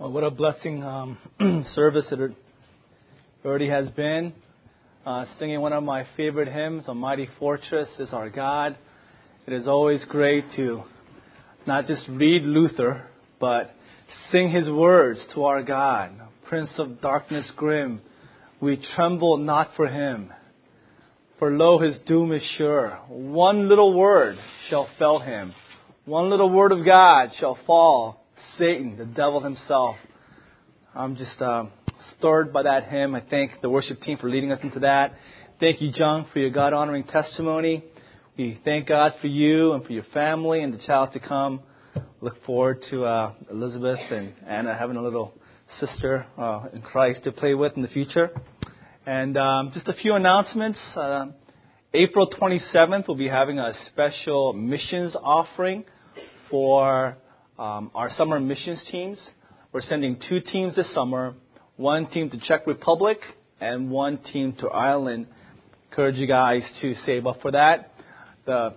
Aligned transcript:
Well, 0.00 0.12
what 0.12 0.24
a 0.24 0.30
blessing 0.30 0.82
um, 0.82 1.18
service 1.74 2.06
it 2.10 2.32
already 3.44 3.68
has 3.68 3.90
been. 3.90 4.32
Uh, 5.04 5.26
singing 5.38 5.60
one 5.60 5.74
of 5.74 5.84
my 5.84 6.06
favorite 6.16 6.48
hymns, 6.48 6.84
A 6.88 6.94
Mighty 6.94 7.28
Fortress 7.38 7.86
is 7.98 8.08
Our 8.10 8.30
God. 8.30 8.78
It 9.46 9.52
is 9.52 9.68
always 9.68 10.02
great 10.08 10.46
to 10.56 10.84
not 11.66 11.86
just 11.86 12.08
read 12.08 12.44
Luther, 12.44 13.10
but 13.38 13.74
sing 14.32 14.50
his 14.50 14.70
words 14.70 15.20
to 15.34 15.44
our 15.44 15.62
God. 15.62 16.12
Prince 16.46 16.70
of 16.78 17.02
darkness 17.02 17.44
grim, 17.54 18.00
we 18.58 18.82
tremble 18.96 19.36
not 19.36 19.72
for 19.76 19.86
him. 19.86 20.32
For 21.38 21.50
lo, 21.50 21.78
his 21.78 21.96
doom 22.06 22.32
is 22.32 22.42
sure. 22.56 22.98
One 23.10 23.68
little 23.68 23.92
word 23.92 24.38
shall 24.70 24.88
fell 24.98 25.18
him. 25.18 25.52
One 26.06 26.30
little 26.30 26.48
word 26.48 26.72
of 26.72 26.86
God 26.86 27.32
shall 27.38 27.58
fall 27.66 28.19
Satan, 28.58 28.96
the 28.96 29.04
devil 29.04 29.40
himself. 29.40 29.96
I'm 30.94 31.16
just 31.16 31.40
uh, 31.40 31.66
stirred 32.18 32.52
by 32.52 32.62
that 32.64 32.88
hymn. 32.88 33.14
I 33.14 33.22
thank 33.28 33.60
the 33.62 33.70
worship 33.70 34.00
team 34.02 34.18
for 34.18 34.28
leading 34.28 34.52
us 34.52 34.60
into 34.62 34.80
that. 34.80 35.14
Thank 35.58 35.80
you, 35.80 35.90
Jung, 35.94 36.26
for 36.32 36.38
your 36.38 36.50
God 36.50 36.72
honoring 36.72 37.04
testimony. 37.04 37.84
We 38.36 38.60
thank 38.64 38.88
God 38.88 39.14
for 39.20 39.26
you 39.26 39.72
and 39.72 39.84
for 39.84 39.92
your 39.92 40.04
family 40.14 40.62
and 40.62 40.72
the 40.72 40.78
child 40.78 41.12
to 41.12 41.20
come. 41.20 41.60
Look 42.20 42.44
forward 42.44 42.82
to 42.90 43.04
uh, 43.04 43.34
Elizabeth 43.50 44.00
and 44.10 44.32
Anna 44.46 44.76
having 44.76 44.96
a 44.96 45.02
little 45.02 45.34
sister 45.78 46.26
uh, 46.38 46.64
in 46.72 46.82
Christ 46.82 47.24
to 47.24 47.32
play 47.32 47.54
with 47.54 47.76
in 47.76 47.82
the 47.82 47.88
future. 47.88 48.30
And 49.06 49.36
um, 49.36 49.70
just 49.74 49.88
a 49.88 49.94
few 49.94 50.14
announcements. 50.14 50.78
Uh, 50.94 51.26
April 51.92 52.28
27th, 52.30 53.08
we'll 53.08 53.16
be 53.16 53.28
having 53.28 53.58
a 53.58 53.72
special 53.88 54.52
missions 54.52 55.14
offering 55.20 55.84
for 56.50 57.08
um, 57.08 57.16
Um, 57.60 57.90
our 57.94 58.10
summer 58.16 58.40
missions 58.40 58.80
teams. 58.90 59.18
We're 59.70 59.82
sending 59.82 60.18
two 60.30 60.40
teams 60.40 60.76
this 60.76 60.86
summer 60.94 61.34
one 61.76 62.06
team 62.06 62.30
to 62.30 62.38
Czech 62.38 62.66
Republic 62.66 63.18
and 63.60 63.90
one 63.90 64.16
team 64.32 64.54
to 64.60 64.68
Ireland. 64.68 65.26
Encourage 65.90 66.16
you 66.16 66.26
guys 66.26 66.62
to 66.80 66.94
save 67.04 67.26
up 67.26 67.42
for 67.42 67.50
that. 67.50 67.92
The 68.46 68.76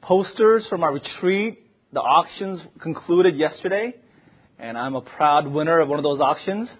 posters 0.00 0.66
from 0.70 0.82
our 0.82 0.94
retreat, 0.94 1.58
the 1.92 2.00
auctions 2.00 2.62
concluded 2.80 3.36
yesterday, 3.36 3.92
and 4.58 4.78
I'm 4.78 4.94
a 4.94 5.02
proud 5.02 5.46
winner 5.46 5.78
of 5.80 5.90
one 5.90 5.98
of 5.98 6.02
those 6.02 6.20
auctions. 6.20 6.70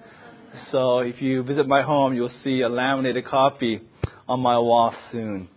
So 0.72 1.00
if 1.00 1.20
you 1.20 1.42
visit 1.42 1.68
my 1.68 1.82
home, 1.82 2.14
you'll 2.14 2.32
see 2.42 2.62
a 2.62 2.68
laminated 2.70 3.26
copy 3.26 3.82
on 4.26 4.40
my 4.40 4.58
wall 4.58 4.94
soon. 5.12 5.50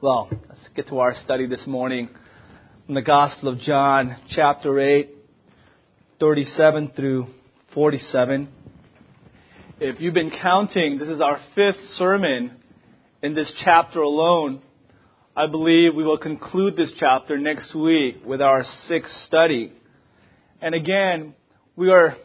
Well, 0.00 0.30
let's 0.30 0.62
get 0.74 0.88
to 0.88 1.00
our 1.00 1.14
study 1.26 1.46
this 1.46 1.66
morning 1.66 2.08
from 2.86 2.96
the 2.96 3.02
Gospel 3.02 3.48
of 3.48 3.60
John, 3.60 4.16
chapter 4.34 4.80
8, 4.80 5.08
37 6.18 6.92
through 6.96 7.28
47. 7.74 8.48
If 9.78 10.00
you've 10.00 10.14
been 10.14 10.32
counting, 10.42 10.98
this 10.98 11.08
is 11.08 11.20
our 11.20 11.40
fifth 11.54 11.78
sermon 11.96 12.50
in 13.22 13.34
this 13.34 13.50
chapter 13.64 14.00
alone. 14.00 14.62
I 15.36 15.46
believe 15.46 15.94
we 15.94 16.02
will 16.02 16.18
conclude 16.18 16.76
this 16.76 16.90
chapter 16.98 17.38
next 17.38 17.72
week 17.72 18.16
with 18.26 18.42
our 18.42 18.64
sixth 18.88 19.12
study. 19.28 19.72
And 20.60 20.74
again, 20.74 21.34
we 21.76 21.88
are 21.92 22.16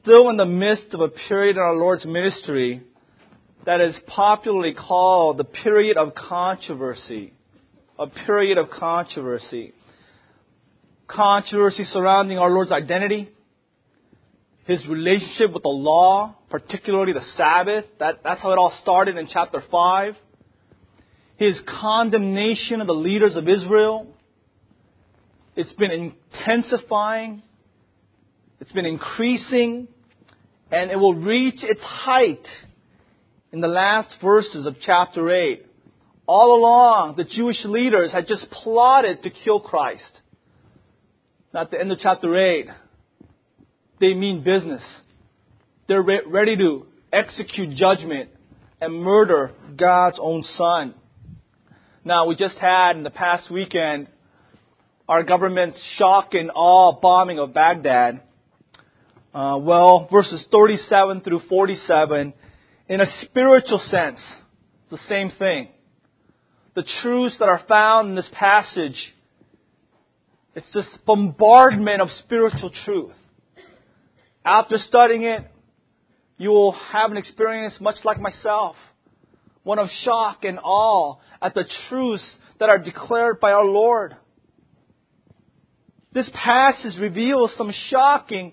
still 0.00 0.30
in 0.30 0.38
the 0.38 0.46
midst 0.46 0.94
of 0.94 1.00
a 1.00 1.08
period 1.08 1.56
in 1.56 1.62
our 1.62 1.76
Lord's 1.76 2.06
ministry 2.06 2.82
that 3.66 3.82
is 3.82 3.94
popularly 4.06 4.72
called 4.72 5.36
the 5.36 5.44
period 5.44 5.98
of 5.98 6.14
controversy. 6.14 7.34
A 7.98 8.06
period 8.06 8.58
of 8.58 8.70
controversy. 8.70 9.72
Controversy 11.06 11.84
surrounding 11.84 12.38
our 12.38 12.50
Lord's 12.50 12.70
identity, 12.70 13.30
His 14.66 14.86
relationship 14.86 15.52
with 15.52 15.62
the 15.62 15.68
law, 15.68 16.36
particularly 16.50 17.12
the 17.12 17.24
Sabbath. 17.36 17.86
That, 17.98 18.20
that's 18.22 18.40
how 18.42 18.52
it 18.52 18.58
all 18.58 18.72
started 18.82 19.16
in 19.16 19.28
chapter 19.32 19.62
5. 19.70 20.14
His 21.36 21.58
condemnation 21.80 22.80
of 22.80 22.86
the 22.86 22.94
leaders 22.94 23.36
of 23.36 23.48
Israel. 23.48 24.06
It's 25.56 25.72
been 25.72 25.90
intensifying 26.36 27.42
it's 28.60 28.72
been 28.72 28.86
increasing 28.86 29.88
and 30.70 30.90
it 30.90 30.96
will 30.96 31.14
reach 31.14 31.62
its 31.62 31.80
height 31.80 32.46
in 33.52 33.60
the 33.60 33.68
last 33.68 34.14
verses 34.22 34.66
of 34.66 34.76
chapter 34.84 35.30
8. 35.30 35.64
All 36.28 36.58
along, 36.58 37.16
the 37.16 37.24
Jewish 37.24 37.56
leaders 37.64 38.12
had 38.12 38.28
just 38.28 38.50
plotted 38.50 39.22
to 39.22 39.30
kill 39.30 39.60
Christ. 39.60 40.20
At 41.54 41.70
the 41.70 41.80
end 41.80 41.90
of 41.90 41.98
chapter 42.02 42.36
8, 42.36 42.68
they 43.98 44.12
mean 44.12 44.44
business. 44.44 44.82
They're 45.88 46.02
re- 46.02 46.20
ready 46.26 46.54
to 46.58 46.84
execute 47.10 47.74
judgment 47.76 48.28
and 48.78 49.02
murder 49.02 49.52
God's 49.74 50.18
own 50.20 50.44
Son. 50.58 50.92
Now, 52.04 52.26
we 52.26 52.36
just 52.36 52.58
had 52.58 52.96
in 52.98 53.04
the 53.04 53.10
past 53.10 53.50
weekend 53.50 54.08
our 55.08 55.22
government's 55.22 55.78
shock 55.96 56.34
and 56.34 56.50
awe 56.54 56.92
bombing 57.00 57.38
of 57.38 57.54
Baghdad. 57.54 58.20
Uh, 59.32 59.58
well, 59.62 60.06
verses 60.12 60.44
37 60.52 61.22
through 61.22 61.40
47, 61.48 62.34
in 62.90 63.00
a 63.00 63.06
spiritual 63.22 63.80
sense, 63.90 64.18
the 64.90 64.98
same 65.08 65.32
thing. 65.38 65.68
The 66.78 66.84
truths 67.02 67.34
that 67.40 67.48
are 67.48 67.62
found 67.66 68.10
in 68.10 68.14
this 68.14 68.28
passage, 68.30 68.94
it's 70.54 70.72
this 70.72 70.86
bombardment 71.04 72.00
of 72.00 72.08
spiritual 72.20 72.70
truth. 72.84 73.16
After 74.44 74.78
studying 74.78 75.24
it, 75.24 75.44
you 76.36 76.50
will 76.50 76.70
have 76.70 77.10
an 77.10 77.16
experience 77.16 77.74
much 77.80 77.96
like 78.04 78.20
myself, 78.20 78.76
one 79.64 79.80
of 79.80 79.88
shock 80.04 80.44
and 80.44 80.60
awe 80.62 81.16
at 81.42 81.52
the 81.52 81.64
truths 81.88 82.22
that 82.60 82.70
are 82.70 82.78
declared 82.78 83.40
by 83.40 83.50
our 83.50 83.66
Lord. 83.66 84.14
This 86.12 86.30
passage 86.32 86.96
reveals 87.00 87.50
some 87.58 87.74
shocking 87.90 88.52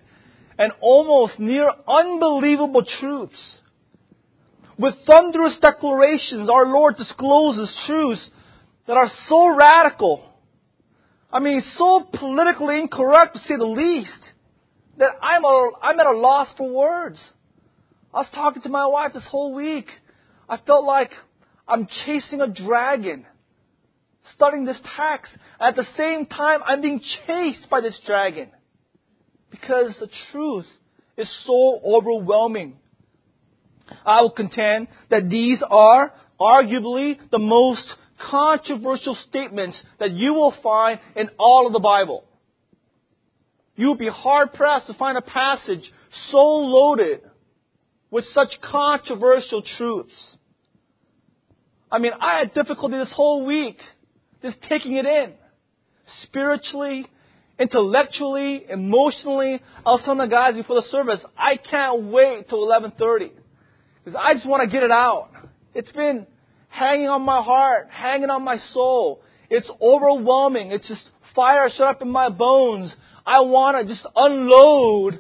and 0.58 0.72
almost 0.82 1.38
near 1.38 1.70
unbelievable 1.88 2.86
truths. 3.00 3.60
With 4.78 4.96
thunderous 5.10 5.58
declarations, 5.62 6.50
our 6.50 6.66
Lord 6.66 6.98
discloses 6.98 7.74
truths 7.86 8.30
that 8.88 8.98
are 8.98 9.10
so 9.30 9.56
radical, 9.56 10.26
I 11.32 11.40
mean, 11.40 11.64
so 11.78 12.08
politically 12.14 12.80
incorrect 12.80 13.34
to 13.36 13.40
say 13.40 13.56
the 13.58 13.66
least, 13.66 14.12
that 14.98 15.12
I'm, 15.22 15.44
a, 15.44 15.72
I'm 15.82 16.00
at 16.00 16.06
a 16.06 16.18
loss 16.18 16.48
for 16.58 16.70
words. 16.70 17.20
I 18.14 18.20
was 18.20 18.28
talking 18.34 18.62
to 18.62 18.70
my 18.70 18.86
wife 18.88 19.14
this 19.14 19.26
whole 19.30 19.54
week. 19.54 19.88
I 20.48 20.58
felt 20.58 20.86
like 20.86 21.12
I'm 21.68 21.88
chasing 22.06 22.42
a 22.42 22.48
dragon, 22.48 23.26
studying 24.36 24.66
this 24.66 24.80
text. 24.96 25.32
At 25.60 25.76
the 25.76 25.86
same 25.98 26.26
time, 26.26 26.62
I'm 26.66 26.82
being 26.82 27.02
chased 27.28 27.70
by 27.70 27.82
this 27.82 28.00
dragon 28.06 28.50
because 29.52 29.96
the 30.00 30.10
truth 30.32 30.68
is 31.18 31.30
so 31.46 31.80
overwhelming. 31.84 32.78
I 34.06 34.22
will 34.22 34.32
contend 34.32 34.88
that 35.10 35.30
these 35.30 35.60
are 35.70 36.14
arguably 36.40 37.18
the 37.32 37.40
most 37.40 37.86
controversial 38.30 39.18
statements 39.30 39.78
that 40.00 40.12
you 40.12 40.34
will 40.34 40.54
find 40.64 41.00
in 41.16 41.30
all 41.38 41.68
of 41.68 41.74
the 41.74 41.80
Bible. 41.80 42.24
You 43.76 43.88
will 43.88 43.98
be 43.98 44.10
hard 44.10 44.54
pressed 44.54 44.88
to 44.88 44.94
find 44.94 45.18
a 45.18 45.22
passage 45.22 45.92
so 46.32 46.38
loaded 46.38 47.22
with 48.10 48.26
such 48.34 48.50
controversial 48.62 49.62
truths. 49.78 50.14
I 51.92 52.00
mean, 52.00 52.14
I 52.20 52.40
had 52.40 52.54
difficulty 52.54 52.98
this 52.98 53.12
whole 53.14 53.46
week 53.46 53.78
just 54.42 54.58
taking 54.70 54.94
it 54.98 55.06
in. 55.06 55.34
Spiritually, 56.24 57.08
intellectually, 57.60 58.66
emotionally. 58.70 59.62
I 59.86 59.90
was 59.90 60.02
telling 60.04 60.20
the 60.20 60.28
guys 60.28 60.56
before 60.56 60.82
the 60.82 60.88
service, 60.90 61.20
I 61.38 61.58
can't 61.58 62.04
wait 62.04 62.48
till 62.48 62.60
11:30 62.60 63.32
because 64.06 64.20
I 64.24 64.36
just 64.36 64.46
want 64.48 64.62
to 64.64 64.70
get 64.72 64.84
it 64.84 64.92
out. 64.92 65.30
It's 65.74 65.92
been 65.92 66.28
hanging 66.70 67.08
on 67.08 67.24
my 67.24 67.42
heart, 67.42 67.90
hanging 67.92 68.30
on 68.30 68.44
my 68.44 68.58
soul. 68.72 69.24
It's 69.50 69.70
overwhelming. 69.82 70.72
It's 70.72 70.88
just 70.88 71.02
fire 71.36 71.70
shut 71.76 71.88
up 71.88 72.02
in 72.04 72.12
my 72.12 72.30
bones. 72.30 72.94
I 73.26 73.42
want 73.42 73.78
to 73.88 73.94
just 73.94 74.06
unload 74.16 75.20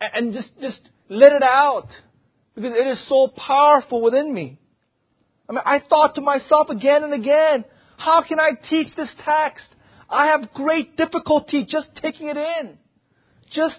and 0.00 0.32
just 0.32 0.48
just 0.60 0.80
let 1.10 1.32
it 1.32 1.42
out 1.42 1.88
because 2.54 2.72
it 2.74 2.86
is 2.86 2.98
so 3.08 3.28
powerful 3.28 4.02
within 4.02 4.32
me. 4.32 4.58
I 5.48 5.52
mean, 5.52 5.62
I 5.64 5.80
thought 5.86 6.14
to 6.14 6.20
myself 6.20 6.70
again 6.70 7.04
and 7.04 7.12
again, 7.12 7.64
how 7.98 8.22
can 8.26 8.40
I 8.40 8.52
teach 8.70 8.94
this 8.96 9.10
text? 9.24 9.66
I 10.08 10.26
have 10.28 10.52
great 10.54 10.96
difficulty 10.96 11.66
just 11.68 11.88
taking 12.00 12.28
it 12.28 12.36
in. 12.36 12.78
Just, 13.52 13.78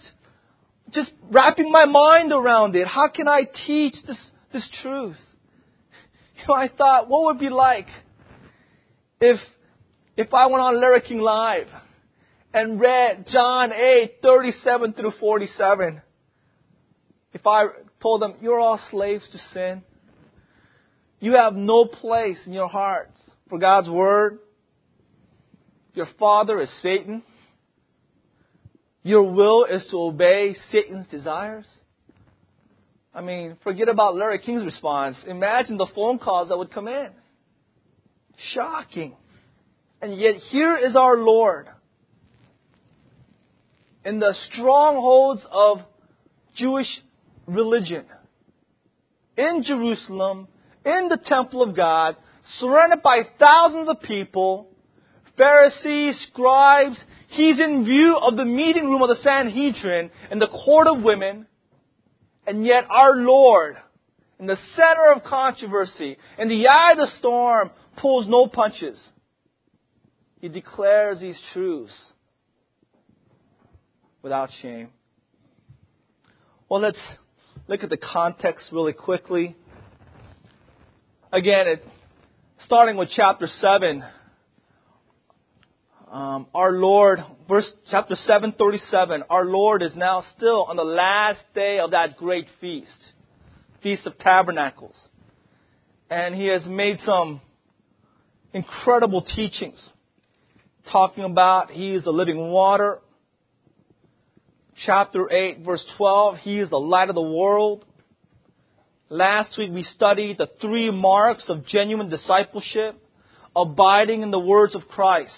just 0.93 1.11
wrapping 1.29 1.71
my 1.71 1.85
mind 1.85 2.31
around 2.31 2.75
it. 2.75 2.87
How 2.87 3.09
can 3.09 3.27
I 3.27 3.41
teach 3.65 3.95
this, 4.07 4.17
this 4.53 4.67
truth? 4.81 5.17
You 6.37 6.47
know, 6.47 6.55
I 6.55 6.69
thought, 6.69 7.07
what 7.07 7.23
would 7.25 7.35
it 7.35 7.39
be 7.39 7.49
like 7.49 7.85
if, 9.19 9.39
if 10.17 10.33
I 10.33 10.47
went 10.47 10.63
on 10.63 10.81
Larry 10.81 11.01
King 11.01 11.19
Live 11.19 11.67
and 12.51 12.79
read 12.79 13.27
John 13.31 13.71
8, 13.71 14.15
37 14.23 14.93
through 14.93 15.13
47, 15.19 16.01
if 17.33 17.45
I 17.45 17.65
told 18.01 18.23
them, 18.23 18.35
you're 18.41 18.59
all 18.59 18.79
slaves 18.89 19.23
to 19.31 19.37
sin, 19.53 19.83
you 21.19 21.33
have 21.33 21.53
no 21.53 21.85
place 21.85 22.39
in 22.47 22.53
your 22.53 22.67
hearts 22.67 23.21
for 23.47 23.59
God's 23.59 23.87
Word, 23.89 24.39
your 25.93 26.07
father 26.17 26.59
is 26.59 26.69
Satan, 26.81 27.21
your 29.03 29.23
will 29.23 29.65
is 29.65 29.83
to 29.91 29.97
obey 29.97 30.55
Satan's 30.71 31.07
desires, 31.07 31.65
I 33.13 33.21
mean, 33.21 33.57
forget 33.63 33.89
about 33.89 34.15
Larry 34.15 34.39
King's 34.39 34.63
response. 34.63 35.17
Imagine 35.27 35.77
the 35.77 35.87
phone 35.93 36.17
calls 36.17 36.49
that 36.49 36.57
would 36.57 36.71
come 36.71 36.87
in. 36.87 37.09
Shocking. 38.53 39.15
And 40.01 40.17
yet 40.17 40.35
here 40.49 40.77
is 40.77 40.95
our 40.95 41.17
Lord 41.17 41.67
in 44.05 44.19
the 44.19 44.33
strongholds 44.51 45.41
of 45.51 45.79
Jewish 46.55 46.87
religion 47.45 48.05
in 49.37 49.63
Jerusalem, 49.63 50.47
in 50.85 51.07
the 51.09 51.19
temple 51.23 51.61
of 51.61 51.75
God, 51.75 52.15
surrounded 52.59 53.01
by 53.01 53.21
thousands 53.39 53.89
of 53.89 54.01
people, 54.01 54.70
Pharisees, 55.41 56.15
scribes. 56.31 56.97
He's 57.29 57.59
in 57.59 57.83
view 57.83 58.19
of 58.21 58.37
the 58.37 58.45
meeting 58.45 58.85
room 58.85 59.01
of 59.01 59.09
the 59.09 59.23
Sanhedrin 59.23 60.11
and 60.29 60.39
the 60.39 60.47
court 60.47 60.87
of 60.87 61.01
women. 61.01 61.47
And 62.45 62.63
yet 62.63 62.85
our 62.91 63.15
Lord, 63.15 63.77
in 64.39 64.45
the 64.45 64.57
center 64.75 65.11
of 65.15 65.23
controversy, 65.23 66.17
in 66.37 66.47
the 66.47 66.67
eye 66.67 66.91
of 66.91 66.97
the 66.99 67.07
storm, 67.17 67.71
pulls 67.97 68.27
no 68.27 68.45
punches. 68.45 68.99
He 70.39 70.47
declares 70.47 71.19
these 71.19 71.39
truths 71.53 71.93
without 74.21 74.49
shame. 74.61 74.89
Well, 76.69 76.81
let's 76.81 76.99
look 77.67 77.83
at 77.83 77.89
the 77.89 77.97
context 77.97 78.67
really 78.71 78.93
quickly. 78.93 79.55
Again, 81.33 81.67
it, 81.67 81.87
starting 82.65 82.95
with 82.95 83.09
chapter 83.15 83.47
7, 83.59 84.03
um, 86.11 86.47
our 86.53 86.73
Lord, 86.73 87.19
verse 87.47 87.69
chapter 87.89 88.15
737, 88.17 89.23
our 89.29 89.45
Lord 89.45 89.81
is 89.81 89.95
now 89.95 90.25
still 90.35 90.65
on 90.65 90.75
the 90.75 90.83
last 90.83 91.39
day 91.55 91.79
of 91.79 91.91
that 91.91 92.17
great 92.17 92.47
feast, 92.59 92.91
Feast 93.81 94.05
of 94.05 94.17
Tabernacles. 94.17 94.95
And 96.09 96.35
he 96.35 96.47
has 96.47 96.65
made 96.65 96.99
some 97.05 97.39
incredible 98.53 99.21
teachings 99.21 99.79
talking 100.91 101.23
about 101.23 101.71
he 101.71 101.91
is 101.93 102.03
the 102.03 102.11
living 102.11 102.49
water. 102.49 102.99
Chapter 104.85 105.31
8, 105.31 105.59
verse 105.63 105.85
12, 105.95 106.37
he 106.39 106.59
is 106.59 106.69
the 106.69 106.77
light 106.79 107.07
of 107.07 107.15
the 107.15 107.21
world. 107.21 107.85
Last 109.07 109.57
week 109.57 109.71
we 109.71 109.83
studied 109.83 110.39
the 110.39 110.49
three 110.59 110.91
marks 110.91 111.45
of 111.47 111.65
genuine 111.67 112.09
discipleship, 112.09 113.01
abiding 113.55 114.23
in 114.23 114.31
the 114.31 114.39
words 114.39 114.75
of 114.75 114.81
Christ 114.89 115.31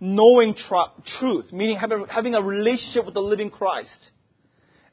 knowing 0.00 0.54
tr- 0.54 1.02
truth, 1.18 1.52
meaning 1.52 1.76
having, 1.76 2.06
having 2.08 2.34
a 2.34 2.42
relationship 2.42 3.04
with 3.04 3.14
the 3.14 3.20
living 3.20 3.50
Christ. 3.50 3.90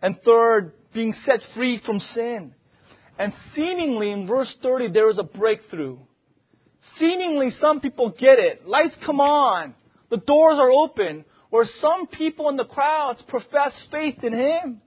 And 0.01 0.17
third, 0.23 0.73
being 0.93 1.13
set 1.25 1.41
free 1.55 1.81
from 1.85 1.99
sin. 2.13 2.53
And 3.17 3.33
seemingly 3.55 4.11
in 4.11 4.27
verse 4.27 4.53
30, 4.61 4.91
there 4.91 5.09
is 5.09 5.19
a 5.19 5.23
breakthrough. 5.23 5.97
Seemingly 6.99 7.51
some 7.61 7.79
people 7.79 8.09
get 8.09 8.39
it. 8.39 8.67
Lights 8.67 8.95
come 9.05 9.19
on. 9.19 9.75
The 10.09 10.17
doors 10.17 10.57
are 10.59 10.69
open. 10.69 11.25
Where 11.49 11.67
some 11.81 12.07
people 12.07 12.49
in 12.49 12.57
the 12.57 12.65
crowds 12.65 13.21
profess 13.27 13.71
faith 13.91 14.23
in 14.23 14.33
Him. 14.33 14.81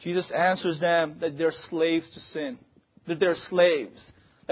Jesus 0.00 0.30
answers 0.36 0.80
them 0.80 1.16
that 1.20 1.38
they're 1.38 1.54
slaves 1.70 2.06
to 2.14 2.20
sin. 2.32 2.58
That 3.06 3.18
they're 3.18 3.36
slaves 3.50 4.00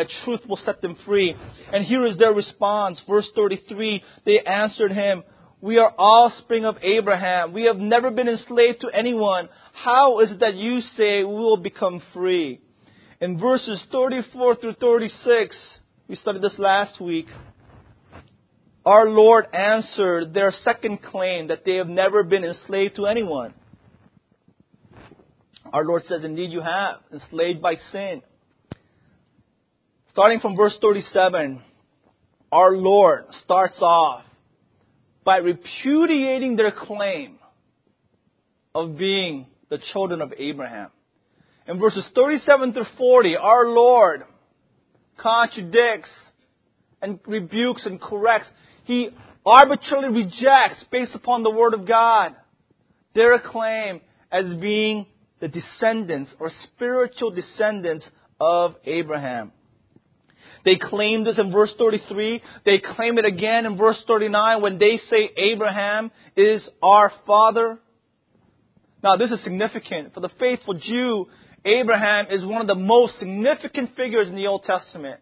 that 0.00 0.08
truth 0.24 0.40
will 0.48 0.58
set 0.64 0.80
them 0.80 0.96
free. 1.04 1.36
And 1.72 1.84
here 1.84 2.06
is 2.06 2.16
their 2.16 2.32
response. 2.32 2.98
Verse 3.06 3.28
33, 3.34 4.02
they 4.24 4.38
answered 4.40 4.92
him, 4.92 5.22
we 5.60 5.76
are 5.76 5.92
offspring 5.98 6.64
of 6.64 6.78
Abraham. 6.80 7.52
We 7.52 7.64
have 7.64 7.76
never 7.76 8.10
been 8.10 8.28
enslaved 8.28 8.80
to 8.80 8.88
anyone. 8.88 9.50
How 9.74 10.20
is 10.20 10.30
it 10.30 10.40
that 10.40 10.54
you 10.54 10.80
say 10.96 11.22
we 11.22 11.34
will 11.34 11.58
become 11.58 12.00
free? 12.14 12.60
In 13.20 13.38
verses 13.38 13.78
34 13.92 14.56
through 14.56 14.76
36, 14.80 15.54
we 16.08 16.16
studied 16.16 16.40
this 16.40 16.58
last 16.58 16.98
week, 16.98 17.26
our 18.86 19.06
Lord 19.06 19.44
answered 19.52 20.32
their 20.32 20.54
second 20.64 21.02
claim 21.02 21.48
that 21.48 21.66
they 21.66 21.74
have 21.74 21.88
never 21.88 22.22
been 22.22 22.44
enslaved 22.44 22.96
to 22.96 23.04
anyone. 23.04 23.52
Our 25.70 25.84
Lord 25.84 26.04
says, 26.08 26.24
indeed 26.24 26.50
you 26.50 26.62
have, 26.62 27.00
enslaved 27.12 27.60
by 27.60 27.74
sin. 27.92 28.22
Starting 30.12 30.40
from 30.40 30.56
verse 30.56 30.74
37, 30.80 31.62
our 32.50 32.76
Lord 32.76 33.26
starts 33.44 33.76
off 33.80 34.24
by 35.22 35.36
repudiating 35.36 36.56
their 36.56 36.72
claim 36.72 37.38
of 38.74 38.98
being 38.98 39.46
the 39.68 39.78
children 39.92 40.20
of 40.20 40.32
Abraham. 40.36 40.90
In 41.68 41.78
verses 41.78 42.04
37 42.12 42.72
through 42.72 42.86
40, 42.98 43.36
our 43.36 43.68
Lord 43.68 44.24
contradicts 45.16 46.10
and 47.00 47.20
rebukes 47.24 47.86
and 47.86 48.00
corrects. 48.00 48.48
He 48.84 49.10
arbitrarily 49.46 50.08
rejects, 50.08 50.84
based 50.90 51.14
upon 51.14 51.44
the 51.44 51.50
Word 51.50 51.72
of 51.72 51.86
God, 51.86 52.34
their 53.14 53.38
claim 53.38 54.00
as 54.32 54.52
being 54.54 55.06
the 55.38 55.46
descendants 55.46 56.32
or 56.40 56.50
spiritual 56.64 57.30
descendants 57.30 58.04
of 58.40 58.74
Abraham. 58.84 59.52
They 60.64 60.76
claim 60.76 61.24
this 61.24 61.38
in 61.38 61.52
verse 61.52 61.72
33. 61.78 62.42
They 62.64 62.78
claim 62.78 63.18
it 63.18 63.24
again 63.24 63.66
in 63.66 63.76
verse 63.76 64.02
39 64.06 64.62
when 64.62 64.78
they 64.78 64.98
say 65.08 65.30
Abraham 65.36 66.10
is 66.36 66.66
our 66.82 67.12
father. 67.26 67.78
Now 69.02 69.16
this 69.16 69.30
is 69.30 69.42
significant. 69.42 70.12
For 70.14 70.20
the 70.20 70.30
faithful 70.38 70.74
Jew, 70.74 71.26
Abraham 71.64 72.26
is 72.30 72.44
one 72.44 72.60
of 72.60 72.66
the 72.66 72.74
most 72.74 73.18
significant 73.18 73.96
figures 73.96 74.28
in 74.28 74.34
the 74.34 74.46
Old 74.46 74.64
Testament. 74.64 75.20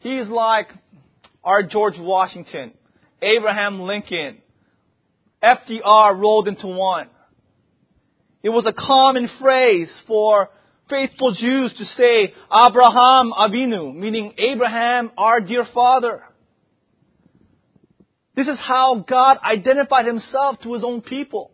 He's 0.00 0.28
like 0.28 0.68
our 1.42 1.62
George 1.62 1.98
Washington, 1.98 2.72
Abraham 3.22 3.80
Lincoln, 3.80 4.38
FDR 5.42 6.18
rolled 6.18 6.48
into 6.48 6.66
one. 6.66 7.08
It 8.42 8.48
was 8.50 8.66
a 8.66 8.72
common 8.72 9.28
phrase 9.40 9.88
for 10.06 10.50
faithful 10.88 11.32
Jews 11.34 11.74
to 11.78 11.84
say 11.96 12.34
Abraham 12.52 13.32
Avinu, 13.32 13.94
meaning 13.94 14.34
Abraham, 14.38 15.10
our 15.16 15.40
dear 15.40 15.64
father. 15.72 16.22
This 18.36 18.48
is 18.48 18.58
how 18.58 19.04
God 19.08 19.38
identified 19.44 20.06
himself 20.06 20.56
to 20.62 20.74
his 20.74 20.82
own 20.84 21.00
people. 21.00 21.52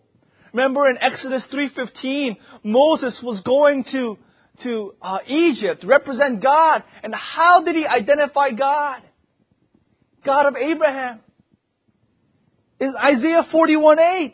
Remember 0.53 0.89
in 0.89 0.99
Exodus 0.99 1.43
3.15, 1.53 2.37
Moses 2.65 3.19
was 3.23 3.41
going 3.43 3.85
to, 3.93 4.19
to 4.63 4.95
uh, 5.01 5.19
Egypt 5.27 5.85
represent 5.85 6.43
God. 6.43 6.83
And 7.03 7.15
how 7.15 7.63
did 7.65 7.77
he 7.77 7.87
identify 7.87 8.51
God? 8.51 9.03
God 10.25 10.47
of 10.47 10.57
Abraham. 10.57 11.21
Is 12.81 12.95
Isaiah 12.99 13.47
41.8. 13.53 14.33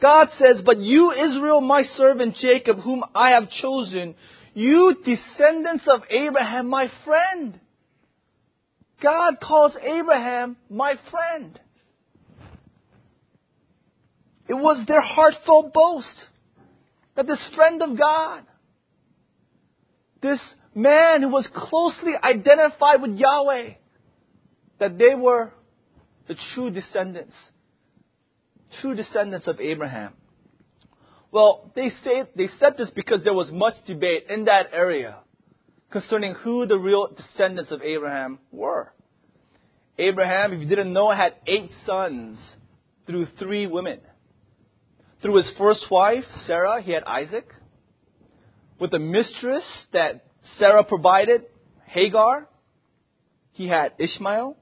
God 0.00 0.28
says, 0.38 0.62
But 0.64 0.78
you, 0.78 1.12
Israel, 1.12 1.60
my 1.60 1.82
servant 1.96 2.36
Jacob, 2.36 2.80
whom 2.80 3.02
I 3.14 3.30
have 3.30 3.48
chosen, 3.62 4.14
you 4.54 4.96
descendants 5.04 5.84
of 5.88 6.02
Abraham, 6.10 6.68
my 6.68 6.90
friend. 7.04 7.58
God 9.02 9.34
calls 9.42 9.72
Abraham 9.82 10.56
my 10.70 10.94
friend. 11.10 11.58
It 14.48 14.54
was 14.54 14.86
their 14.86 15.00
heartfelt 15.00 15.72
boast 15.72 16.06
that 17.16 17.26
this 17.26 17.40
friend 17.54 17.82
of 17.82 17.98
God, 17.98 18.42
this 20.22 20.38
man 20.74 21.22
who 21.22 21.28
was 21.28 21.48
closely 21.54 22.12
identified 22.22 23.02
with 23.02 23.18
Yahweh, 23.18 23.70
that 24.78 24.98
they 24.98 25.14
were 25.14 25.52
the 26.28 26.36
true 26.54 26.70
descendants 26.70 27.34
true 28.80 28.94
descendants 28.94 29.46
of 29.46 29.60
Abraham. 29.60 30.14
Well, 31.32 31.70
they 31.74 31.90
say 32.04 32.22
they 32.34 32.48
said 32.58 32.74
this 32.78 32.90
because 32.94 33.22
there 33.24 33.34
was 33.34 33.50
much 33.50 33.74
debate 33.86 34.26
in 34.30 34.44
that 34.44 34.70
area 34.72 35.16
concerning 35.90 36.34
who 36.34 36.66
the 36.66 36.78
real 36.78 37.08
descendants 37.14 37.70
of 37.70 37.82
Abraham 37.82 38.38
were. 38.50 38.92
Abraham, 39.98 40.52
if 40.52 40.60
you 40.60 40.66
didn't 40.66 40.92
know, 40.92 41.10
had 41.10 41.34
eight 41.46 41.70
sons 41.86 42.38
through 43.06 43.26
three 43.38 43.66
women. 43.66 44.00
Through 45.22 45.36
his 45.36 45.50
first 45.56 45.90
wife, 45.90 46.24
Sarah, 46.46 46.82
he 46.82 46.92
had 46.92 47.04
Isaac. 47.04 47.48
With 48.78 48.90
the 48.90 48.98
mistress 48.98 49.64
that 49.92 50.26
Sarah 50.58 50.84
provided, 50.84 51.42
Hagar, 51.86 52.48
he 53.52 53.68
had 53.68 53.92
Ishmael. 53.98 54.56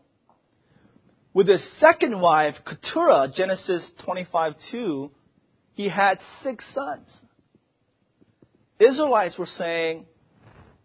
With 1.35 1.49
his 1.49 1.61
second 1.81 2.21
wife, 2.21 2.55
Keturah, 2.65 3.29
Genesis 3.37 3.83
25 4.05 4.55
2, 4.71 5.11
he 5.75 5.89
had 5.89 6.19
six 6.45 6.65
sons. 6.73 7.09
Israelites 8.79 9.37
were 9.37 9.49
saying, 9.59 10.07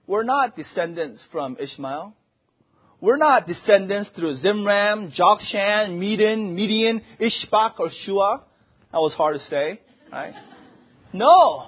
We're 0.07 0.23
not 0.23 0.57
descendants 0.57 1.21
from 1.31 1.55
Ishmael. 1.59 2.15
We're 2.99 3.17
not 3.17 3.47
descendants 3.47 4.09
through 4.15 4.39
Zimran, 4.39 5.15
Jokshan, 5.17 5.99
Medan, 5.99 6.55
Midian, 6.55 7.01
Ishbak, 7.19 7.79
or 7.79 7.89
Shua. 8.03 8.43
That 8.91 8.97
was 8.97 9.13
hard 9.13 9.39
to 9.39 9.45
say, 9.49 9.79
right? 10.11 10.33
No. 11.13 11.67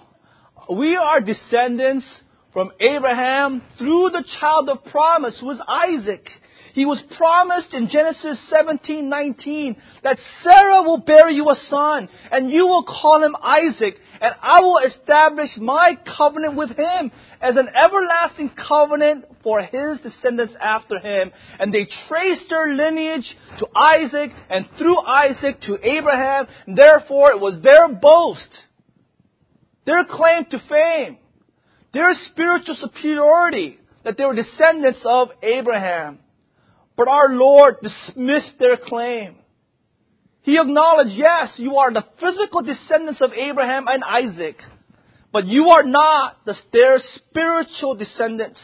We 0.70 0.96
are 0.96 1.22
descendants 1.22 2.06
from 2.52 2.72
Abraham 2.80 3.62
through 3.78 4.10
the 4.10 4.24
child 4.40 4.70
of 4.70 4.84
promise, 4.86 5.36
who 5.40 5.46
was 5.48 5.62
Isaac. 5.68 6.28
He 6.74 6.86
was 6.86 7.02
promised 7.18 7.74
in 7.74 7.90
Genesis 7.90 8.40
17:19 8.50 9.76
that 10.04 10.20
Sarah 10.44 10.84
will 10.84 11.00
bear 11.00 11.30
you 11.30 11.50
a 11.50 11.56
son, 11.70 12.10
and 12.32 12.50
you 12.50 12.68
will 12.68 12.84
call 12.84 13.24
him 13.24 13.36
Isaac, 13.42 14.00
and 14.22 14.34
I 14.42 14.62
will 14.62 14.78
establish 14.80 15.50
my 15.58 15.98
covenant 16.18 16.56
with 16.56 16.78
him 16.78 17.12
as 17.42 17.58
an 17.58 17.70
everlasting 17.76 18.52
covenant 18.52 19.26
for 19.44 19.62
his 19.62 20.00
descendants 20.02 20.56
after 20.62 21.00
him. 21.00 21.32
And 21.60 21.74
they 21.74 21.88
traced 22.08 22.50
their 22.50 22.74
lineage 22.74 23.36
to 23.60 23.68
Isaac, 23.76 24.32
and 24.50 24.70
through 24.78 25.02
Isaac 25.02 25.60
to 25.62 25.78
Abraham. 25.84 26.48
Therefore, 26.68 27.32
it 27.32 27.40
was 27.40 27.60
their 27.62 27.88
boast, 27.90 28.52
their 29.86 30.06
claim 30.06 30.46
to 30.52 30.60
fame, 30.70 31.18
their 31.94 32.14
spiritual 32.32 32.76
superiority 32.76 33.80
that 34.04 34.18
they 34.18 34.24
were 34.24 34.36
descendants 34.36 35.02
of 35.04 35.32
Abraham. 35.44 36.20
But 36.96 37.08
our 37.08 37.30
Lord 37.30 37.76
dismissed 37.82 38.60
their 38.60 38.78
claim. 38.78 39.36
He 40.44 40.58
acknowledged, 40.58 41.12
yes, 41.14 41.50
you 41.58 41.78
are 41.78 41.94
the 41.94 42.06
physical 42.20 42.62
descendants 42.62 43.22
of 43.22 43.32
Abraham 43.34 43.88
and 43.88 44.04
Isaac, 44.04 44.58
but 45.32 45.46
you 45.46 45.70
are 45.70 45.84
not 45.84 46.44
the, 46.46 46.56
their 46.74 47.00
spiritual 47.16 47.96
descendants. 47.96 48.60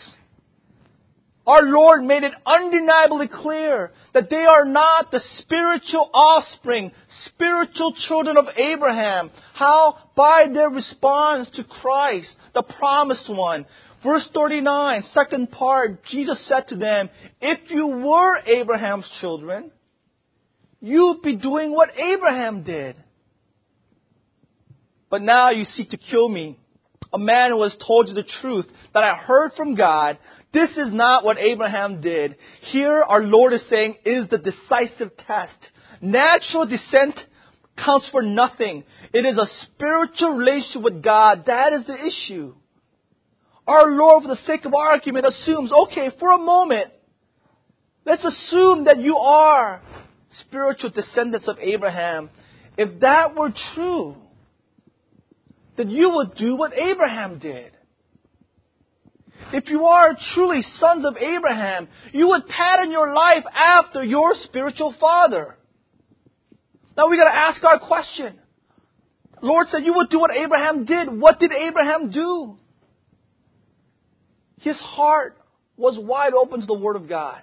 Our 1.46 1.62
Lord 1.62 2.04
made 2.04 2.24
it 2.24 2.34
undeniably 2.46 3.30
clear 3.30 3.92
that 4.14 4.30
they 4.30 4.44
are 4.44 4.66
not 4.66 5.12
the 5.12 5.22
spiritual 5.40 6.10
offspring, 6.14 6.92
spiritual 7.28 7.94
children 8.10 8.36
of 8.36 8.48
Abraham. 8.58 9.32
How? 9.54 9.96
By 10.14 10.48
their 10.54 10.70
response 10.70 11.50
to 11.56 11.64
Christ, 11.64 12.28
the 12.54 12.64
promised 12.64 13.30
one. 13.30 13.66
Verse 14.04 14.28
39, 14.34 15.04
second 15.14 15.52
part, 15.52 16.06
Jesus 16.06 16.38
said 16.48 16.68
to 16.70 16.76
them, 16.76 17.10
If 17.42 17.72
you 17.72 17.88
were 17.88 18.38
Abraham's 18.46 19.08
children, 19.22 19.72
you'd 20.80 21.22
be 21.24 21.36
doing 21.36 21.72
what 21.72 21.90
Abraham 21.98 22.64
did. 22.64 22.96
But 25.10 25.22
now 25.22 25.50
you 25.50 25.66
seek 25.76 25.90
to 25.92 25.98
kill 25.98 26.30
me, 26.30 26.60
a 27.12 27.18
man 27.18 27.52
who 27.52 27.64
has 27.64 27.76
told 27.86 28.10
you 28.10 28.14
the 28.14 28.26
truth 28.42 28.66
that 28.94 29.04
I 29.04 29.16
heard 29.16 29.54
from 29.56 29.76
God. 29.76 30.20
This 30.54 30.70
is 30.72 30.94
not 30.94 31.24
what 31.24 31.38
Abraham 31.38 32.02
did. 32.02 32.36
Here 32.72 33.02
our 33.02 33.22
Lord 33.22 33.54
is 33.54 33.62
saying 33.70 33.96
is 34.06 34.30
the 34.30 34.38
decisive 34.38 35.12
test. 35.26 35.58
Natural 36.02 36.66
descent 36.66 37.16
counts 37.84 38.08
for 38.12 38.22
nothing. 38.22 38.84
It 39.14 39.26
is 39.26 39.38
a 39.38 39.48
spiritual 39.64 40.34
relationship 40.34 40.82
with 40.82 41.02
God. 41.02 41.46
That 41.48 41.74
is 41.74 41.88
the 41.88 41.96
issue. 41.96 42.56
Our 43.68 43.92
Lord, 43.92 44.24
for 44.24 44.30
the 44.30 44.42
sake 44.48 44.64
of 44.64 44.74
argument, 44.74 45.26
assumes, 45.26 45.72
okay, 45.88 46.10
for 46.20 46.32
a 46.32 46.38
moment, 46.38 46.88
let's 48.06 48.24
assume 48.24 48.86
that 48.86 49.02
you 49.02 49.18
are 49.18 49.82
spiritual 50.40 50.90
descendants 50.90 51.48
of 51.50 51.60
Abraham. 51.60 52.30
If 52.78 53.02
that 53.02 53.36
were 53.36 53.52
true, 53.76 54.16
then 55.76 55.90
you 55.90 56.12
would 56.12 56.36
do 56.36 56.56
what 56.56 56.72
Abraham 56.74 57.40
did. 57.40 57.72
If 59.52 59.70
you 59.70 59.86
are 59.86 60.18
truly 60.34 60.62
sons 60.80 61.06
of 61.06 61.18
Abraham, 61.18 61.88
you 62.14 62.30
would 62.30 62.48
pattern 62.48 62.92
your 62.92 63.14
life 63.14 63.44
after 63.54 64.04
your 64.04 64.34
spiritual 64.44 64.96
father. 65.00 65.58
Now 66.96 67.08
we 67.08 67.18
gotta 67.18 67.36
ask 67.36 67.64
our 67.64 67.80
question. 67.80 68.40
Lord 69.42 69.68
said 69.72 69.86
you 69.86 69.94
would 69.94 70.10
do 70.10 70.20
what 70.20 70.32
Abraham 70.36 70.86
did. 70.86 71.08
What 71.10 71.40
did 71.40 71.52
Abraham 71.52 72.12
do? 72.12 72.58
His 74.62 74.78
heart 74.78 75.38
was 75.76 75.98
wide 75.98 76.34
open 76.34 76.62
to 76.62 76.66
the 76.66 76.74
Word 76.74 76.96
of 76.96 77.08
God. 77.08 77.42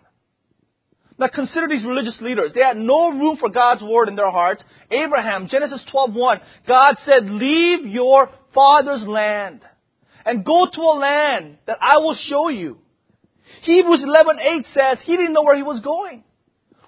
Now 1.16 1.28
consider 1.28 1.68
these 1.68 1.84
religious 1.84 2.20
leaders. 2.20 2.52
They 2.54 2.62
had 2.62 2.76
no 2.76 3.10
room 3.10 3.36
for 3.36 3.48
God's 3.48 3.82
Word 3.82 4.08
in 4.08 4.16
their 4.16 4.30
hearts. 4.30 4.64
Abraham, 4.90 5.48
Genesis 5.48 5.84
12:1, 5.92 6.40
God 6.66 6.98
said, 7.04 7.30
"Leave 7.30 7.86
your 7.86 8.30
father's 8.52 9.06
land 9.06 9.64
and 10.26 10.44
go 10.44 10.66
to 10.66 10.80
a 10.80 10.96
land 10.98 11.58
that 11.66 11.78
I 11.80 11.98
will 11.98 12.16
show 12.16 12.48
you." 12.48 12.78
Hebrews 13.62 14.02
11:8 14.02 14.66
says 14.74 14.98
he 15.02 15.16
didn't 15.16 15.34
know 15.34 15.42
where 15.42 15.56
he 15.56 15.62
was 15.62 15.80
going. 15.80 16.24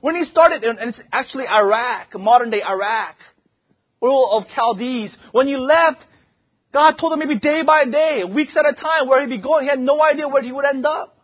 When 0.01 0.17
he 0.17 0.25
started, 0.25 0.65
and 0.65 0.79
it's 0.91 1.01
actually 1.13 1.47
Iraq, 1.49 2.15
modern 2.19 2.51
day 2.51 2.63
Iraq, 2.63 3.17
Ur 4.03 4.29
of 4.33 4.49
Chaldees. 4.55 5.17
When 5.33 5.49
you 5.49 5.59
left, 5.59 6.05
God 6.77 6.99
told 7.01 7.15
him 7.15 7.21
maybe 7.21 7.41
day 7.41 7.63
by 7.67 7.87
day, 7.87 8.23
weeks 8.31 8.55
at 8.55 8.67
a 8.67 8.75
time, 8.75 9.09
where 9.09 9.23
he'd 9.23 9.35
be 9.35 9.41
going. 9.41 9.65
He 9.65 9.71
had 9.71 9.79
no 9.79 10.03
idea 10.03 10.29
where 10.29 10.43
he 10.43 10.53
would 10.53 10.67
end 10.67 10.85
up. 10.85 11.19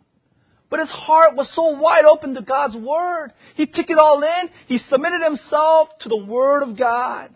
But 0.71 0.80
his 0.80 0.88
heart 0.88 1.37
was 1.37 1.47
so 1.54 1.76
wide 1.76 2.06
open 2.06 2.35
to 2.37 2.40
God's 2.40 2.75
Word. 2.75 3.35
He 3.54 3.66
took 3.66 3.90
it 3.90 3.99
all 3.99 4.23
in. 4.23 4.49
He 4.66 4.78
submitted 4.88 5.21
himself 5.23 5.90
to 6.00 6.09
the 6.09 6.16
Word 6.16 6.62
of 6.62 6.78
God. 6.78 7.35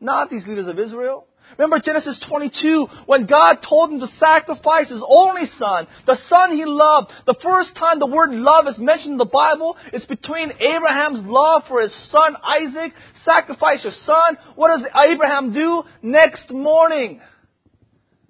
Not 0.00 0.30
these 0.30 0.44
leaders 0.48 0.66
of 0.66 0.80
Israel. 0.80 1.28
Remember 1.60 1.78
Genesis 1.78 2.18
22, 2.26 2.86
when 3.04 3.26
God 3.26 3.56
told 3.68 3.92
him 3.92 4.00
to 4.00 4.08
sacrifice 4.18 4.88
his 4.88 5.02
only 5.06 5.42
son, 5.58 5.86
the 6.06 6.16
son 6.30 6.56
he 6.56 6.64
loved. 6.64 7.12
The 7.26 7.36
first 7.42 7.76
time 7.76 7.98
the 7.98 8.06
word 8.06 8.30
love 8.30 8.66
is 8.66 8.78
mentioned 8.78 9.12
in 9.12 9.18
the 9.18 9.26
Bible 9.26 9.76
is 9.92 10.02
between 10.06 10.52
Abraham's 10.52 11.20
love 11.26 11.64
for 11.68 11.82
his 11.82 11.92
son 12.10 12.34
Isaac. 12.42 12.94
Sacrifice 13.26 13.80
your 13.84 13.92
son. 14.06 14.38
What 14.56 14.68
does 14.68 14.88
Abraham 15.04 15.52
do? 15.52 15.82
Next 16.00 16.50
morning. 16.50 17.20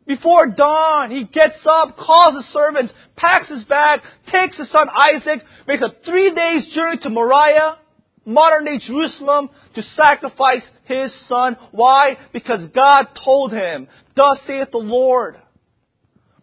Before 0.09 0.49
dawn, 0.49 1.13
he 1.13 1.23
gets 1.23 1.65
up, 1.65 1.97
calls 1.99 2.35
his 2.35 2.53
servants, 2.53 2.93
packs 3.15 3.49
his 3.49 3.63
bag, 3.63 4.01
takes 4.33 4.57
his 4.57 4.73
son 4.73 4.89
Isaac, 5.15 5.45
makes 5.69 5.83
a 5.83 5.95
three 6.05 6.35
days 6.35 6.75
journey 6.75 6.99
to 7.05 7.11
Moriah, 7.11 7.79
modern 8.25 8.65
day 8.65 8.79
Jerusalem, 8.79 9.51
to 9.75 9.83
sacrifice 9.97 10.63
his 10.85 11.13
son. 11.29 11.57
Why? 11.73 12.17
Because 12.33 12.69
God 12.75 13.07
told 13.25 13.53
him, 13.53 13.89
Thus 14.17 14.39
saith 14.47 14.71
the 14.73 14.79
Lord. 14.79 15.37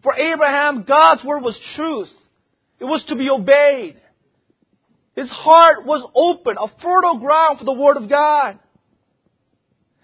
For 0.02 0.14
Abraham, 0.14 0.84
God's 0.86 1.24
word 1.24 1.42
was 1.42 1.58
truth. 1.76 2.08
It 2.80 2.84
was 2.84 3.02
to 3.08 3.16
be 3.16 3.28
obeyed. 3.30 3.96
His 5.16 5.28
heart 5.30 5.84
was 5.84 6.08
open, 6.14 6.56
a 6.58 6.68
fertile 6.80 7.18
ground 7.18 7.58
for 7.58 7.64
the 7.64 7.72
word 7.72 7.96
of 7.96 8.08
God. 8.08 8.58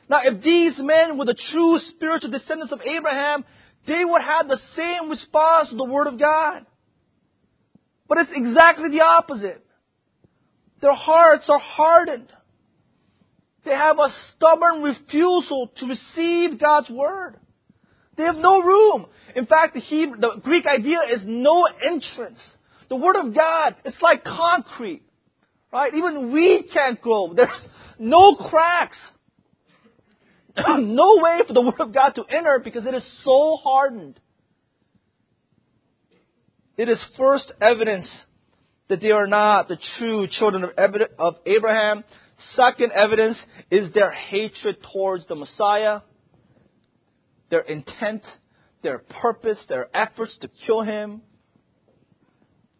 Now, 0.09 0.21
if 0.25 0.43
these 0.43 0.75
men 0.79 1.17
were 1.17 1.25
the 1.25 1.37
true 1.53 1.79
spiritual 1.95 2.31
descendants 2.31 2.73
of 2.73 2.81
Abraham, 2.83 3.45
they 3.87 4.05
would 4.05 4.23
have 4.23 4.49
the 4.49 4.59
same 4.77 5.11
response 5.11 5.71
to 5.71 5.77
the 5.77 5.85
Word 5.85 6.07
of 6.07 6.19
God. 6.19 6.67
But 8.09 8.19
it's 8.19 8.31
exactly 8.35 8.91
the 8.91 9.03
opposite. 9.03 9.64
Their 10.85 10.93
hearts 10.93 11.47
are 11.49 11.59
hardened. 11.59 12.31
They 13.65 13.71
have 13.71 13.99
a 13.99 14.09
stubborn 14.37 14.83
refusal 14.83 15.71
to 15.79 15.87
receive 15.87 16.61
God's 16.61 16.91
Word. 16.91 17.37
They 18.19 18.25
have 18.25 18.37
no 18.37 18.61
room. 18.61 19.07
In 19.35 19.47
fact, 19.47 19.73
the, 19.73 19.81
Hebrew, 19.81 20.21
the 20.21 20.43
Greek 20.43 20.67
idea 20.67 20.99
is 21.11 21.23
no 21.25 21.67
entrance. 21.83 22.39
The 22.91 22.97
Word 22.97 23.17
of 23.17 23.35
God, 23.35 23.77
it's 23.87 23.97
like 24.03 24.25
concrete. 24.25 25.01
Right? 25.73 25.95
Even 25.95 26.35
we 26.35 26.69
can't 26.71 27.01
grow. 27.01 27.33
There's 27.33 27.49
no 27.99 28.37
cracks. 28.51 28.99
no 30.59 31.17
way 31.23 31.39
for 31.47 31.55
the 31.55 31.63
Word 31.63 31.81
of 31.81 31.95
God 31.95 32.11
to 32.17 32.25
enter 32.25 32.61
because 32.63 32.85
it 32.85 32.93
is 32.93 33.05
so 33.25 33.57
hardened. 33.65 34.21
It 36.77 36.91
is 36.91 36.99
first 37.17 37.51
evidence 37.59 38.05
that 38.89 39.01
they 39.01 39.11
are 39.11 39.27
not 39.27 39.69
the 39.69 39.79
true 39.99 40.27
children 40.39 40.65
of 41.19 41.37
Abraham. 41.47 42.05
Second 42.55 42.93
evidence 42.93 43.39
is 43.71 43.93
their 43.93 44.11
hatred 44.11 44.77
towards 44.93 45.27
the 45.27 45.35
Messiah, 45.35 46.01
their 47.51 47.61
intent, 47.61 48.23
their 48.83 48.99
purpose, 48.99 49.59
their 49.69 49.89
efforts 49.97 50.37
to 50.43 50.49
kill 50.67 50.83
him. 50.83 51.23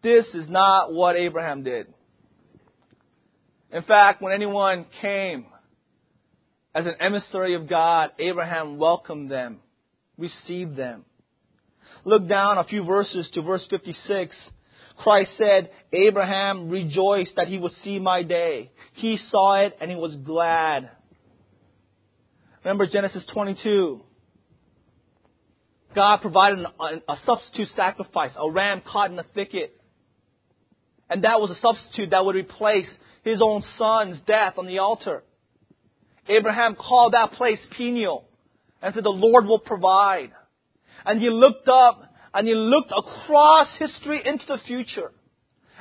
This 0.03 0.25
is 0.33 0.47
not 0.47 0.93
what 0.93 1.15
Abraham 1.15 1.63
did. 1.63 1.87
In 3.71 3.81
fact, 3.83 4.21
when 4.21 4.31
anyone 4.31 4.85
came 5.01 5.47
as 6.75 6.85
an 6.85 6.95
emissary 6.99 7.55
of 7.55 7.67
God, 7.67 8.11
Abraham 8.19 8.77
welcomed 8.77 9.31
them, 9.31 9.59
received 10.17 10.75
them. 10.75 11.05
Look 12.03 12.27
down 12.27 12.59
a 12.59 12.63
few 12.63 12.83
verses 12.83 13.29
to 13.33 13.41
verse 13.41 13.65
56. 13.69 14.35
Christ 14.97 15.31
said, 15.37 15.69
Abraham 15.91 16.69
rejoiced 16.69 17.35
that 17.35 17.47
he 17.47 17.57
would 17.57 17.73
see 17.83 17.99
my 17.99 18.23
day. 18.23 18.71
He 18.93 19.17
saw 19.29 19.65
it 19.65 19.77
and 19.79 19.89
he 19.89 19.97
was 19.97 20.15
glad. 20.15 20.89
Remember 22.63 22.87
Genesis 22.87 23.25
22. 23.33 24.01
God 25.93 26.17
provided 26.17 26.65
a 26.79 27.15
substitute 27.25 27.69
sacrifice, 27.75 28.31
a 28.37 28.51
ram 28.51 28.81
caught 28.85 29.11
in 29.11 29.19
a 29.19 29.23
thicket. 29.23 29.79
And 31.09 31.23
that 31.23 31.39
was 31.39 31.51
a 31.51 31.59
substitute 31.59 32.09
that 32.09 32.25
would 32.25 32.35
replace 32.35 32.87
his 33.23 33.41
own 33.41 33.63
son's 33.77 34.19
death 34.27 34.55
on 34.57 34.65
the 34.65 34.79
altar. 34.79 35.23
Abraham 36.27 36.75
called 36.75 37.13
that 37.13 37.33
place 37.33 37.59
Peniel 37.77 38.25
and 38.81 38.93
said, 38.93 39.03
the 39.03 39.09
Lord 39.09 39.45
will 39.45 39.59
provide. 39.59 40.31
And 41.05 41.21
he 41.21 41.29
looked 41.29 41.67
up 41.67 42.04
and 42.35 42.47
he 42.47 42.53
looked 42.53 42.91
across 42.91 43.69
history 43.79 44.21
into 44.23 44.45
the 44.45 44.57
future. 44.67 45.11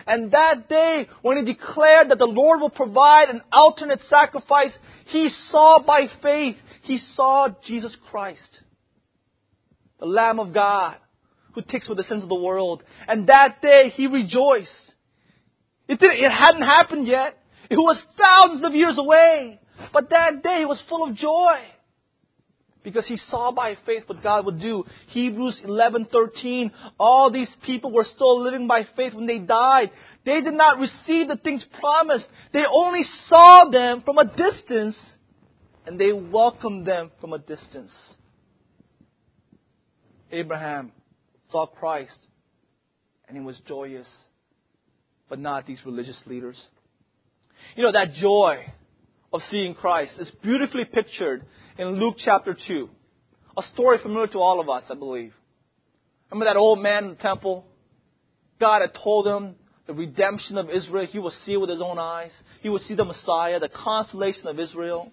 And 0.07 0.31
that 0.31 0.69
day, 0.69 1.09
when 1.21 1.37
he 1.39 1.53
declared 1.53 2.11
that 2.11 2.19
the 2.19 2.27
Lord 2.27 2.61
will 2.61 2.71
provide 2.71 3.29
an 3.29 3.43
alternate 3.51 4.01
sacrifice, 4.09 4.71
he 5.07 5.31
saw 5.51 5.83
by 5.85 6.07
faith, 6.23 6.57
he 6.83 7.01
saw 7.17 7.49
Jesus 7.67 7.97
Christ, 8.11 8.61
the 9.99 10.07
Lamb 10.07 10.39
of 10.39 10.55
God, 10.55 10.97
who 11.55 11.63
takes 11.63 11.89
away 11.89 11.97
the 11.97 12.05
sins 12.05 12.23
of 12.23 12.29
the 12.29 12.35
world. 12.37 12.85
And 13.09 13.27
that 13.27 13.61
day, 13.61 13.93
he 13.95 14.07
rejoiced. 14.07 14.71
It, 15.89 15.99
it 16.01 16.31
hadn't 16.31 16.63
happened 16.63 17.09
yet. 17.09 17.37
It 17.69 17.77
was 17.77 18.01
thousands 18.17 18.65
of 18.65 18.75
years 18.75 18.97
away. 18.97 19.59
But 19.93 20.11
that 20.11 20.43
day, 20.43 20.59
he 20.61 20.67
was 20.67 20.81
full 20.89 21.09
of 21.09 21.17
joy 21.17 21.59
because 22.85 23.07
he 23.07 23.19
saw 23.31 23.51
by 23.51 23.77
faith 23.87 24.05
what 24.07 24.23
God 24.23 24.45
would 24.45 24.61
do. 24.61 24.85
Hebrews 25.09 25.61
11:13 25.65 26.71
all 27.01 27.31
these 27.31 27.49
people 27.63 27.91
were 27.91 28.05
still 28.05 28.41
living 28.41 28.69
by 28.69 28.85
faith 28.95 29.15
when 29.15 29.27
they 29.27 29.39
died. 29.39 29.91
They 30.25 30.41
did 30.41 30.55
not 30.55 30.79
receive 30.79 31.29
the 31.29 31.41
things 31.43 31.65
promised. 31.81 32.27
They 32.53 32.65
only 32.71 33.03
saw 33.29 33.65
them 33.71 34.03
from 34.03 34.19
a 34.19 34.25
distance 34.25 34.97
and 35.87 35.99
they 35.99 36.13
welcomed 36.13 36.87
them 36.87 37.11
from 37.21 37.33
a 37.33 37.39
distance. 37.39 37.91
Abraham 40.31 40.93
saw 41.51 41.67
Christ 41.67 42.17
and 43.29 43.37
he 43.37 43.43
was 43.43 43.59
joyous, 43.67 44.07
but 45.29 45.39
not 45.39 45.67
these 45.67 45.81
religious 45.85 46.21
leaders. 46.27 46.57
You 47.77 47.85
know, 47.85 47.93
that 47.93 48.15
joy 48.15 48.73
of 49.33 49.41
seeing 49.51 49.75
Christ 49.75 50.13
is 50.19 50.31
beautifully 50.43 50.85
pictured 50.85 51.45
in 51.79 51.99
Luke 51.99 52.17
chapter 52.25 52.57
2. 52.67 52.89
A 53.57 53.63
story 53.75 53.99
familiar 54.03 54.27
to 54.29 54.39
all 54.39 54.61
of 54.61 54.69
us, 54.69 54.83
I 54.91 54.95
believe. 54.95 55.33
Remember 56.31 56.53
that 56.53 56.59
old 56.59 56.81
man 56.81 57.05
in 57.05 57.11
the 57.11 57.17
temple? 57.17 57.65
God 58.61 58.81
had 58.81 58.95
told 58.95 59.27
him 59.27 59.57
the 59.87 59.95
redemption 59.95 60.59
of 60.59 60.71
Israel. 60.71 61.07
He 61.07 61.19
would 61.19 61.33
see 61.45 61.57
with 61.57 61.71
his 61.71 61.83
own 61.83 61.99
eyes. 61.99 62.31
He 62.63 62.69
would 62.69 62.83
see 62.83 62.95
the 62.95 63.05
Messiah, 63.05 63.61
the 63.61 63.69
consolation 63.69 64.47
of 64.47 64.59
Israel. 64.59 65.13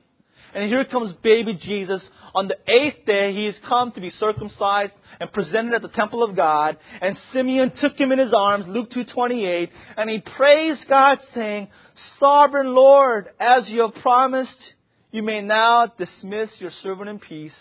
And 0.53 0.69
here 0.69 0.83
comes 0.85 1.13
baby 1.23 1.53
Jesus. 1.53 2.01
On 2.35 2.47
the 2.47 2.57
eighth 2.67 3.05
day, 3.05 3.33
he 3.33 3.45
has 3.45 3.55
come 3.67 3.91
to 3.93 4.01
be 4.01 4.09
circumcised 4.09 4.93
and 5.19 5.31
presented 5.31 5.73
at 5.73 5.81
the 5.81 5.87
temple 5.87 6.23
of 6.23 6.35
God. 6.35 6.77
And 7.01 7.17
Simeon 7.31 7.71
took 7.79 7.95
him 7.95 8.11
in 8.11 8.19
his 8.19 8.33
arms, 8.33 8.65
Luke 8.67 8.91
2.28, 8.91 9.69
and 9.97 10.09
he 10.09 10.19
praised 10.19 10.87
God 10.89 11.19
saying, 11.33 11.69
Sovereign 12.19 12.73
Lord, 12.73 13.29
as 13.39 13.69
you 13.69 13.81
have 13.81 14.01
promised, 14.01 14.57
you 15.11 15.23
may 15.23 15.41
now 15.41 15.87
dismiss 15.97 16.49
your 16.59 16.71
servant 16.83 17.09
in 17.09 17.19
peace, 17.19 17.53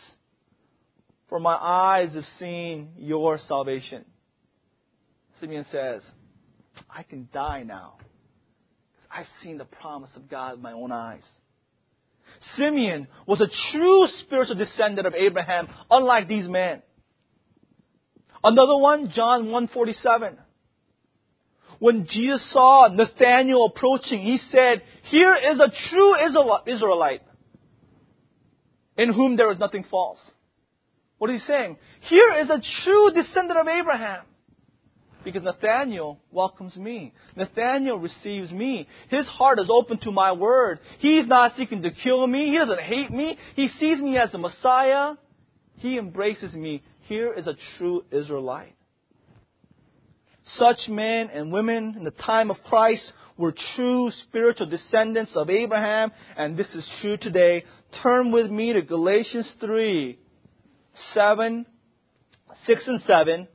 for 1.28 1.40
my 1.40 1.54
eyes 1.54 2.14
have 2.14 2.24
seen 2.38 2.90
your 2.96 3.38
salvation. 3.48 4.04
Simeon 5.40 5.66
says, 5.72 6.02
I 6.88 7.02
can 7.02 7.28
die 7.32 7.64
now. 7.64 7.94
I've 9.10 9.26
seen 9.42 9.58
the 9.58 9.64
promise 9.64 10.10
of 10.14 10.28
God 10.28 10.52
with 10.52 10.60
my 10.60 10.72
own 10.72 10.92
eyes. 10.92 11.24
Simeon 12.56 13.08
was 13.26 13.40
a 13.40 13.48
true 13.72 14.06
spiritual 14.22 14.54
descendant 14.54 15.06
of 15.06 15.14
Abraham, 15.14 15.68
unlike 15.90 16.28
these 16.28 16.48
men. 16.48 16.82
Another 18.44 18.76
one, 18.76 19.12
John 19.14 19.46
147. 19.46 20.38
When 21.80 22.06
Jesus 22.06 22.40
saw 22.52 22.88
Nathanael 22.88 23.72
approaching, 23.74 24.22
he 24.22 24.38
said, 24.52 24.82
Here 25.10 25.34
is 25.34 25.58
a 25.58 25.72
true 25.90 26.14
Israelite 26.66 27.22
in 28.96 29.12
whom 29.12 29.36
there 29.36 29.50
is 29.50 29.58
nothing 29.58 29.84
false. 29.90 30.18
What 31.18 31.30
is 31.30 31.40
he 31.40 31.46
saying? 31.46 31.76
Here 32.02 32.34
is 32.40 32.48
a 32.48 32.62
true 32.84 33.10
descendant 33.12 33.58
of 33.58 33.68
Abraham. 33.68 34.24
Because 35.22 35.42
Nathaniel 35.42 36.18
welcomes 36.30 36.76
me. 36.76 37.12
Nathaniel 37.36 37.98
receives 37.98 38.50
me. 38.50 38.88
His 39.10 39.26
heart 39.26 39.58
is 39.58 39.68
open 39.70 39.98
to 39.98 40.10
my 40.10 40.32
word. 40.32 40.80
He's 40.98 41.26
not 41.26 41.52
seeking 41.58 41.82
to 41.82 41.90
kill 41.90 42.26
me. 42.26 42.50
He 42.50 42.56
doesn't 42.56 42.80
hate 42.80 43.10
me. 43.10 43.36
He 43.54 43.68
sees 43.78 44.00
me 44.00 44.16
as 44.16 44.32
the 44.32 44.38
Messiah. 44.38 45.14
He 45.76 45.98
embraces 45.98 46.54
me. 46.54 46.82
Here 47.02 47.34
is 47.34 47.46
a 47.46 47.56
true 47.76 48.04
Israelite. 48.10 48.74
Such 50.56 50.88
men 50.88 51.28
and 51.32 51.52
women 51.52 51.96
in 51.98 52.04
the 52.04 52.12
time 52.12 52.50
of 52.50 52.56
Christ 52.64 53.12
were 53.40 53.54
true 53.74 54.12
spiritual 54.28 54.66
descendants 54.66 55.32
of 55.34 55.48
Abraham, 55.48 56.12
and 56.36 56.56
this 56.56 56.66
is 56.74 56.86
true 57.00 57.16
today. 57.16 57.64
Turn 58.02 58.30
with 58.30 58.50
me 58.50 58.74
to 58.74 58.82
Galatians 58.82 59.50
3 59.60 60.18
7, 61.14 61.66
6 62.66 62.82
and 62.86 63.00
7, 63.06 63.48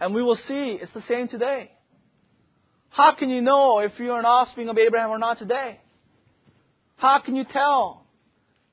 and 0.00 0.14
we 0.14 0.22
will 0.22 0.36
see 0.36 0.78
it's 0.80 0.92
the 0.94 1.02
same 1.08 1.26
today. 1.26 1.72
How 2.90 3.14
can 3.14 3.28
you 3.28 3.42
know 3.42 3.80
if 3.80 3.92
you're 3.98 4.18
an 4.18 4.24
offspring 4.24 4.68
of 4.68 4.78
Abraham 4.78 5.10
or 5.10 5.18
not 5.18 5.38
today? 5.38 5.80
How 6.96 7.20
can 7.20 7.34
you 7.34 7.44
tell 7.50 8.06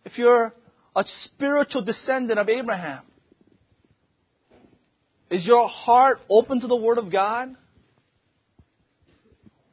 if 0.05 0.17
you're 0.17 0.53
a 0.95 1.03
spiritual 1.25 1.83
descendant 1.83 2.38
of 2.38 2.49
Abraham? 2.49 3.01
Is 5.31 5.45
your 5.45 5.67
heart 5.69 6.19
open 6.29 6.62
to 6.62 6.67
the 6.67 6.75
Word 6.75 6.97
of 6.97 7.12
God? 7.12 7.55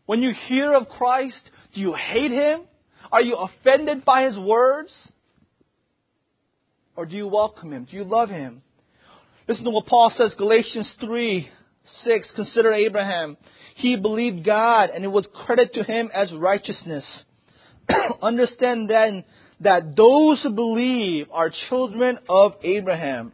When 0.06 0.22
you 0.22 0.32
hear 0.48 0.72
of 0.74 0.88
Christ, 0.88 1.40
do 1.74 1.80
you 1.80 1.94
hate 1.94 2.30
Him? 2.30 2.62
Are 3.12 3.22
you 3.22 3.36
offended 3.36 4.04
by 4.04 4.24
His 4.24 4.38
words? 4.38 4.92
Or 6.96 7.04
do 7.04 7.16
you 7.16 7.28
welcome 7.28 7.72
Him? 7.72 7.86
Do 7.90 7.96
you 7.96 8.04
love 8.04 8.30
Him? 8.30 8.62
Listen 9.48 9.64
to 9.64 9.70
what 9.70 9.86
Paul 9.86 10.12
says, 10.16 10.34
Galatians 10.36 10.90
3, 11.00 11.48
6. 12.04 12.28
Consider 12.34 12.72
Abraham. 12.72 13.36
He 13.76 13.96
believed 13.96 14.44
God 14.44 14.90
and 14.90 15.04
it 15.04 15.08
was 15.08 15.26
credited 15.44 15.74
to 15.74 15.84
him 15.84 16.10
as 16.12 16.32
righteousness. 16.32 17.04
Understand 18.22 18.90
then 18.90 19.24
that 19.60 19.94
those 19.96 20.42
who 20.42 20.50
believe 20.50 21.26
are 21.30 21.52
children 21.68 22.18
of 22.28 22.52
Abraham. 22.62 23.32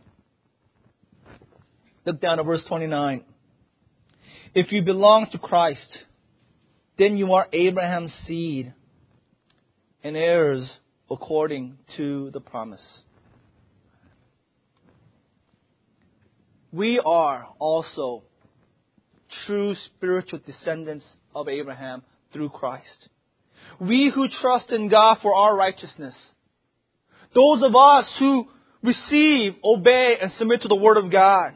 Look 2.04 2.20
down 2.20 2.40
at 2.40 2.44
verse 2.44 2.62
29. 2.68 3.24
If 4.54 4.72
you 4.72 4.82
belong 4.82 5.28
to 5.32 5.38
Christ, 5.38 5.80
then 6.98 7.16
you 7.16 7.32
are 7.34 7.48
Abraham's 7.52 8.12
seed 8.26 8.72
and 10.04 10.16
heirs 10.16 10.72
according 11.10 11.78
to 11.96 12.30
the 12.30 12.40
promise. 12.40 12.82
We 16.72 17.00
are 17.04 17.48
also 17.58 18.22
true 19.46 19.74
spiritual 19.86 20.40
descendants 20.44 21.04
of 21.34 21.48
Abraham 21.48 22.02
through 22.32 22.48
Christ. 22.48 23.08
We 23.80 24.10
who 24.14 24.28
trust 24.40 24.70
in 24.70 24.88
God 24.88 25.18
for 25.22 25.34
our 25.34 25.54
righteousness. 25.54 26.14
Those 27.34 27.62
of 27.62 27.74
us 27.76 28.06
who 28.18 28.48
receive, 28.82 29.52
obey, 29.64 30.16
and 30.20 30.32
submit 30.38 30.62
to 30.62 30.68
the 30.68 30.76
Word 30.76 30.96
of 30.96 31.10
God. 31.10 31.52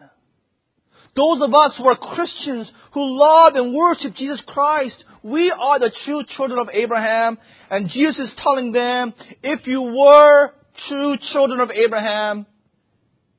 Those 1.17 1.41
of 1.41 1.55
us 1.55 1.73
who 1.79 1.89
are 1.89 1.97
Christians 1.97 2.71
who 2.93 3.19
love 3.19 3.55
and 3.55 3.75
worship 3.75 4.15
Jesus 4.15 4.41
Christ, 4.47 5.03
we 5.23 5.51
are 5.51 5.79
the 5.79 5.91
true 6.05 6.23
children 6.37 6.61
of 6.61 6.69
Abraham. 6.71 7.39
And 7.71 7.89
Jesus 7.89 8.29
is 8.29 8.35
telling 8.43 8.73
them, 8.73 9.15
if 9.43 9.67
you 9.67 9.81
were 9.81 10.51
true 10.89 11.17
children 11.33 11.61
of 11.61 11.71
Abraham, 11.71 12.47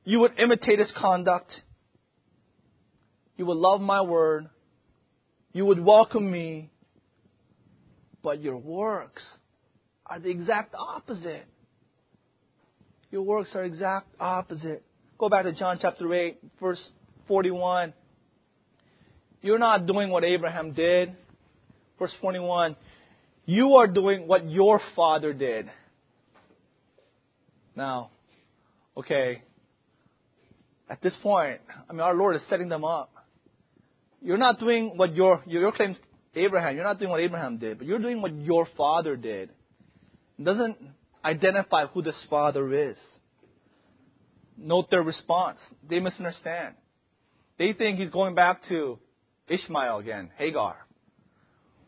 you 0.04 0.18
would 0.20 0.38
imitate 0.40 0.80
his 0.80 0.90
conduct. 0.96 1.52
You 3.36 3.46
would 3.46 3.56
love 3.56 3.80
my 3.80 4.00
word. 4.00 4.48
You 5.52 5.64
would 5.66 5.78
welcome 5.78 6.28
me. 6.28 6.70
But 8.24 8.42
your 8.42 8.56
works 8.56 9.22
are 10.04 10.18
the 10.18 10.30
exact 10.30 10.74
opposite. 10.74 11.46
Your 13.12 13.22
works 13.22 13.50
are 13.54 13.62
exact 13.62 14.08
opposite. 14.18 14.82
Go 15.16 15.28
back 15.28 15.44
to 15.44 15.52
John 15.52 15.78
chapter 15.80 16.12
8, 16.12 16.38
verse 16.60 16.80
41. 17.28 17.92
You're 19.42 19.58
not 19.58 19.86
doing 19.86 20.10
what 20.10 20.24
Abraham 20.24 20.72
did. 20.72 21.14
Verse 21.98 22.12
41. 22.20 22.76
You 23.44 23.74
are 23.74 23.86
doing 23.86 24.26
what 24.26 24.50
your 24.50 24.80
father 24.96 25.32
did. 25.32 25.70
Now, 27.76 28.10
okay, 28.96 29.42
at 30.90 31.00
this 31.02 31.14
point, 31.22 31.60
I 31.88 31.92
mean, 31.92 32.00
our 32.00 32.14
Lord 32.14 32.36
is 32.36 32.42
setting 32.48 32.68
them 32.68 32.84
up. 32.84 33.12
You're 34.20 34.36
not 34.36 34.58
doing 34.58 34.96
what 34.96 35.14
your, 35.14 35.42
your 35.46 35.70
claim, 35.72 35.96
Abraham, 36.34 36.74
you're 36.74 36.84
not 36.84 36.98
doing 36.98 37.10
what 37.10 37.20
Abraham 37.20 37.58
did, 37.58 37.78
but 37.78 37.86
you're 37.86 38.00
doing 38.00 38.20
what 38.20 38.34
your 38.34 38.66
father 38.76 39.16
did. 39.16 39.50
It 40.38 40.44
doesn't 40.44 40.76
identify 41.24 41.86
who 41.86 42.02
this 42.02 42.16
father 42.28 42.90
is. 42.90 42.96
Note 44.56 44.90
their 44.90 45.02
response. 45.02 45.58
They 45.88 46.00
misunderstand. 46.00 46.74
They 47.58 47.72
think 47.72 47.98
he's 47.98 48.10
going 48.10 48.34
back 48.34 48.62
to 48.68 48.98
Ishmael 49.48 49.98
again, 49.98 50.30
Hagar. 50.36 50.76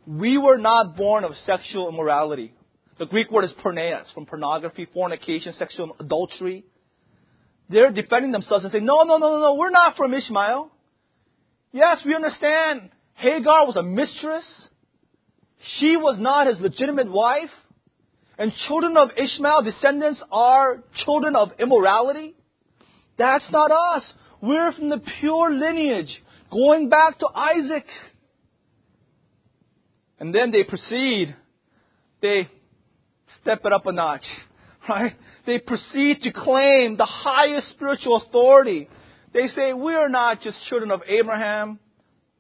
We 0.07 0.39
were 0.39 0.59
not 0.59 0.97
born 0.97 1.25
of 1.25 1.33
sexual 1.47 1.89
immorality. 1.89 2.55
The 2.99 3.07
Greek 3.07 3.31
word 3.31 3.45
is 3.45 3.53
porneia, 3.65 4.03
from 4.13 4.27
pornography, 4.27 4.87
fornication, 4.93 5.55
sexual 5.55 5.97
adultery. 6.01 6.65
They're 7.69 7.93
defending 7.93 8.33
themselves 8.33 8.65
and 8.65 8.73
saying, 8.73 8.85
no, 8.85 9.05
no, 9.05 9.19
no, 9.19 9.31
no, 9.31 9.41
no, 9.41 9.55
we're 9.55 9.71
not 9.71 9.97
from 9.97 10.13
Ishmael. 10.13 10.71
Yes, 11.73 11.99
we 12.05 12.15
understand 12.15 12.91
Hagar 13.15 13.67
was 13.67 13.77
a 13.77 13.83
mistress. 13.83 14.45
She 15.79 15.97
was 15.97 16.17
not 16.19 16.49
his 16.49 16.59
legitimate 16.59 17.11
wife. 17.11 17.51
And 18.39 18.53
children 18.67 18.97
of 18.97 19.11
Ishmael, 19.17 19.63
descendants, 19.63 20.21
are 20.33 20.83
children 21.05 21.37
of 21.37 21.51
immorality. 21.61 22.35
That's 23.19 23.45
not 23.53 23.71
us. 23.71 24.03
We're 24.43 24.73
from 24.73 24.89
the 24.89 25.03
pure 25.21 25.53
lineage, 25.53 26.15
going 26.51 26.89
back 26.89 27.19
to 27.19 27.29
Isaac. 27.35 27.87
And 30.19 30.35
then 30.35 30.51
they 30.51 30.65
proceed. 30.65 31.35
They 32.23 32.49
step 33.41 33.61
it 33.65 33.73
up 33.73 33.87
a 33.87 33.93
notch, 33.93 34.25
right? 34.89 35.15
They 35.47 35.59
proceed 35.59 36.23
to 36.23 36.33
claim 36.33 36.97
the 36.97 37.07
highest 37.07 37.71
spiritual 37.71 38.17
authority. 38.17 38.89
They 39.33 39.49
say, 39.49 39.73
we 39.73 39.95
are 39.95 40.09
not 40.09 40.43
just 40.43 40.57
children 40.69 40.91
of 40.91 41.01
Abraham. 41.07 41.79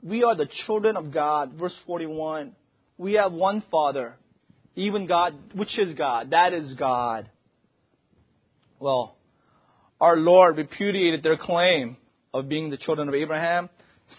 We 0.02 0.24
are 0.24 0.34
the 0.34 0.48
children 0.66 0.96
of 0.96 1.12
God. 1.12 1.52
Verse 1.54 1.74
41. 1.86 2.52
We 2.98 3.14
have 3.14 3.32
one 3.32 3.62
Father, 3.70 4.16
even 4.76 5.06
God, 5.06 5.34
which 5.54 5.78
is 5.78 5.94
God. 5.94 6.30
That 6.30 6.52
is 6.52 6.74
God. 6.74 7.30
Well, 8.78 9.16
our 10.00 10.16
Lord 10.16 10.56
repudiated 10.56 11.22
their 11.22 11.36
claim 11.36 11.96
of 12.32 12.48
being 12.48 12.70
the 12.70 12.76
children 12.76 13.08
of 13.08 13.14
Abraham. 13.14 13.68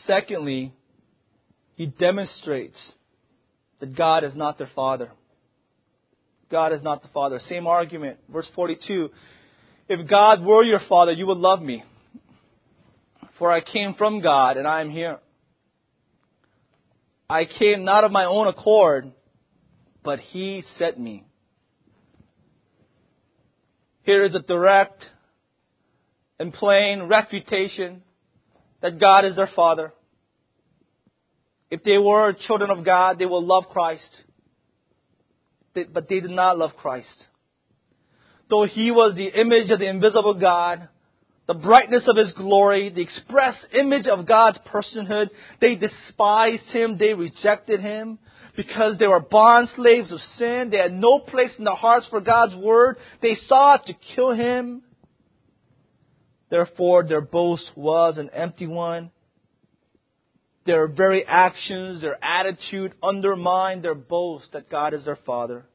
Secondly, 0.05 0.73
he 1.75 1.87
demonstrates 1.87 2.77
that 3.79 3.95
God 3.95 4.23
is 4.23 4.35
not 4.35 4.57
their 4.57 4.69
father. 4.75 5.11
God 6.49 6.73
is 6.73 6.83
not 6.83 7.01
the 7.01 7.07
father. 7.09 7.39
Same 7.49 7.65
argument. 7.65 8.19
Verse 8.31 8.47
42. 8.53 9.09
If 9.87 10.07
God 10.07 10.43
were 10.43 10.63
your 10.63 10.81
father, 10.87 11.11
you 11.11 11.25
would 11.27 11.37
love 11.37 11.61
me. 11.61 11.83
For 13.39 13.51
I 13.51 13.61
came 13.61 13.95
from 13.95 14.21
God 14.21 14.57
and 14.57 14.67
I 14.67 14.81
am 14.81 14.91
here. 14.91 15.19
I 17.29 17.45
came 17.45 17.85
not 17.85 18.03
of 18.03 18.11
my 18.11 18.25
own 18.25 18.47
accord, 18.47 19.11
but 20.03 20.19
he 20.19 20.63
sent 20.77 20.99
me. 20.99 21.23
Here 24.03 24.25
is 24.25 24.35
a 24.35 24.39
direct 24.39 25.05
and 26.41 26.51
plain 26.51 27.03
refutation 27.03 28.01
that 28.81 28.99
God 28.99 29.25
is 29.25 29.35
their 29.35 29.49
Father. 29.55 29.93
If 31.69 31.83
they 31.83 31.99
were 31.99 32.33
children 32.47 32.71
of 32.71 32.83
God, 32.83 33.19
they 33.19 33.27
will 33.27 33.45
love 33.45 33.65
Christ. 33.69 34.09
But 35.75 36.09
they 36.09 36.19
did 36.19 36.31
not 36.31 36.57
love 36.57 36.71
Christ. 36.75 37.27
Though 38.49 38.65
He 38.65 38.89
was 38.89 39.13
the 39.15 39.27
image 39.27 39.69
of 39.69 39.77
the 39.77 39.87
invisible 39.87 40.33
God, 40.33 40.89
the 41.47 41.53
brightness 41.53 42.05
of 42.07 42.17
His 42.17 42.31
glory, 42.31 42.89
the 42.89 43.03
express 43.03 43.55
image 43.71 44.07
of 44.07 44.25
God's 44.25 44.57
personhood, 44.73 45.29
they 45.61 45.75
despised 45.75 46.63
Him, 46.71 46.97
they 46.97 47.13
rejected 47.13 47.81
Him 47.81 48.17
because 48.55 48.97
they 48.97 49.05
were 49.05 49.19
bond 49.19 49.69
slaves 49.75 50.11
of 50.11 50.19
sin. 50.39 50.69
They 50.71 50.77
had 50.77 50.91
no 50.91 51.19
place 51.19 51.51
in 51.59 51.65
their 51.65 51.75
hearts 51.75 52.07
for 52.09 52.19
God's 52.19 52.55
word. 52.55 52.97
They 53.21 53.37
sought 53.47 53.85
to 53.85 53.93
kill 54.15 54.33
Him. 54.33 54.81
Therefore, 56.51 57.03
their 57.03 57.21
boast 57.21 57.71
was 57.77 58.17
an 58.17 58.29
empty 58.31 58.67
one. 58.67 59.09
Their 60.65 60.87
very 60.87 61.25
actions, 61.25 62.01
their 62.01 62.23
attitude 62.23 62.93
undermined 63.01 63.83
their 63.83 63.95
boast 63.95 64.51
that 64.51 64.69
God 64.69 64.93
is 64.93 65.05
their 65.05 65.17
Father. 65.25 65.65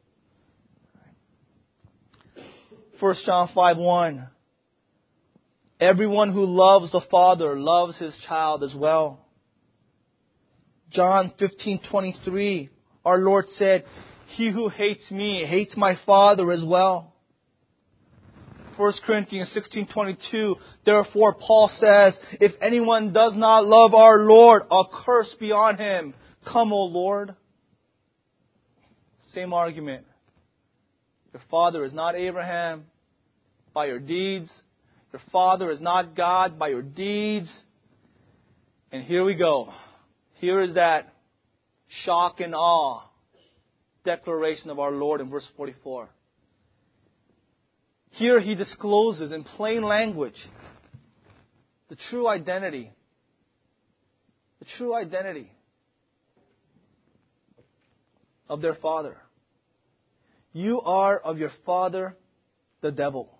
1 3.00 3.14
John 3.24 3.48
5 3.54 3.78
1. 3.78 4.28
Everyone 5.80 6.32
who 6.32 6.44
loves 6.44 6.92
the 6.92 7.00
Father 7.10 7.58
loves 7.58 7.96
his 7.96 8.14
child 8.28 8.62
as 8.62 8.74
well. 8.74 9.20
John 10.90 11.32
15:23 11.40 12.68
Our 13.04 13.18
Lord 13.18 13.46
said, 13.56 13.84
"He 14.36 14.50
who 14.50 14.68
hates 14.68 15.10
me 15.10 15.44
hates 15.46 15.74
my 15.76 15.94
Father 16.06 16.52
as 16.52 16.62
well." 16.62 17.15
1 18.76 18.92
Corinthians 19.04 19.50
16:22, 19.54 20.56
therefore 20.84 21.34
Paul 21.34 21.70
says, 21.80 22.14
if 22.40 22.52
anyone 22.60 23.12
does 23.12 23.32
not 23.34 23.66
love 23.66 23.94
our 23.94 24.20
Lord, 24.20 24.62
a 24.70 24.82
curse 25.04 25.32
be 25.40 25.52
on 25.52 25.76
him. 25.76 26.14
Come, 26.44 26.72
O 26.72 26.84
Lord. 26.84 27.34
Same 29.34 29.52
argument. 29.52 30.06
Your 31.32 31.42
father 31.50 31.84
is 31.84 31.92
not 31.92 32.14
Abraham 32.14 32.84
by 33.74 33.86
your 33.86 33.98
deeds. 33.98 34.48
Your 35.12 35.20
father 35.32 35.70
is 35.70 35.80
not 35.80 36.16
God 36.16 36.58
by 36.58 36.68
your 36.68 36.82
deeds. 36.82 37.48
And 38.92 39.02
here 39.04 39.24
we 39.24 39.34
go. 39.34 39.72
Here 40.34 40.62
is 40.62 40.74
that 40.74 41.12
shock 42.04 42.40
and 42.40 42.54
awe 42.54 43.02
declaration 44.04 44.70
of 44.70 44.78
our 44.78 44.92
Lord 44.92 45.20
in 45.20 45.28
verse 45.28 45.46
44. 45.56 46.08
Here 48.16 48.40
he 48.40 48.54
discloses 48.54 49.30
in 49.30 49.44
plain 49.44 49.82
language 49.82 50.36
the 51.90 51.96
true 52.10 52.26
identity. 52.26 52.90
The 54.58 54.66
true 54.78 54.94
identity 54.94 55.52
of 58.48 58.62
their 58.62 58.74
father. 58.74 59.18
You 60.54 60.80
are 60.80 61.18
of 61.18 61.36
your 61.38 61.52
father, 61.66 62.16
the 62.80 62.90
devil. 62.90 63.38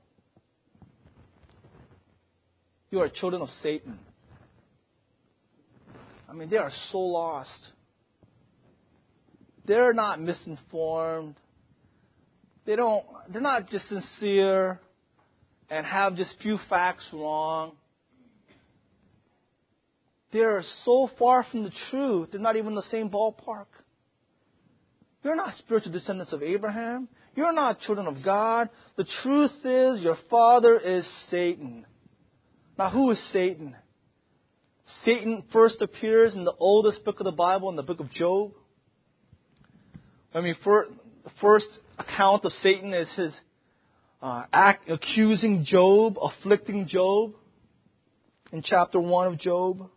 You 2.91 3.01
are 3.01 3.09
children 3.09 3.41
of 3.41 3.49
Satan. 3.63 3.99
I 6.29 6.35
mean, 6.35 6.51
they 6.51 6.59
are 6.59 6.73
so 6.93 6.99
lost. 6.99 7.51
They're 9.65 9.95
not 9.95 10.21
misinformed 10.21 11.37
they 12.67 12.77
don't 12.77 13.05
they're 13.33 13.41
not 13.41 13.71
just 13.71 13.89
sincere 13.89 14.81
and 15.71 15.87
have 15.87 16.17
just 16.17 16.35
few 16.43 16.59
facts 16.69 17.05
wrong. 17.13 17.73
They're 20.33 20.65
so 20.85 21.09
far 21.19 21.47
from 21.51 21.63
the 21.63 21.73
truth, 21.91 22.29
they're 22.33 22.41
not 22.41 22.57
even 22.57 22.69
in 22.69 22.75
the 22.75 22.83
same 22.91 23.09
ballpark. 23.09 23.67
You're 25.25 25.37
not 25.37 25.55
spiritual 25.59 25.93
descendants 25.93 26.33
of 26.33 26.43
Abraham. 26.43 27.09
You're 27.35 27.53
not 27.53 27.81
children 27.81 28.07
of 28.07 28.23
God. 28.23 28.69
The 28.97 29.07
truth 29.23 29.51
is 29.65 30.01
your 30.01 30.19
father 30.31 30.79
is 30.79 31.05
Satan. 31.31 31.85
Now 32.79 32.91
who 32.91 33.11
is 33.11 33.19
Satan? 33.33 33.75
Satan 35.05 35.43
first 35.53 35.83
appears 35.83 36.35
in 36.35 36.45
the 36.45 36.53
oldest 36.59 37.05
book 37.05 37.19
of 37.19 37.25
the 37.25 37.33
Bible, 37.33 37.71
in 37.71 37.77
the 37.77 37.83
book 37.83 38.01
of 38.01 38.11
Job. 38.13 38.53
I 40.33 40.41
mean, 40.41 40.55
for, 40.63 40.87
the 40.89 41.06
first 41.41 41.67
account 41.99 42.45
of 42.45 42.53
Satan 42.63 42.95
is 42.95 43.09
his 43.17 43.33
uh, 44.23 44.45
act 44.53 44.89
accusing 44.91 45.65
Job, 45.65 46.19
afflicting 46.21 46.89
Job 46.89 47.35
in 48.53 48.63
chapter 48.63 49.01
1 49.01 49.27
of 49.27 49.39
Job. 49.39 49.91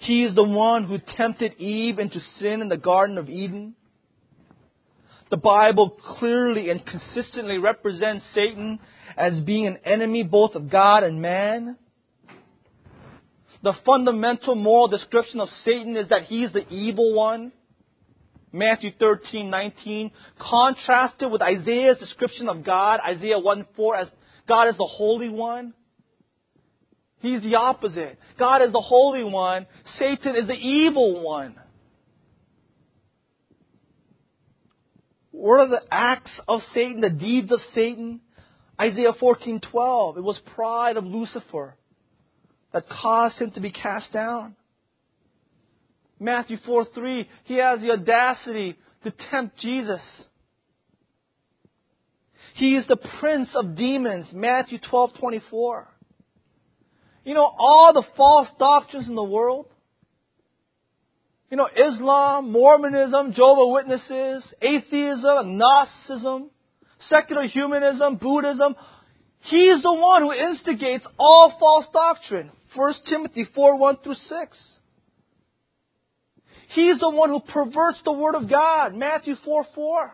He 0.00 0.24
is 0.24 0.34
the 0.34 0.42
one 0.42 0.84
who 0.84 0.98
tempted 1.16 1.54
Eve 1.58 1.98
into 1.98 2.18
sin 2.40 2.60
in 2.60 2.68
the 2.68 2.76
Garden 2.76 3.18
of 3.18 3.28
Eden. 3.28 3.74
The 5.30 5.36
Bible 5.36 5.96
clearly 6.18 6.70
and 6.70 6.84
consistently 6.84 7.58
represents 7.58 8.24
Satan 8.34 8.80
as 9.16 9.40
being 9.40 9.66
an 9.66 9.78
enemy 9.84 10.24
both 10.24 10.54
of 10.54 10.70
God 10.70 11.04
and 11.04 11.22
man. 11.22 11.78
The 13.62 13.74
fundamental 13.86 14.56
moral 14.56 14.88
description 14.88 15.40
of 15.40 15.48
Satan 15.64 15.96
is 15.96 16.08
that 16.08 16.24
he 16.24 16.42
is 16.42 16.52
the 16.52 16.68
evil 16.68 17.14
one. 17.14 17.52
Matthew 18.52 18.90
13, 18.98 19.48
19, 19.48 20.10
contrasted 20.38 21.30
with 21.30 21.40
Isaiah's 21.40 21.98
description 21.98 22.48
of 22.48 22.64
God, 22.64 23.00
Isaiah 23.00 23.38
1 23.38 23.66
4, 23.74 23.96
as 23.96 24.08
God 24.46 24.68
is 24.68 24.76
the 24.76 24.86
Holy 24.86 25.30
One. 25.30 25.72
He's 27.20 27.42
the 27.42 27.54
opposite. 27.54 28.18
God 28.38 28.62
is 28.62 28.72
the 28.72 28.80
Holy 28.80 29.24
One. 29.24 29.66
Satan 29.98 30.36
is 30.36 30.46
the 30.48 30.54
evil 30.54 31.22
one. 31.22 31.54
What 35.30 35.60
are 35.60 35.68
the 35.68 35.82
acts 35.90 36.32
of 36.46 36.60
Satan, 36.74 37.00
the 37.00 37.10
deeds 37.10 37.50
of 37.50 37.60
Satan? 37.74 38.20
Isaiah 38.80 39.12
14:12. 39.12 40.18
It 40.18 40.22
was 40.22 40.38
pride 40.54 40.96
of 40.96 41.04
Lucifer 41.04 41.76
that 42.72 42.88
caused 42.88 43.38
him 43.38 43.50
to 43.52 43.60
be 43.60 43.70
cast 43.70 44.12
down. 44.12 44.56
Matthew 46.22 46.56
4 46.64 46.86
3, 46.94 47.28
he 47.44 47.54
has 47.58 47.80
the 47.80 47.90
audacity 47.90 48.76
to 49.02 49.12
tempt 49.30 49.58
Jesus. 49.58 50.00
He 52.54 52.76
is 52.76 52.86
the 52.86 52.96
prince 53.20 53.48
of 53.54 53.76
demons, 53.76 54.26
Matthew 54.32 54.78
12 54.88 55.18
24. 55.18 55.88
You 57.24 57.34
know, 57.34 57.44
all 57.44 57.92
the 57.94 58.04
false 58.16 58.48
doctrines 58.58 59.08
in 59.08 59.14
the 59.14 59.22
world, 59.22 59.66
you 61.50 61.56
know, 61.56 61.68
Islam, 61.68 62.50
Mormonism, 62.50 63.32
Jehovah 63.32 63.72
Witnesses, 63.72 64.44
atheism, 64.60 65.36
agnosticism, 65.40 66.50
secular 67.08 67.46
humanism, 67.46 68.16
Buddhism, 68.16 68.74
he's 69.40 69.82
the 69.82 69.92
one 69.92 70.22
who 70.22 70.32
instigates 70.32 71.04
all 71.18 71.54
false 71.58 71.86
doctrine. 71.92 72.50
1 72.74 72.94
Timothy 73.08 73.46
4 73.54 73.76
1 73.76 73.96
through 74.02 74.14
6. 74.14 74.58
He's 76.74 76.98
the 76.98 77.10
one 77.10 77.30
who 77.30 77.40
perverts 77.40 77.98
the 78.04 78.12
Word 78.12 78.34
of 78.34 78.48
God. 78.48 78.94
Matthew 78.94 79.34
4 79.44 79.66
4. 79.74 80.12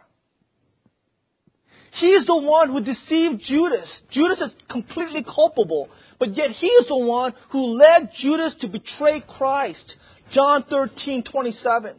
He's 1.93 2.27
the 2.27 2.37
one 2.37 2.69
who 2.69 2.81
deceived 2.81 3.43
Judas. 3.47 3.89
Judas 4.11 4.39
is 4.39 4.51
completely 4.71 5.25
culpable, 5.25 5.89
but 6.19 6.37
yet 6.37 6.51
he 6.51 6.67
is 6.67 6.89
the 6.89 6.99
one 6.99 7.33
who 7.51 7.79
led 7.79 8.11
Judas 8.21 8.55
to 8.61 8.69
betray 8.69 9.23
Christ. 9.37 9.95
John 10.33 10.65
13 10.69 11.25
27. 11.25 11.97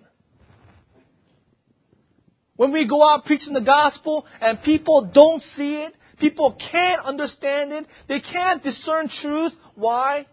When 2.56 2.72
we 2.72 2.88
go 2.88 3.08
out 3.08 3.26
preaching 3.26 3.54
the 3.54 3.62
gospel 3.62 4.26
and 4.42 4.62
people 4.64 5.10
don't 5.14 5.42
see 5.56 5.86
it, 5.86 5.94
people 6.20 6.58
can't 6.72 7.04
understand 7.06 7.72
it, 7.72 7.86
they 8.08 8.20
can't 8.20 8.62
discern 8.62 9.10
truth. 9.22 9.54
Why? 9.76 10.26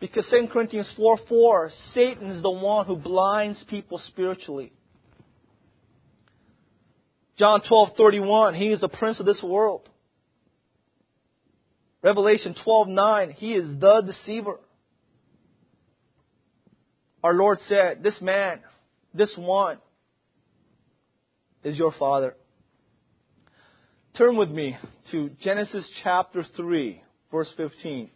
Because 0.00 0.26
2 0.30 0.48
Corinthians 0.52 0.88
4 0.96 1.18
4, 1.28 1.70
Satan 1.94 2.30
is 2.30 2.42
the 2.42 2.50
one 2.50 2.86
who 2.86 2.96
blinds 2.96 3.62
people 3.68 4.00
spiritually. 4.06 4.72
John 7.36 7.62
12 7.68 7.90
31, 7.96 8.54
he 8.54 8.68
is 8.68 8.80
the 8.80 8.88
prince 8.88 9.18
of 9.18 9.26
this 9.26 9.42
world. 9.42 9.88
Revelation 12.02 12.54
12 12.62 12.88
9, 12.88 13.30
he 13.32 13.54
is 13.54 13.80
the 13.80 14.02
deceiver. 14.02 14.60
Our 17.24 17.34
Lord 17.34 17.58
said, 17.68 18.02
This 18.02 18.20
man, 18.20 18.60
this 19.12 19.32
one, 19.36 19.78
is 21.64 21.76
your 21.76 21.92
father. 21.98 22.36
Turn 24.16 24.36
with 24.36 24.50
me 24.50 24.76
to 25.10 25.30
Genesis 25.42 25.84
chapter 26.04 26.44
3, 26.56 27.02
verse 27.32 27.48
15 27.56 28.10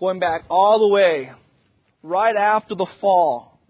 going 0.00 0.18
back 0.18 0.44
all 0.48 0.78
the 0.78 0.88
way, 0.88 1.30
right 2.02 2.34
after 2.34 2.74
the 2.74 2.86
fall, 3.02 3.60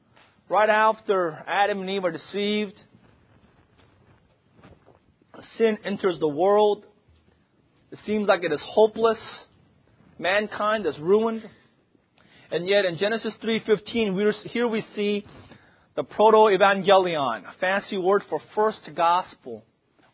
right 0.48 0.70
after 0.70 1.42
Adam 1.46 1.80
and 1.80 1.90
Eve 1.90 2.04
are 2.04 2.12
deceived, 2.12 2.80
sin 5.58 5.76
enters 5.84 6.20
the 6.20 6.28
world. 6.28 6.86
It 7.90 7.98
seems 8.06 8.28
like 8.28 8.44
it 8.44 8.52
is 8.52 8.62
hopeless. 8.64 9.18
Mankind 10.20 10.86
is 10.86 10.96
ruined. 11.00 11.42
And 12.52 12.68
yet 12.68 12.84
in 12.84 12.96
Genesis 12.96 13.34
3:15, 13.42 14.44
here 14.44 14.68
we 14.68 14.82
see 14.94 15.26
the 15.96 16.04
proto-evangelion, 16.04 17.48
a 17.48 17.52
fancy 17.58 17.96
word 17.96 18.22
for 18.28 18.40
first 18.54 18.88
gospel. 18.94 19.64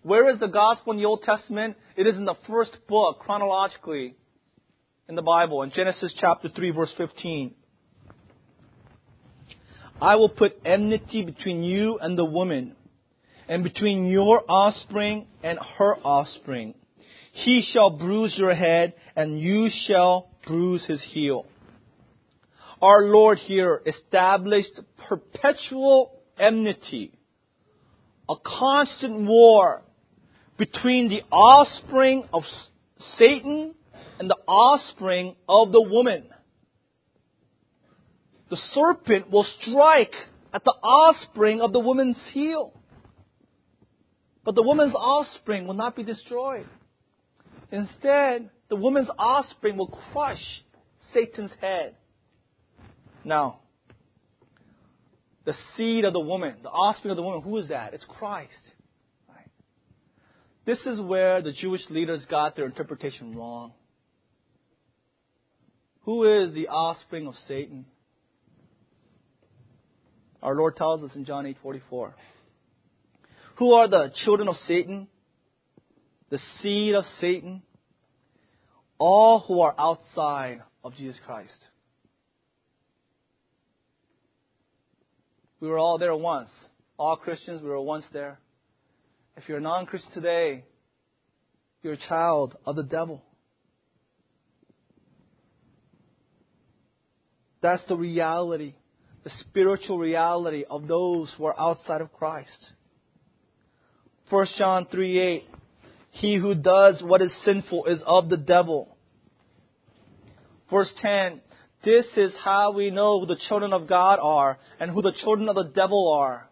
Where 0.02 0.31
is 0.31 0.38
the 0.38 0.48
gospel 0.48 0.92
in 0.94 0.98
the 0.98 1.05
Old 1.05 1.22
Testament? 1.22 1.76
It 1.96 2.07
is 2.07 2.16
in 2.16 2.24
the 2.24 2.37
first 2.48 2.74
book, 2.88 3.18
chronologically, 3.18 4.14
in 5.09 5.14
the 5.14 5.23
Bible, 5.23 5.62
in 5.62 5.71
Genesis 5.71 6.12
chapter 6.21 6.49
3, 6.49 6.71
verse 6.71 6.92
15. 6.97 7.55
I 10.01 10.16
will 10.16 10.29
put 10.29 10.59
enmity 10.64 11.23
between 11.23 11.62
you 11.62 11.99
and 12.01 12.19
the 12.19 12.25
woman, 12.25 12.75
and 13.49 13.62
between 13.62 14.07
your 14.07 14.42
offspring 14.51 15.27
and 15.45 15.59
her 15.79 15.97
offspring. 15.97 16.75
He 17.33 17.64
shall 17.73 17.90
bruise 17.90 18.35
your 18.37 18.55
head, 18.55 18.95
and 19.14 19.40
you 19.40 19.69
shall 19.87 20.31
bruise 20.47 20.85
his 20.87 21.01
heel. 21.12 21.47
Our 22.83 23.05
Lord 23.05 23.38
here 23.38 23.81
established 23.87 24.81
perpetual 25.09 26.21
enmity, 26.38 27.12
a 28.29 28.35
constant 28.45 29.21
war 29.27 29.83
between 30.59 31.09
the 31.09 31.23
offspring 31.31 32.25
of 32.33 32.42
Satan 33.19 33.75
and 34.18 34.31
the 34.31 34.38
offspring 34.46 35.37
of 35.48 35.72
the 35.72 35.81
woman. 35.81 36.24
The 38.48 38.59
serpent 38.74 39.31
will 39.31 39.46
strike 39.61 40.14
at 40.52 40.64
the 40.64 40.74
offspring 40.83 41.61
of 41.61 41.72
the 41.72 41.81
woman's 41.81 42.16
heel. 42.33 42.72
But 44.44 44.55
the 44.55 44.62
woman's 44.62 44.94
offspring 44.94 45.66
will 45.66 45.74
not 45.74 45.96
be 45.96 46.05
destroyed. 46.05 46.66
Instead, 47.72 48.50
the 48.68 48.76
woman's 48.76 49.09
offspring 49.18 49.76
will 49.76 49.98
crush 50.12 50.42
Satan's 51.12 51.50
head. 51.61 51.96
Now, 53.24 53.61
the 55.44 55.55
seed 55.76 56.05
of 56.05 56.12
the 56.12 56.20
woman, 56.20 56.55
the 56.62 56.68
offspring 56.68 57.11
of 57.11 57.16
the 57.16 57.22
woman, 57.22 57.42
who 57.42 57.57
is 57.59 57.68
that? 57.68 57.92
It's 57.92 58.05
Christ. 58.05 58.52
Right? 59.29 59.48
This 60.64 60.79
is 60.87 61.00
where 61.00 61.42
the 61.42 61.52
Jewish 61.52 61.83
leaders 61.90 62.24
got 62.31 62.55
their 62.55 62.66
interpretation 62.66 63.37
wrong. 63.37 63.72
Who 66.07 66.40
is 66.40 66.55
the 66.55 66.69
offspring 66.69 67.27
of 67.27 67.35
Satan? 67.49 67.85
Our 70.40 70.55
Lord 70.55 70.77
tells 70.77 71.03
us 71.03 71.11
in 71.16 71.25
John 71.25 71.47
8:44. 71.47 72.14
Who 73.57 73.73
are 73.73 73.88
the 73.88 74.12
children 74.25 74.49
of 74.49 74.57
Satan? 74.69 75.09
The 76.31 76.38
seed 76.61 76.95
of 76.95 77.05
Satan? 77.21 77.62
All 78.99 79.40
who 79.40 79.61
are 79.62 79.75
outside 79.77 80.62
of 80.85 80.95
Jesus 80.95 81.19
Christ. 81.27 81.59
We 85.59 85.66
were 85.66 85.79
all 85.79 85.99
there 85.99 86.14
once. 86.14 86.51
All 86.97 87.16
Christians, 87.16 87.62
we 87.62 87.69
were 87.69 87.81
once 87.81 88.05
there. 88.12 88.38
If 89.37 89.49
you're 89.49 89.59
a 89.59 89.61
non 89.61 89.87
Christian 89.87 90.12
today, 90.12 90.64
you're 91.83 91.95
a 91.95 92.09
child 92.09 92.57
of 92.64 92.77
the 92.77 92.85
devil. 92.85 93.26
That's 97.66 97.83
the 97.88 97.96
reality, 97.96 98.74
the 99.24 99.31
spiritual 99.40 99.98
reality 99.98 100.62
of 100.70 100.87
those 100.87 101.29
who 101.37 101.46
are 101.46 101.59
outside 101.59 102.00
of 102.00 102.12
Christ. 102.12 102.70
1 104.31 104.46
John 104.57 104.87
3 104.88 105.18
8. 105.18 105.44
He 106.12 106.37
who 106.37 106.55
does 106.55 107.02
what 107.02 107.22
is 107.22 107.33
sinful 107.44 107.87
is 107.87 107.98
of 108.07 108.29
the 108.29 108.37
devil. 108.37 108.96
Verse 110.70 110.88
10. 111.02 111.40
This 111.85 112.07
is 112.16 112.31
how 112.44 112.70
we 112.70 112.90
know 112.90 113.18
who 113.18 113.26
the 113.26 113.40
children 113.48 113.72
of 113.72 113.88
God 113.88 114.20
are 114.22 114.59
and 114.79 114.92
who 114.92 115.02
the 115.02 115.14
children 115.24 115.48
of 115.48 115.57
the 115.57 115.72
devil 115.74 116.12
are. 116.16 116.48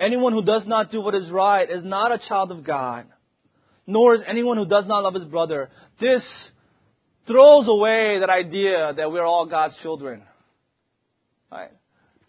Anyone 0.00 0.32
who 0.32 0.42
does 0.42 0.62
not 0.64 0.90
do 0.90 1.02
what 1.02 1.14
is 1.14 1.30
right 1.30 1.70
is 1.70 1.84
not 1.84 2.10
a 2.10 2.26
child 2.26 2.50
of 2.50 2.64
God, 2.64 3.04
nor 3.86 4.14
is 4.14 4.22
anyone 4.26 4.56
who 4.56 4.64
does 4.64 4.86
not 4.86 5.02
love 5.02 5.12
his 5.12 5.24
brother. 5.24 5.68
This 6.00 6.22
throws 7.26 7.68
away 7.68 8.20
that 8.20 8.30
idea 8.30 8.94
that 8.96 9.12
we're 9.12 9.26
all 9.26 9.44
God's 9.44 9.74
children. 9.82 10.22
Right? 11.50 11.70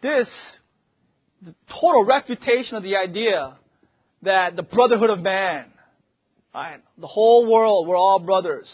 This 0.02 0.28
the 1.42 1.56
total 1.70 2.06
refutation 2.06 2.76
of 2.76 2.84
the 2.84 2.96
idea 2.96 3.58
that 4.24 4.56
the 4.56 4.64
brotherhood 4.64 5.10
of 5.10 5.20
man, 5.20 5.66
right? 6.54 6.82
The 6.98 7.08
whole 7.08 7.52
world, 7.52 7.88
we're 7.88 7.98
all 7.98 8.20
brothers. 8.20 8.68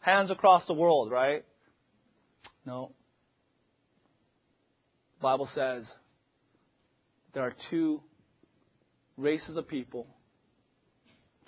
Hands 0.00 0.30
across 0.30 0.66
the 0.66 0.74
world, 0.74 1.10
right? 1.10 1.44
No. 2.66 2.92
The 5.18 5.22
Bible 5.22 5.48
says 5.54 5.84
there 7.34 7.42
are 7.42 7.54
two 7.70 8.00
races 9.16 9.56
of 9.56 9.68
people 9.68 10.06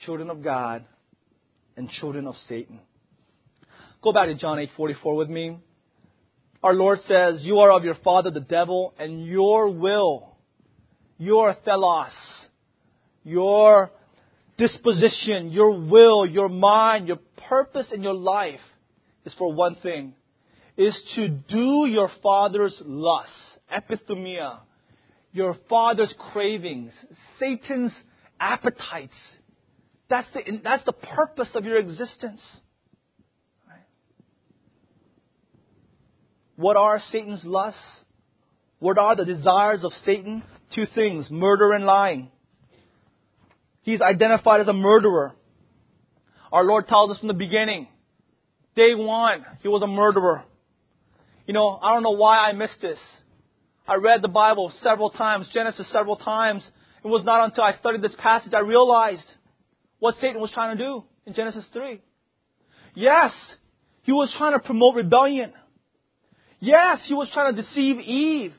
children 0.04 0.30
of 0.30 0.42
God 0.42 0.84
and 1.76 1.88
children 2.00 2.26
of 2.26 2.34
Satan. 2.48 2.80
Go 4.02 4.12
back 4.12 4.26
to 4.26 4.34
John 4.34 4.58
8:44 4.58 5.16
with 5.16 5.28
me. 5.28 5.58
Our 6.62 6.74
Lord 6.74 7.00
says, 7.08 7.40
You 7.42 7.58
are 7.58 7.72
of 7.72 7.84
your 7.84 7.96
father 7.96 8.30
the 8.30 8.40
devil, 8.40 8.94
and 8.98 9.24
your 9.24 9.70
will, 9.70 10.36
your 11.18 11.54
thelos, 11.66 12.10
your 13.24 13.90
disposition, 14.58 15.50
your 15.50 15.78
will, 15.78 16.24
your 16.26 16.48
mind, 16.48 17.08
your 17.08 17.18
purpose 17.48 17.86
in 17.92 18.02
your 18.02 18.14
life 18.14 18.60
is 19.24 19.34
for 19.38 19.52
one 19.52 19.76
thing 19.76 20.14
is 20.76 20.98
to 21.16 21.28
do 21.28 21.86
your 21.86 22.10
father's 22.22 22.74
lusts, 22.84 23.32
epithumia, 23.72 24.60
your 25.32 25.56
father's 25.68 26.12
cravings, 26.32 26.92
Satan's 27.38 27.92
appetites. 28.40 29.14
That's 30.08 30.28
the, 30.34 30.60
that's 30.62 30.84
the 30.84 30.92
purpose 30.92 31.48
of 31.54 31.64
your 31.64 31.78
existence. 31.78 32.40
What 36.62 36.76
are 36.76 37.02
Satan's 37.10 37.44
lusts? 37.44 37.80
What 38.78 38.96
are 38.96 39.16
the 39.16 39.24
desires 39.24 39.82
of 39.82 39.90
Satan? 40.06 40.44
Two 40.72 40.86
things 40.94 41.26
murder 41.28 41.72
and 41.72 41.84
lying. 41.84 42.30
He's 43.82 44.00
identified 44.00 44.60
as 44.60 44.68
a 44.68 44.72
murderer. 44.72 45.32
Our 46.52 46.62
Lord 46.62 46.86
tells 46.86 47.10
us 47.10 47.18
from 47.18 47.26
the 47.26 47.34
beginning, 47.34 47.88
day 48.76 48.94
one, 48.94 49.44
he 49.60 49.66
was 49.66 49.82
a 49.82 49.88
murderer. 49.88 50.44
You 51.48 51.54
know, 51.54 51.80
I 51.82 51.94
don't 51.94 52.04
know 52.04 52.12
why 52.12 52.38
I 52.38 52.52
missed 52.52 52.80
this. 52.80 52.98
I 53.88 53.96
read 53.96 54.22
the 54.22 54.28
Bible 54.28 54.72
several 54.84 55.10
times, 55.10 55.48
Genesis 55.52 55.90
several 55.90 56.16
times. 56.16 56.62
It 57.04 57.08
was 57.08 57.24
not 57.24 57.44
until 57.44 57.64
I 57.64 57.72
studied 57.72 58.02
this 58.02 58.14
passage 58.18 58.54
I 58.54 58.60
realized 58.60 59.26
what 59.98 60.14
Satan 60.20 60.40
was 60.40 60.52
trying 60.52 60.78
to 60.78 60.84
do 60.84 61.02
in 61.26 61.34
Genesis 61.34 61.64
3. 61.72 62.00
Yes, 62.94 63.32
he 64.02 64.12
was 64.12 64.32
trying 64.38 64.52
to 64.52 64.60
promote 64.60 64.94
rebellion. 64.94 65.52
Yes, 66.62 67.00
he 67.08 67.14
was 67.14 67.28
trying 67.34 67.56
to 67.56 67.60
deceive 67.60 67.98
Eve. 67.98 68.54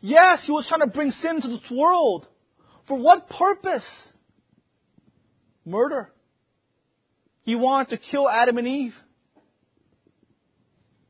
Yes, 0.00 0.38
he 0.46 0.52
was 0.52 0.64
trying 0.70 0.80
to 0.80 0.86
bring 0.86 1.12
sin 1.20 1.42
to 1.42 1.48
this 1.48 1.70
world. 1.70 2.26
For 2.88 2.98
what 2.98 3.28
purpose? 3.28 3.84
Murder. 5.66 6.10
He 7.42 7.54
wanted 7.54 7.90
to 7.90 8.10
kill 8.10 8.26
Adam 8.26 8.56
and 8.56 8.66
Eve. 8.66 8.94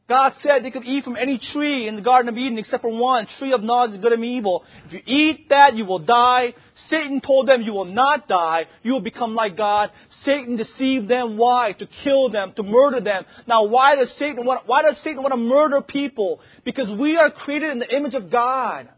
God 0.09 0.35
said 0.41 0.63
they 0.63 0.71
could 0.71 0.85
eat 0.85 1.03
from 1.03 1.17
any 1.17 1.41
tree 1.53 1.89
in 1.89 1.97
the 1.97 2.03
Garden 2.03 2.29
of 2.29 2.39
Eden 2.39 2.59
except 2.59 2.83
for 2.83 2.97
one, 2.97 3.27
tree 3.39 3.53
of 3.53 3.63
knowledge 3.63 3.97
of 3.97 4.03
good 4.03 4.13
and 4.13 4.25
evil. 4.25 4.65
If 4.87 4.93
you 4.93 5.01
eat 5.05 5.49
that, 5.49 5.75
you 5.75 5.85
will 5.85 5.99
die. 5.99 6.55
Satan 6.89 7.21
told 7.21 7.49
them 7.49 7.63
you 7.63 7.73
will 7.73 7.87
not 7.87 8.29
die. 8.29 8.67
You 8.85 8.93
will 8.93 9.01
become 9.01 9.35
like 9.35 9.57
God. 9.57 9.91
Satan 10.25 10.57
deceived 10.57 11.09
them. 11.09 11.37
Why? 11.37 11.73
To 11.73 11.89
kill 12.05 12.31
them, 12.31 12.53
to 12.55 12.63
murder 12.63 13.01
them. 13.01 13.25
Now, 13.49 13.65
why 13.65 13.97
does 13.97 14.13
Satan 14.17 14.47
want, 14.47 14.69
why 14.69 14.83
does 14.83 14.97
Satan 15.03 15.23
want 15.23 15.33
to 15.33 15.39
murder 15.39 15.83
people? 15.83 16.41
Because 16.65 16.89
we 17.01 17.17
are 17.17 17.31
created 17.31 17.71
in 17.71 17.81
the 17.81 17.93
image 17.93 18.15
of 18.15 18.31
God. 18.31 18.89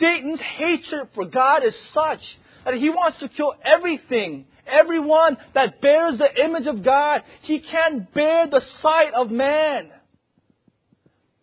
Satan's 0.00 0.40
hatred 0.40 1.08
for 1.14 1.26
God 1.26 1.64
is 1.64 1.74
such 1.94 2.22
that 2.64 2.74
he 2.74 2.90
wants 2.90 3.20
to 3.20 3.28
kill 3.28 3.54
everything 3.64 4.46
everyone 4.66 5.36
that 5.54 5.80
bears 5.80 6.18
the 6.18 6.44
image 6.44 6.66
of 6.66 6.84
God. 6.84 7.22
He 7.42 7.60
can't 7.60 8.12
bear 8.12 8.48
the 8.48 8.60
sight 8.82 9.14
of 9.14 9.30
man. 9.30 9.92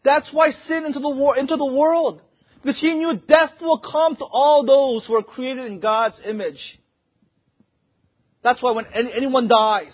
That's 0.03 0.27
why 0.31 0.51
sin 0.67 0.85
into 0.85 0.99
the, 0.99 1.09
war, 1.09 1.37
into 1.37 1.55
the 1.55 1.65
world. 1.65 2.21
Because 2.61 2.79
he 2.79 2.93
knew 2.93 3.19
death 3.27 3.51
will 3.61 3.79
come 3.79 4.15
to 4.17 4.25
all 4.25 4.65
those 4.65 5.05
who 5.05 5.15
are 5.15 5.23
created 5.23 5.65
in 5.65 5.79
God's 5.79 6.15
image. 6.25 6.59
That's 8.43 8.61
why 8.61 8.71
when 8.71 8.85
anyone 8.87 9.47
dies, 9.47 9.93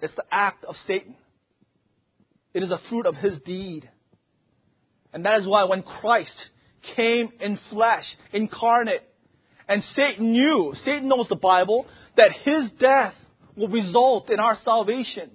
it's 0.00 0.14
the 0.14 0.24
act 0.30 0.64
of 0.64 0.74
Satan. 0.86 1.14
It 2.54 2.62
is 2.62 2.70
a 2.70 2.80
fruit 2.88 3.06
of 3.06 3.14
his 3.14 3.38
deed. 3.44 3.88
And 5.12 5.24
that 5.24 5.40
is 5.40 5.46
why 5.46 5.64
when 5.64 5.82
Christ 5.82 6.34
came 6.96 7.30
in 7.40 7.58
flesh, 7.70 8.04
incarnate, 8.32 9.08
and 9.68 9.82
Satan 9.94 10.32
knew, 10.32 10.74
Satan 10.84 11.08
knows 11.08 11.28
the 11.28 11.36
Bible, 11.36 11.86
that 12.16 12.32
his 12.44 12.70
death 12.78 13.14
will 13.56 13.68
result 13.68 14.30
in 14.30 14.40
our 14.40 14.58
salvation. 14.64 15.30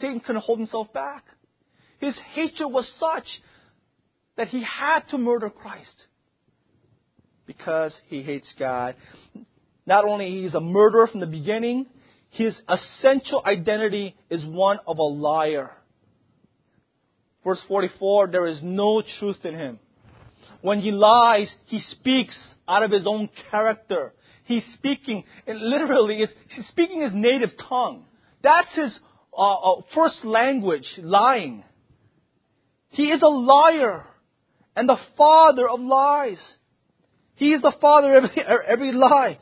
Satan 0.00 0.20
couldn't 0.20 0.42
hold 0.42 0.58
himself 0.58 0.92
back. 0.92 1.24
His 2.04 2.16
hatred 2.34 2.70
was 2.70 2.86
such 3.00 3.24
that 4.36 4.48
he 4.48 4.62
had 4.62 5.00
to 5.10 5.16
murder 5.16 5.48
Christ 5.48 6.02
because 7.46 7.94
he 8.08 8.22
hates 8.22 8.46
God. 8.58 8.94
Not 9.86 10.04
only 10.04 10.42
he's 10.42 10.54
a 10.54 10.60
murderer 10.60 11.06
from 11.06 11.20
the 11.20 11.26
beginning, 11.26 11.86
his 12.28 12.54
essential 12.68 13.42
identity 13.46 14.16
is 14.28 14.44
one 14.44 14.80
of 14.86 14.98
a 14.98 15.02
liar. 15.02 15.70
Verse 17.42 17.60
44, 17.68 18.26
there 18.26 18.46
is 18.48 18.58
no 18.62 19.02
truth 19.18 19.42
in 19.44 19.54
him. 19.54 19.78
When 20.60 20.80
he 20.80 20.90
lies, 20.90 21.50
he 21.66 21.80
speaks 21.90 22.36
out 22.68 22.82
of 22.82 22.90
his 22.90 23.06
own 23.06 23.30
character. 23.50 24.12
He's 24.44 24.62
speaking, 24.74 25.24
and 25.46 25.58
literally, 25.58 26.16
is, 26.16 26.28
he's 26.48 26.66
speaking 26.68 27.00
his 27.00 27.12
native 27.14 27.52
tongue. 27.66 28.04
That's 28.42 28.74
his 28.74 28.94
uh, 29.32 29.54
uh, 29.54 29.80
first 29.94 30.22
language, 30.22 30.86
lying. 30.98 31.64
He 32.94 33.10
is 33.10 33.22
a 33.22 33.28
liar 33.28 34.04
and 34.76 34.88
the 34.88 34.98
father 35.18 35.68
of 35.68 35.80
lies. 35.80 36.38
He 37.34 37.52
is 37.52 37.60
the 37.60 37.74
father 37.80 38.16
of 38.16 38.24
every, 38.24 38.42
every 38.68 38.92
lie. 38.92 39.38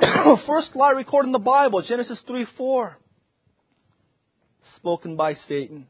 First 0.46 0.74
lie 0.74 0.90
recorded 0.90 1.28
in 1.28 1.32
the 1.32 1.38
Bible, 1.38 1.82
Genesis 1.82 2.20
3 2.26 2.46
4. 2.56 2.98
Spoken 4.76 5.14
by 5.14 5.34
Satan. 5.48 5.86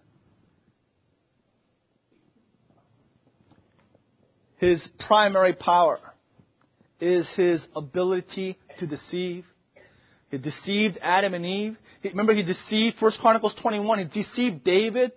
His 4.59 4.81
primary 5.07 5.55
power 5.55 6.01
is 7.01 7.27
his 7.35 7.63
ability 7.75 8.59
to 8.79 8.87
deceive. 8.87 9.47
He 10.31 10.37
deceived 10.37 10.99
Adam 11.01 11.33
and 11.33 11.47
Eve. 11.47 11.77
He, 12.03 12.11
remember, 12.11 12.35
he 12.35 12.43
deceived, 12.43 12.97
First 13.01 13.19
Chronicles 13.21 13.55
21, 13.63 14.01
he 14.11 14.23
deceived 14.23 14.65
David 14.65 15.13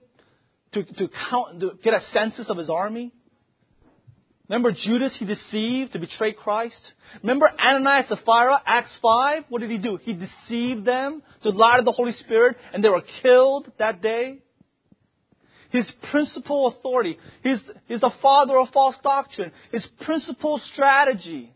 to, 0.84 0.94
to, 0.94 1.10
count, 1.30 1.60
to 1.60 1.72
get 1.84 1.94
a 1.94 2.02
census 2.14 2.50
of 2.50 2.58
his 2.58 2.70
army? 2.70 3.12
Remember 4.50 4.72
Judas 4.72 5.14
he 5.20 5.26
deceived 5.26 5.94
to 5.94 6.00
betray 6.00 6.32
Christ? 6.32 6.80
Remember 7.22 7.50
Ananias 7.60 8.06
and 8.10 8.20
Sapphira, 8.20 8.62
Acts 8.66 8.92
5? 9.02 9.44
What 9.50 9.60
did 9.60 9.70
he 9.70 9.78
do? 9.78 9.98
He 10.02 10.14
deceived 10.14 10.86
them 10.86 11.22
to 11.44 11.50
lie 11.50 11.78
to 11.78 11.84
the 11.84 11.92
Holy 11.92 12.14
Spirit 12.14 12.56
and 12.74 12.82
they 12.84 12.90
were 12.90 13.04
killed 13.22 13.70
that 13.78 14.02
day. 14.02 14.40
His 15.70 15.86
principal 16.12 16.68
authority, 16.68 17.18
his, 17.44 17.60
he's 17.88 18.00
the 18.00 18.14
father 18.22 18.58
of 18.58 18.70
false 18.70 18.96
doctrine. 19.04 19.52
His 19.72 19.86
principal 20.06 20.62
strategy 20.74 21.54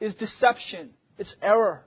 is 0.00 0.12
deception. 0.16 0.90
It's 1.18 1.32
error. 1.40 1.84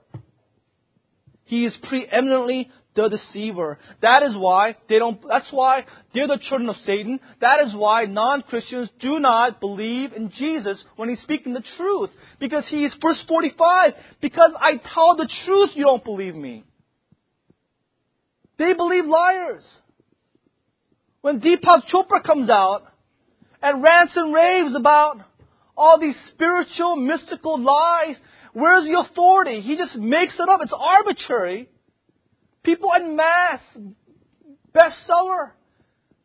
He 1.44 1.66
is 1.66 1.76
preeminently 1.88 2.70
the 2.98 3.08
deceiver. 3.08 3.78
That 4.02 4.22
is 4.24 4.36
why 4.36 4.76
they 4.88 4.98
don't, 4.98 5.20
that's 5.28 5.50
why 5.50 5.84
they're 6.12 6.26
the 6.26 6.38
children 6.48 6.68
of 6.68 6.76
Satan. 6.84 7.20
That 7.40 7.64
is 7.64 7.74
why 7.74 8.04
non-Christians 8.06 8.90
do 9.00 9.20
not 9.20 9.60
believe 9.60 10.12
in 10.12 10.30
Jesus 10.36 10.82
when 10.96 11.08
he's 11.08 11.20
speaking 11.20 11.54
the 11.54 11.62
truth. 11.76 12.10
Because 12.40 12.64
he's, 12.68 12.90
verse 13.00 13.22
45, 13.28 13.92
because 14.20 14.50
I 14.60 14.80
tell 14.92 15.16
the 15.16 15.28
truth, 15.44 15.70
you 15.74 15.84
don't 15.84 16.04
believe 16.04 16.34
me. 16.34 16.64
They 18.58 18.72
believe 18.72 19.04
liars. 19.06 19.62
When 21.20 21.40
Deepak 21.40 21.82
Chopra 21.92 22.22
comes 22.24 22.50
out 22.50 22.82
and 23.62 23.82
rants 23.82 24.14
and 24.16 24.34
raves 24.34 24.74
about 24.74 25.18
all 25.76 26.00
these 26.00 26.16
spiritual, 26.34 26.96
mystical 26.96 27.62
lies, 27.62 28.16
where's 28.52 28.84
the 28.84 28.98
authority? 28.98 29.60
He 29.60 29.76
just 29.76 29.94
makes 29.94 30.34
it 30.34 30.48
up. 30.48 30.60
It's 30.62 30.72
arbitrary. 30.76 31.68
People 32.68 32.90
in 33.00 33.16
masse, 33.16 33.62
bestseller. 34.74 35.52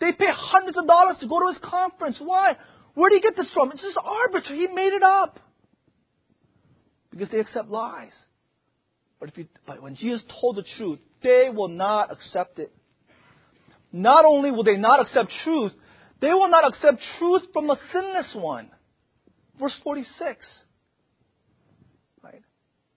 They 0.01 0.11
pay 0.11 0.27
hundreds 0.29 0.77
of 0.77 0.85
dollars 0.85 1.15
to 1.21 1.27
go 1.29 1.39
to 1.39 1.47
his 1.47 1.57
conference. 1.63 2.17
Why? 2.19 2.57
Where 2.95 3.09
did 3.09 3.15
he 3.15 3.21
get 3.21 3.37
this 3.37 3.49
from? 3.53 3.71
It's 3.71 3.81
just 3.81 3.97
arbitrary. 4.03 4.59
He 4.59 4.67
made 4.67 4.91
it 4.91 5.03
up. 5.03 5.39
Because 7.11 7.29
they 7.29 7.39
accept 7.39 7.69
lies. 7.69 8.11
But, 9.21 9.29
if 9.29 9.37
you, 9.37 9.47
but 9.65 9.81
when 9.81 9.95
Jesus 9.95 10.21
told 10.41 10.57
the 10.57 10.65
truth, 10.77 10.99
they 11.23 11.47
will 11.49 11.69
not 11.69 12.11
accept 12.11 12.59
it. 12.59 12.73
Not 13.93 14.25
only 14.25 14.51
will 14.51 14.65
they 14.65 14.75
not 14.75 14.99
accept 14.99 15.31
truth, 15.45 15.71
they 16.19 16.33
will 16.33 16.49
not 16.49 16.67
accept 16.67 17.01
truth 17.19 17.43
from 17.53 17.69
a 17.69 17.77
sinless 17.93 18.35
one. 18.35 18.69
Verse 19.57 19.75
46. 19.81 20.45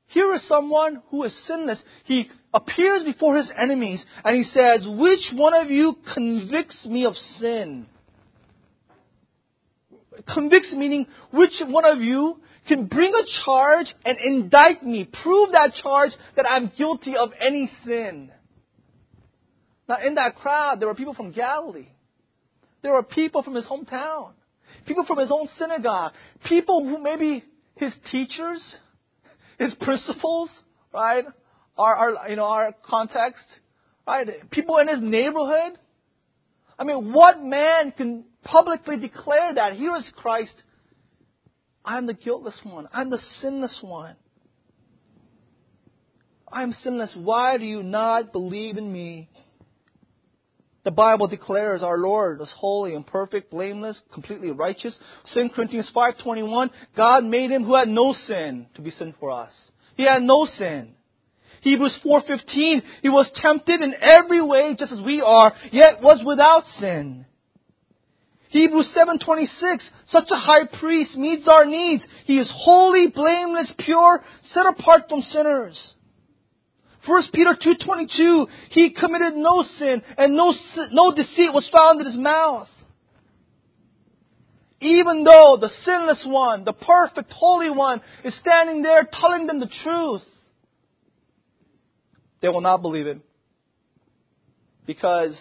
Here 0.08 0.32
is 0.34 0.42
someone 0.48 1.02
who 1.10 1.24
is 1.24 1.34
sinless. 1.46 1.78
He 2.04 2.30
appears 2.54 3.02
before 3.04 3.36
his 3.36 3.50
enemies 3.56 4.04
and 4.24 4.36
he 4.36 4.44
says, 4.52 4.86
Which 4.86 5.20
one 5.34 5.54
of 5.54 5.70
you 5.70 5.96
convicts 6.14 6.84
me 6.86 7.04
of 7.04 7.14
sin? 7.40 7.86
Convicts 10.28 10.72
meaning, 10.72 11.06
which 11.32 11.52
one 11.66 11.84
of 11.84 12.00
you 12.00 12.40
can 12.66 12.86
bring 12.86 13.12
a 13.12 13.44
charge 13.44 13.86
and 14.04 14.16
indict 14.18 14.82
me, 14.82 15.08
prove 15.22 15.52
that 15.52 15.74
charge 15.82 16.12
that 16.36 16.46
I'm 16.48 16.72
guilty 16.76 17.16
of 17.16 17.30
any 17.40 17.70
sin? 17.84 18.30
Now, 19.88 19.98
in 20.04 20.14
that 20.14 20.36
crowd, 20.36 20.80
there 20.80 20.88
were 20.88 20.94
people 20.94 21.14
from 21.14 21.32
Galilee. 21.32 21.88
There 22.82 22.92
were 22.92 23.02
people 23.02 23.42
from 23.42 23.54
his 23.54 23.66
hometown. 23.66 24.30
People 24.86 25.04
from 25.04 25.18
his 25.18 25.30
own 25.30 25.48
synagogue. 25.58 26.12
People 26.48 26.84
who 26.84 27.02
maybe 27.02 27.44
his 27.76 27.92
teachers, 28.10 28.60
his 29.58 29.74
principals, 29.80 30.50
right? 30.92 31.24
Our, 31.78 31.94
our, 31.94 32.28
you 32.28 32.36
know, 32.36 32.44
our 32.44 32.74
context, 32.84 33.44
right? 34.06 34.50
People 34.50 34.78
in 34.78 34.88
his 34.88 35.00
neighborhood. 35.00 35.78
I 36.78 36.84
mean, 36.84 37.12
what 37.12 37.42
man 37.42 37.92
can 37.92 38.24
publicly 38.44 38.98
declare 38.98 39.54
that? 39.54 39.74
Here 39.74 39.96
is 39.96 40.04
Christ. 40.16 40.54
I'm 41.84 42.06
the 42.06 42.14
guiltless 42.14 42.56
one. 42.64 42.88
I'm 42.92 43.10
the 43.10 43.20
sinless 43.40 43.78
one. 43.80 44.16
I 46.50 46.62
am 46.62 46.74
sinless. 46.82 47.10
Why 47.14 47.58
do 47.58 47.64
you 47.64 47.82
not 47.82 48.32
believe 48.32 48.76
in 48.76 48.92
me? 48.92 49.28
The 50.86 50.92
Bible 50.92 51.26
declares 51.26 51.82
our 51.82 51.98
Lord 51.98 52.40
is 52.40 52.48
holy 52.56 52.94
and 52.94 53.04
perfect, 53.04 53.50
blameless, 53.50 54.00
completely 54.14 54.52
righteous. 54.52 54.96
2 55.34 55.48
Corinthians 55.48 55.90
5:21, 55.92 56.70
God 56.96 57.24
made 57.24 57.50
him 57.50 57.64
who 57.64 57.74
had 57.74 57.88
no 57.88 58.12
sin 58.12 58.66
to 58.76 58.82
be 58.82 58.92
sin 58.92 59.12
for 59.18 59.32
us. 59.32 59.52
He 59.96 60.04
had 60.04 60.22
no 60.22 60.46
sin. 60.46 60.94
Hebrews 61.62 61.98
4:15, 62.04 62.84
he 63.02 63.08
was 63.08 63.28
tempted 63.34 63.80
in 63.80 63.96
every 64.00 64.40
way 64.40 64.76
just 64.78 64.92
as 64.92 65.00
we 65.00 65.20
are, 65.20 65.52
yet 65.72 66.00
was 66.02 66.22
without 66.24 66.64
sin. 66.78 67.26
Hebrews 68.50 68.86
7:26, 68.94 69.82
such 70.12 70.30
a 70.30 70.36
high 70.36 70.66
priest 70.66 71.16
meets 71.16 71.48
our 71.48 71.64
needs. 71.64 72.04
He 72.26 72.38
is 72.38 72.48
holy, 72.48 73.08
blameless, 73.08 73.72
pure, 73.78 74.22
set 74.54 74.66
apart 74.66 75.08
from 75.08 75.22
sinners. 75.22 75.94
1 77.06 77.22
Peter 77.32 77.56
2.22, 77.60 78.46
he 78.70 78.90
committed 78.90 79.36
no 79.36 79.64
sin 79.78 80.02
and 80.18 80.34
no, 80.34 80.52
no 80.90 81.12
deceit 81.12 81.52
was 81.52 81.68
found 81.72 82.00
in 82.00 82.06
his 82.06 82.16
mouth. 82.16 82.68
Even 84.80 85.24
though 85.24 85.56
the 85.60 85.70
sinless 85.84 86.22
one, 86.26 86.64
the 86.64 86.72
perfect, 86.72 87.32
holy 87.32 87.70
one, 87.70 88.00
is 88.24 88.34
standing 88.40 88.82
there 88.82 89.08
telling 89.20 89.46
them 89.46 89.60
the 89.60 89.70
truth, 89.82 90.22
they 92.42 92.48
will 92.48 92.60
not 92.60 92.82
believe 92.82 93.06
him 93.06 93.22
because 94.86 95.34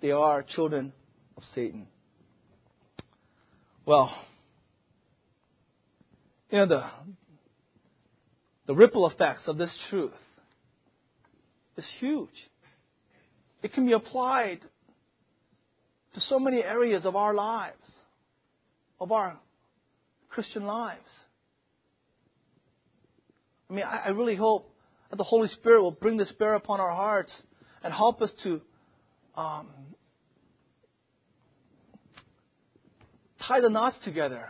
they 0.00 0.10
are 0.10 0.42
children 0.42 0.92
of 1.36 1.42
Satan. 1.54 1.86
Well, 3.84 4.14
you 6.50 6.58
know, 6.58 6.66
the, 6.66 6.84
the 8.66 8.74
ripple 8.74 9.08
effects 9.08 9.42
of 9.46 9.58
this 9.58 9.70
truth 9.90 10.12
is 11.76 11.84
huge. 11.98 12.28
It 13.62 13.72
can 13.72 13.86
be 13.86 13.92
applied 13.92 14.60
to 16.14 16.20
so 16.20 16.38
many 16.38 16.62
areas 16.62 17.04
of 17.04 17.16
our 17.16 17.34
lives, 17.34 17.90
of 19.00 19.10
our 19.10 19.36
Christian 20.28 20.64
lives. 20.64 21.00
I 23.70 23.72
mean, 23.72 23.84
I, 23.84 24.06
I 24.06 24.08
really 24.10 24.36
hope 24.36 24.70
that 25.10 25.16
the 25.16 25.24
Holy 25.24 25.48
Spirit 25.48 25.82
will 25.82 25.90
bring 25.90 26.16
this 26.16 26.30
bear 26.38 26.54
upon 26.54 26.80
our 26.80 26.90
hearts 26.90 27.32
and 27.82 27.92
help 27.92 28.22
us 28.22 28.30
to 28.44 28.60
um, 29.36 29.68
tie 33.46 33.60
the 33.60 33.70
knots 33.70 33.96
together. 34.04 34.48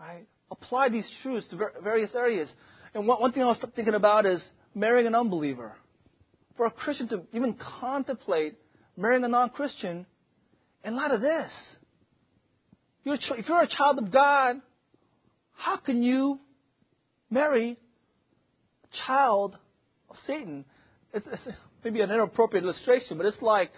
Right? 0.00 0.26
Apply 0.50 0.88
these 0.88 1.06
truths 1.22 1.46
to 1.50 1.58
various 1.82 2.10
areas. 2.14 2.48
And 2.94 3.06
one, 3.06 3.20
one 3.20 3.32
thing 3.32 3.42
I 3.42 3.46
was 3.46 3.58
thinking 3.76 3.94
about 3.94 4.26
is 4.26 4.42
marrying 4.74 5.06
an 5.06 5.14
unbeliever 5.14 5.72
for 6.56 6.66
a 6.66 6.70
Christian 6.70 7.08
to 7.08 7.22
even 7.32 7.54
contemplate 7.80 8.54
marrying 8.96 9.24
a 9.24 9.28
non 9.28 9.50
Christian 9.50 10.06
in 10.84 10.96
light 10.96 11.10
of 11.10 11.20
this. 11.20 11.50
If 13.04 13.48
you're 13.48 13.62
a 13.62 13.68
child 13.68 13.98
of 13.98 14.10
God, 14.10 14.56
how 15.56 15.76
can 15.76 16.02
you 16.02 16.38
marry 17.30 17.76
a 18.84 19.06
child 19.06 19.56
of 20.08 20.16
Satan? 20.26 20.64
It's, 21.12 21.26
it's 21.30 21.56
maybe 21.84 22.00
an 22.00 22.10
inappropriate 22.10 22.64
illustration, 22.64 23.18
but 23.18 23.26
it's 23.26 23.40
like 23.42 23.70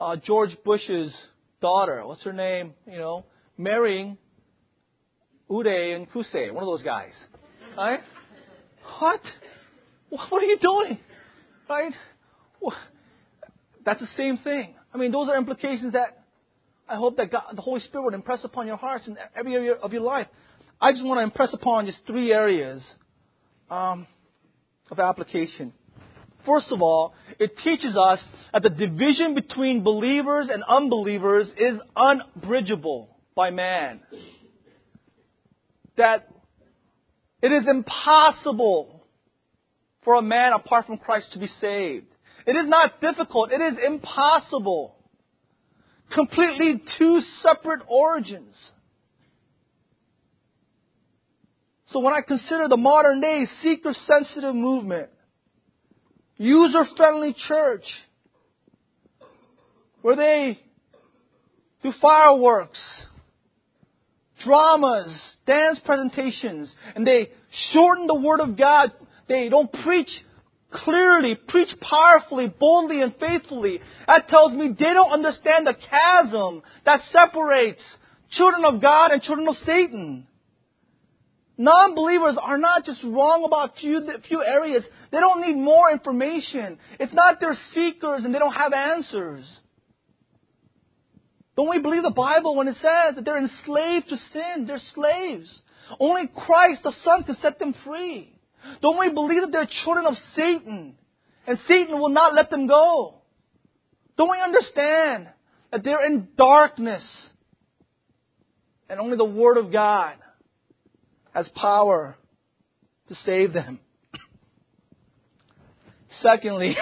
uh, 0.00 0.16
George 0.16 0.56
Bush's 0.64 1.14
daughter. 1.60 2.04
What's 2.06 2.22
her 2.22 2.32
name? 2.32 2.74
You 2.90 2.98
know, 2.98 3.24
marrying 3.58 4.16
Uday 5.50 5.94
and 5.94 6.10
Qusay, 6.10 6.52
one 6.52 6.62
of 6.62 6.68
those 6.68 6.82
guys. 6.82 7.12
Right? 7.76 8.00
What? 8.98 9.20
What 10.08 10.42
are 10.42 10.46
you 10.46 10.58
doing? 10.58 10.98
Right? 11.70 11.92
That's 13.84 14.00
the 14.00 14.08
same 14.16 14.38
thing. 14.38 14.74
I 14.92 14.98
mean, 14.98 15.12
those 15.12 15.28
are 15.28 15.38
implications 15.38 15.92
that 15.92 16.24
I 16.88 16.96
hope 16.96 17.16
that 17.18 17.30
God, 17.30 17.44
the 17.54 17.62
Holy 17.62 17.80
Spirit 17.82 18.06
would 18.06 18.14
impress 18.14 18.42
upon 18.42 18.66
your 18.66 18.76
hearts 18.76 19.06
in 19.06 19.16
every 19.36 19.54
area 19.54 19.74
of 19.74 19.92
your 19.92 20.02
life. 20.02 20.26
I 20.80 20.90
just 20.90 21.04
want 21.04 21.18
to 21.18 21.22
impress 21.22 21.54
upon 21.54 21.86
just 21.86 21.98
three 22.08 22.32
areas 22.32 22.82
um, 23.70 24.08
of 24.90 24.98
application. 24.98 25.72
First 26.44 26.72
of 26.72 26.82
all, 26.82 27.14
it 27.38 27.52
teaches 27.62 27.96
us 27.96 28.18
that 28.52 28.64
the 28.64 28.70
division 28.70 29.36
between 29.36 29.84
believers 29.84 30.48
and 30.52 30.64
unbelievers 30.64 31.46
is 31.56 31.78
unbridgeable 31.94 33.16
by 33.36 33.50
man. 33.50 34.00
That 35.96 36.28
it 37.40 37.52
is 37.52 37.68
impossible 37.68 38.99
for 40.04 40.14
a 40.14 40.22
man 40.22 40.52
apart 40.52 40.86
from 40.86 40.98
Christ 40.98 41.32
to 41.32 41.38
be 41.38 41.48
saved. 41.60 42.06
It 42.46 42.56
is 42.56 42.68
not 42.68 43.00
difficult. 43.00 43.52
It 43.52 43.60
is 43.60 43.78
impossible. 43.86 44.96
Completely 46.12 46.82
two 46.98 47.20
separate 47.42 47.80
origins. 47.86 48.54
So 51.88 52.00
when 52.00 52.14
I 52.14 52.20
consider 52.26 52.68
the 52.68 52.76
modern 52.76 53.20
day 53.20 53.46
seeker 53.62 53.92
sensitive 54.06 54.54
movement, 54.54 55.10
user 56.36 56.84
friendly 56.96 57.34
church, 57.48 57.84
where 60.02 60.16
they 60.16 60.58
do 61.82 61.92
fireworks, 62.00 62.78
dramas, 64.44 65.08
dance 65.46 65.78
presentations, 65.84 66.70
and 66.94 67.06
they 67.06 67.30
shorten 67.72 68.06
the 68.06 68.14
Word 68.14 68.40
of 68.40 68.56
God 68.56 68.92
they 69.30 69.48
don't 69.48 69.72
preach 69.84 70.10
clearly, 70.72 71.36
preach 71.48 71.68
powerfully, 71.80 72.48
boldly, 72.48 73.00
and 73.00 73.14
faithfully. 73.18 73.80
That 74.08 74.28
tells 74.28 74.52
me 74.52 74.74
they 74.76 74.92
don't 74.92 75.12
understand 75.12 75.66
the 75.66 75.74
chasm 75.74 76.62
that 76.84 77.00
separates 77.12 77.82
children 78.32 78.64
of 78.64 78.82
God 78.82 79.12
and 79.12 79.22
children 79.22 79.48
of 79.48 79.54
Satan. 79.64 80.26
Non-believers 81.56 82.36
are 82.42 82.58
not 82.58 82.84
just 82.84 83.02
wrong 83.04 83.44
about 83.44 83.76
few, 83.78 84.02
few 84.26 84.42
areas. 84.42 84.82
They 85.12 85.20
don't 85.20 85.42
need 85.42 85.56
more 85.56 85.92
information. 85.92 86.78
It's 86.98 87.12
not 87.12 87.36
they're 87.38 87.56
seekers 87.74 88.24
and 88.24 88.34
they 88.34 88.38
don't 88.38 88.54
have 88.54 88.72
answers. 88.72 89.44
Don't 91.56 91.70
we 91.70 91.78
believe 91.78 92.02
the 92.02 92.10
Bible 92.10 92.56
when 92.56 92.66
it 92.66 92.76
says 92.76 93.14
that 93.14 93.24
they're 93.24 93.38
enslaved 93.38 94.08
to 94.08 94.16
sin? 94.32 94.66
They're 94.66 94.80
slaves. 94.94 95.60
Only 96.00 96.28
Christ, 96.34 96.82
the 96.82 96.92
Son, 97.04 97.22
can 97.24 97.36
set 97.42 97.58
them 97.58 97.74
free. 97.84 98.39
Don't 98.82 98.98
we 98.98 99.10
believe 99.10 99.42
that 99.42 99.52
they're 99.52 99.68
children 99.84 100.06
of 100.06 100.14
Satan? 100.34 100.94
And 101.46 101.58
Satan 101.68 101.98
will 101.98 102.10
not 102.10 102.34
let 102.34 102.50
them 102.50 102.66
go. 102.66 103.22
Don't 104.16 104.30
we 104.30 104.40
understand 104.40 105.28
that 105.72 105.82
they're 105.84 106.04
in 106.04 106.28
darkness? 106.36 107.02
And 108.88 109.00
only 109.00 109.16
the 109.16 109.24
Word 109.24 109.56
of 109.56 109.72
God 109.72 110.14
has 111.32 111.48
power 111.54 112.16
to 113.08 113.14
save 113.24 113.52
them. 113.52 113.78
Secondly, 116.22 116.76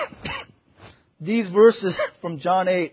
these 1.20 1.48
verses 1.50 1.94
from 2.20 2.40
John 2.40 2.66
8, 2.66 2.92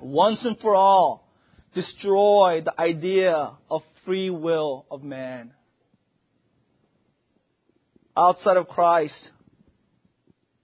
once 0.00 0.44
and 0.44 0.58
for 0.60 0.74
all, 0.74 1.28
destroy 1.74 2.62
the 2.64 2.78
idea 2.80 3.52
of 3.70 3.82
free 4.04 4.30
will 4.30 4.86
of 4.90 5.02
man 5.02 5.52
outside 8.16 8.56
of 8.56 8.68
Christ, 8.68 9.30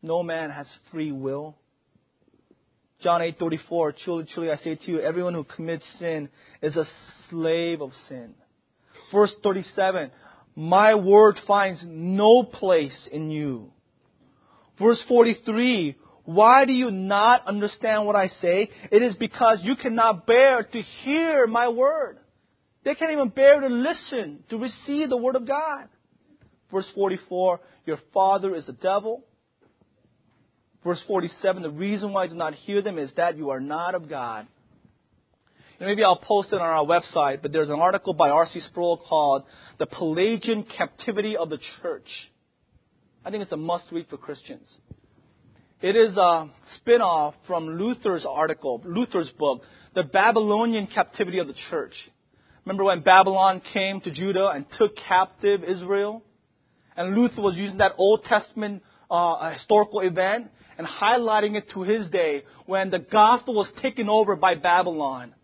no 0.02 0.22
man 0.22 0.50
has 0.50 0.66
free 0.90 1.12
will. 1.12 1.56
John 3.02 3.20
8:34 3.20 3.96
Truly 4.04 4.24
truly 4.32 4.50
I 4.50 4.56
say 4.56 4.76
to 4.76 4.90
you 4.90 5.00
everyone 5.00 5.34
who 5.34 5.44
commits 5.44 5.84
sin 5.98 6.28
is 6.60 6.76
a 6.76 6.86
slave 7.28 7.80
of 7.80 7.92
sin. 8.08 8.34
Verse 9.12 9.32
37 9.42 10.10
My 10.54 10.94
word 10.94 11.38
finds 11.46 11.82
no 11.84 12.44
place 12.44 13.08
in 13.10 13.30
you. 13.30 13.72
Verse 14.78 15.00
43 15.08 15.96
Why 16.24 16.64
do 16.64 16.72
you 16.72 16.90
not 16.90 17.46
understand 17.46 18.06
what 18.06 18.16
I 18.16 18.28
say? 18.40 18.70
It 18.90 19.02
is 19.02 19.14
because 19.16 19.58
you 19.62 19.76
cannot 19.76 20.26
bear 20.26 20.62
to 20.62 20.82
hear 21.04 21.46
my 21.46 21.68
word. 21.68 22.18
They 22.84 22.94
can't 22.94 23.12
even 23.12 23.28
bear 23.28 23.60
to 23.60 23.68
listen, 23.68 24.42
to 24.50 24.58
receive 24.58 25.08
the 25.08 25.16
word 25.16 25.36
of 25.36 25.46
God. 25.46 25.88
Verse 26.72 26.86
44, 26.94 27.60
your 27.86 27.98
father 28.14 28.54
is 28.56 28.66
the 28.66 28.72
devil. 28.72 29.22
Verse 30.82 31.00
47, 31.06 31.62
the 31.62 31.70
reason 31.70 32.12
why 32.12 32.24
I 32.24 32.26
do 32.26 32.34
not 32.34 32.54
hear 32.54 32.82
them 32.82 32.98
is 32.98 33.10
that 33.16 33.36
you 33.36 33.50
are 33.50 33.60
not 33.60 33.94
of 33.94 34.08
God. 34.08 34.46
And 35.78 35.88
maybe 35.88 36.02
I'll 36.02 36.16
post 36.16 36.52
it 36.52 36.60
on 36.60 36.62
our 36.62 36.84
website, 36.84 37.42
but 37.42 37.52
there's 37.52 37.68
an 37.68 37.78
article 37.78 38.14
by 38.14 38.30
R.C. 38.30 38.60
Sproul 38.68 38.96
called 38.96 39.44
The 39.78 39.86
Pelagian 39.86 40.64
Captivity 40.76 41.36
of 41.36 41.50
the 41.50 41.58
Church. 41.82 42.06
I 43.24 43.30
think 43.30 43.42
it's 43.42 43.52
a 43.52 43.56
must 43.56 43.84
read 43.92 44.06
for 44.08 44.16
Christians. 44.16 44.66
It 45.80 45.96
is 45.96 46.16
a 46.16 46.50
spin 46.76 47.00
off 47.00 47.34
from 47.46 47.78
Luther's 47.78 48.24
article, 48.28 48.80
Luther's 48.84 49.30
book, 49.38 49.62
The 49.94 50.04
Babylonian 50.04 50.86
Captivity 50.86 51.38
of 51.38 51.48
the 51.48 51.54
Church. 51.70 51.94
Remember 52.64 52.84
when 52.84 53.02
Babylon 53.02 53.60
came 53.72 54.00
to 54.02 54.10
Judah 54.10 54.50
and 54.54 54.64
took 54.78 54.96
captive 55.08 55.62
Israel? 55.64 56.22
And 56.96 57.14
Luther 57.16 57.40
was 57.40 57.56
using 57.56 57.78
that 57.78 57.92
Old 57.96 58.24
Testament 58.24 58.82
uh, 59.10 59.52
historical 59.52 60.00
event 60.00 60.48
and 60.78 60.86
highlighting 60.86 61.56
it 61.56 61.70
to 61.74 61.82
his 61.82 62.08
day 62.10 62.44
when 62.66 62.90
the 62.90 62.98
gospel 62.98 63.54
was 63.54 63.68
taken 63.80 64.08
over 64.08 64.36
by 64.36 64.54
Babylon, 64.54 65.34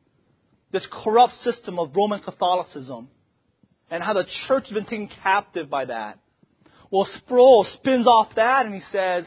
this 0.72 0.86
corrupt 0.90 1.34
system 1.42 1.78
of 1.78 1.94
Roman 1.94 2.20
Catholicism, 2.20 3.08
and 3.90 4.02
how 4.02 4.14
the 4.14 4.24
church 4.46 4.64
has 4.64 4.74
been 4.74 4.84
taken 4.84 5.10
captive 5.22 5.70
by 5.70 5.86
that. 5.86 6.18
Well, 6.90 7.08
Sproul 7.18 7.66
spins 7.76 8.06
off 8.06 8.34
that 8.36 8.66
and 8.66 8.74
he 8.74 8.82
says, 8.92 9.24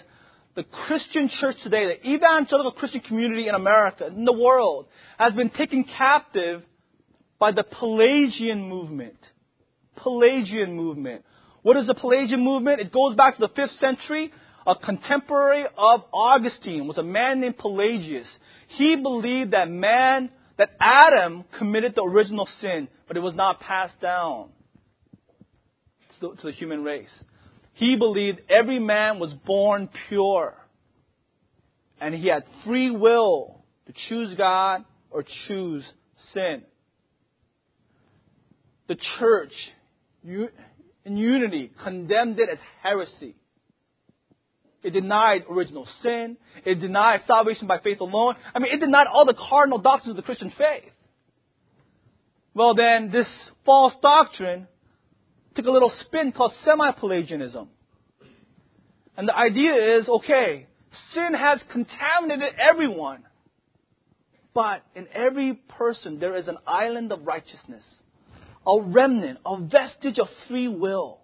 the 0.56 0.64
Christian 0.64 1.30
church 1.40 1.56
today, 1.64 1.86
the 1.86 2.10
evangelical 2.10 2.74
Christian 2.74 3.02
community 3.02 3.48
in 3.48 3.56
America, 3.56 4.08
in 4.08 4.26
the 4.26 4.34
world, 4.34 4.88
has 5.18 5.34
been 5.34 5.50
taken 5.50 5.86
captive 5.98 6.64
by 7.40 7.52
the 7.52 7.64
Pelagian 7.64 8.68
movement. 8.68 9.18
Pelagian 9.96 10.76
movement. 10.76 11.24
What 11.64 11.78
is 11.78 11.88
the 11.88 11.94
Pelagian 11.94 12.44
movement? 12.44 12.82
It 12.82 12.92
goes 12.92 13.16
back 13.16 13.38
to 13.38 13.42
the 13.42 13.50
5th 13.50 13.80
century. 13.80 14.32
A 14.66 14.76
contemporary 14.76 15.66
of 15.78 16.02
Augustine 16.14 16.88
was 16.88 16.98
a 16.98 17.04
man 17.04 17.40
named 17.40 17.58
Pelagius. 17.58 18.28
He 18.70 18.96
believed 18.96 19.52
that 19.52 19.70
man, 19.70 20.30
that 20.58 20.72
Adam 20.80 21.46
committed 21.58 21.94
the 21.96 22.04
original 22.04 22.48
sin, 22.62 22.88
but 23.08 23.18
it 23.18 23.22
was 23.22 23.36
not 23.36 23.60
passed 23.60 24.00
down 24.02 24.50
to 26.20 26.28
the, 26.30 26.36
to 26.42 26.48
the 26.48 26.52
human 26.52 26.84
race. 26.84 27.10
He 27.74 27.96
believed 27.96 28.42
every 28.50 28.80
man 28.80 29.20
was 29.20 29.34
born 29.34 29.90
pure. 30.10 30.56
And 32.00 32.14
he 32.16 32.28
had 32.28 32.44
free 32.66 32.92
will 32.92 33.64
to 33.88 33.94
choose 34.10 34.36
God 34.36 34.84
or 35.10 35.24
choose 35.48 35.84
sin. 36.34 36.64
The 38.88 38.98
church, 39.20 39.54
in 41.06 41.18
unity, 41.18 41.72
condemned 41.84 42.40
it 42.40 42.50
as 42.50 42.60
heresy. 42.82 43.36
It 44.84 44.92
denied 44.92 45.44
original 45.50 45.88
sin. 46.02 46.38
It 46.66 46.80
denied 46.80 47.22
salvation 47.28 47.68
by 47.68 47.80
faith 47.80 48.00
alone. 48.00 48.36
I 48.54 48.60
mean, 48.60 48.74
it 48.74 48.80
denied 48.80 49.08
all 49.08 49.26
the 49.26 49.36
cardinal 49.36 49.80
doctrines 49.80 50.12
of 50.12 50.16
the 50.16 50.24
Christian 50.24 50.52
faith. 50.58 50.92
Well, 52.54 52.76
then, 52.76 53.12
this 53.12 53.28
false 53.66 53.94
doctrine 54.02 54.68
took 55.56 55.66
a 55.66 55.72
little 55.72 55.92
spin 56.02 56.32
called 56.32 56.54
semi-Pelagianism. 56.66 57.70
And 59.16 59.28
the 59.28 59.36
idea 59.36 59.98
is, 59.98 60.08
okay, 60.08 60.68
sin 61.14 61.34
has 61.34 61.60
contaminated 61.72 62.54
everyone. 62.60 63.24
But 64.54 64.84
in 64.96 65.08
every 65.14 65.54
person, 65.54 66.20
there 66.20 66.36
is 66.36 66.48
an 66.48 66.58
island 66.68 67.12
of 67.12 67.26
righteousness, 67.26 67.84
a 68.66 68.82
remnant, 68.82 69.40
a 69.46 69.60
vestige 69.60 70.20
of 70.20 70.28
free 70.48 70.68
will. 70.68 71.20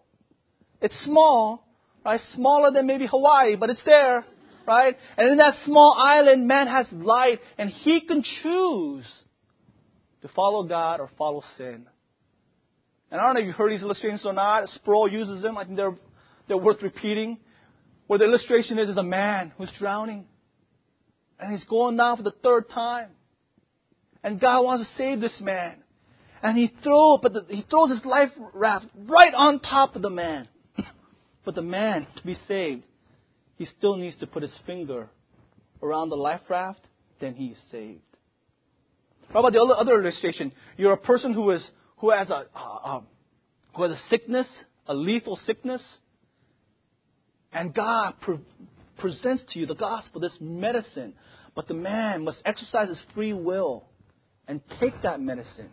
It's 0.82 0.96
small, 1.06 1.68
right? 2.06 2.20
Smaller 2.36 2.72
than 2.72 2.88
maybe 2.88 3.08
Hawaii, 3.08 3.56
but 3.56 3.70
it's 3.70 3.84
there, 3.86 4.26
right? 4.68 4.96
And 5.18 5.32
in 5.32 5.38
that 5.38 5.56
small 5.66 5.96
island, 5.98 6.48
man 6.48 6.68
has 6.68 6.88
life, 6.92 7.40
and 7.58 7.70
he 7.70 8.02
can 8.02 8.24
choose 8.44 9.06
to 10.22 10.28
follow 10.30 10.64
God 10.64 11.00
or 11.00 11.10
follow 11.18 11.44
sin. 11.58 11.88
And 13.10 13.22
I 13.22 13.26
don't 13.26 13.36
know 13.36 13.42
if 13.42 13.48
you've 13.48 13.56
heard 13.56 13.72
these 13.72 13.84
illustrations 13.84 14.26
or 14.26 14.34
not. 14.34 14.68
Sproul 14.76 15.10
uses 15.10 15.42
them. 15.42 15.58
I 15.58 15.64
think 15.64 15.78
they're, 15.78 15.96
they're 16.48 16.58
worth 16.58 16.82
repeating. 16.82 17.38
Where 18.08 18.20
the 18.20 18.26
illustration 18.26 18.80
is, 18.80 18.90
is 18.90 18.98
a 18.98 19.04
man 19.04 19.54
who's 19.58 19.70
drowning. 19.80 20.26
And 21.40 21.52
he's 21.52 21.64
going 21.66 21.98
down 21.98 22.18
for 22.18 22.24
the 22.24 22.34
third 22.44 22.70
time. 22.70 23.10
And 24.24 24.40
God 24.40 24.62
wants 24.64 24.90
to 24.90 24.98
save 24.98 25.22
this 25.22 25.40
man. 25.40 25.78
And 26.44 26.58
he, 26.58 26.72
throw, 26.84 27.18
but 27.18 27.34
the, 27.34 27.46
he 27.50 27.66
throws 27.70 27.90
his 27.90 28.06
life 28.06 28.30
raft 28.54 28.86
right 28.96 29.34
on 29.34 29.60
top 29.60 29.96
of 29.96 30.02
the 30.02 30.10
man. 30.10 30.48
but 31.46 31.56
the 31.56 31.62
man, 31.62 32.06
to 32.16 32.24
be 32.24 32.38
saved, 32.48 32.84
he 33.58 33.68
still 33.78 33.96
needs 33.96 34.16
to 34.18 34.28
put 34.28 34.44
his 34.44 34.52
finger 34.66 35.10
around 35.82 36.10
the 36.10 36.16
life 36.16 36.42
raft, 36.50 36.82
then 37.20 37.34
he 37.34 37.48
is 37.48 37.58
saved. 37.72 38.02
How 39.34 39.40
about 39.40 39.54
the 39.54 39.62
other, 39.62 40.00
illustration? 40.00 40.54
You're 40.78 40.94
a 40.94 40.98
person 40.98 41.34
who 41.34 41.52
is 41.52 41.64
who 41.98 42.12
has 42.12 42.30
a, 42.30 42.46
a, 42.56 43.02
who 43.76 43.84
has 43.84 43.92
a 43.92 44.00
sickness, 44.10 44.48
a 44.88 44.94
lethal 44.94 45.40
sickness, 45.46 45.82
and 47.52 47.74
God 47.74 48.14
pre- 48.22 48.40
presents 48.98 49.44
to 49.52 49.60
you 49.60 49.66
the 49.66 49.76
gospel, 49.76 50.22
this 50.22 50.38
medicine. 50.40 51.14
But 51.56 51.68
the 51.68 51.74
man 51.74 52.24
must 52.24 52.38
exercise 52.46 52.90
his 52.90 53.00
free 53.16 53.34
will 53.34 53.86
and 54.48 54.62
take 54.80 55.02
that 55.02 55.20
medicine. 55.20 55.70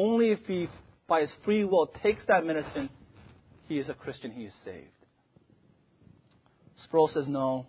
Only 0.00 0.30
if 0.30 0.38
he, 0.46 0.66
by 1.06 1.20
his 1.20 1.30
free 1.44 1.62
will, 1.62 1.86
takes 2.02 2.22
that 2.26 2.46
medicine, 2.46 2.88
he 3.68 3.78
is 3.78 3.90
a 3.90 3.94
Christian, 3.94 4.30
he 4.30 4.44
is 4.44 4.52
saved. 4.64 4.86
Sproul 6.84 7.10
says, 7.12 7.28
no, 7.28 7.66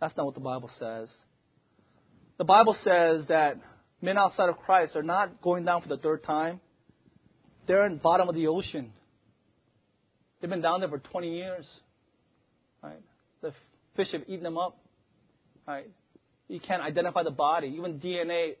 that's 0.00 0.16
not 0.16 0.24
what 0.24 0.34
the 0.34 0.40
Bible 0.40 0.70
says. 0.78 1.10
The 2.38 2.44
Bible 2.44 2.74
says 2.82 3.26
that 3.28 3.60
men 4.00 4.16
outside 4.16 4.48
of 4.48 4.56
Christ 4.56 4.96
are 4.96 5.02
not 5.02 5.42
going 5.42 5.66
down 5.66 5.82
for 5.82 5.88
the 5.88 5.98
third 5.98 6.24
time. 6.24 6.60
They're 7.66 7.84
in 7.84 7.96
the 7.96 8.00
bottom 8.00 8.30
of 8.30 8.34
the 8.34 8.46
ocean. 8.46 8.94
They've 10.40 10.48
been 10.48 10.62
down 10.62 10.80
there 10.80 10.88
for 10.88 10.98
20 10.98 11.28
years. 11.28 11.66
Right? 12.82 13.02
The 13.42 13.52
fish 13.96 14.08
have 14.12 14.22
eaten 14.28 14.44
them 14.44 14.56
up. 14.56 14.78
Right? 15.68 15.90
You 16.48 16.60
can't 16.60 16.82
identify 16.82 17.22
the 17.22 17.30
body. 17.30 17.74
Even 17.76 18.00
DNA, 18.00 18.52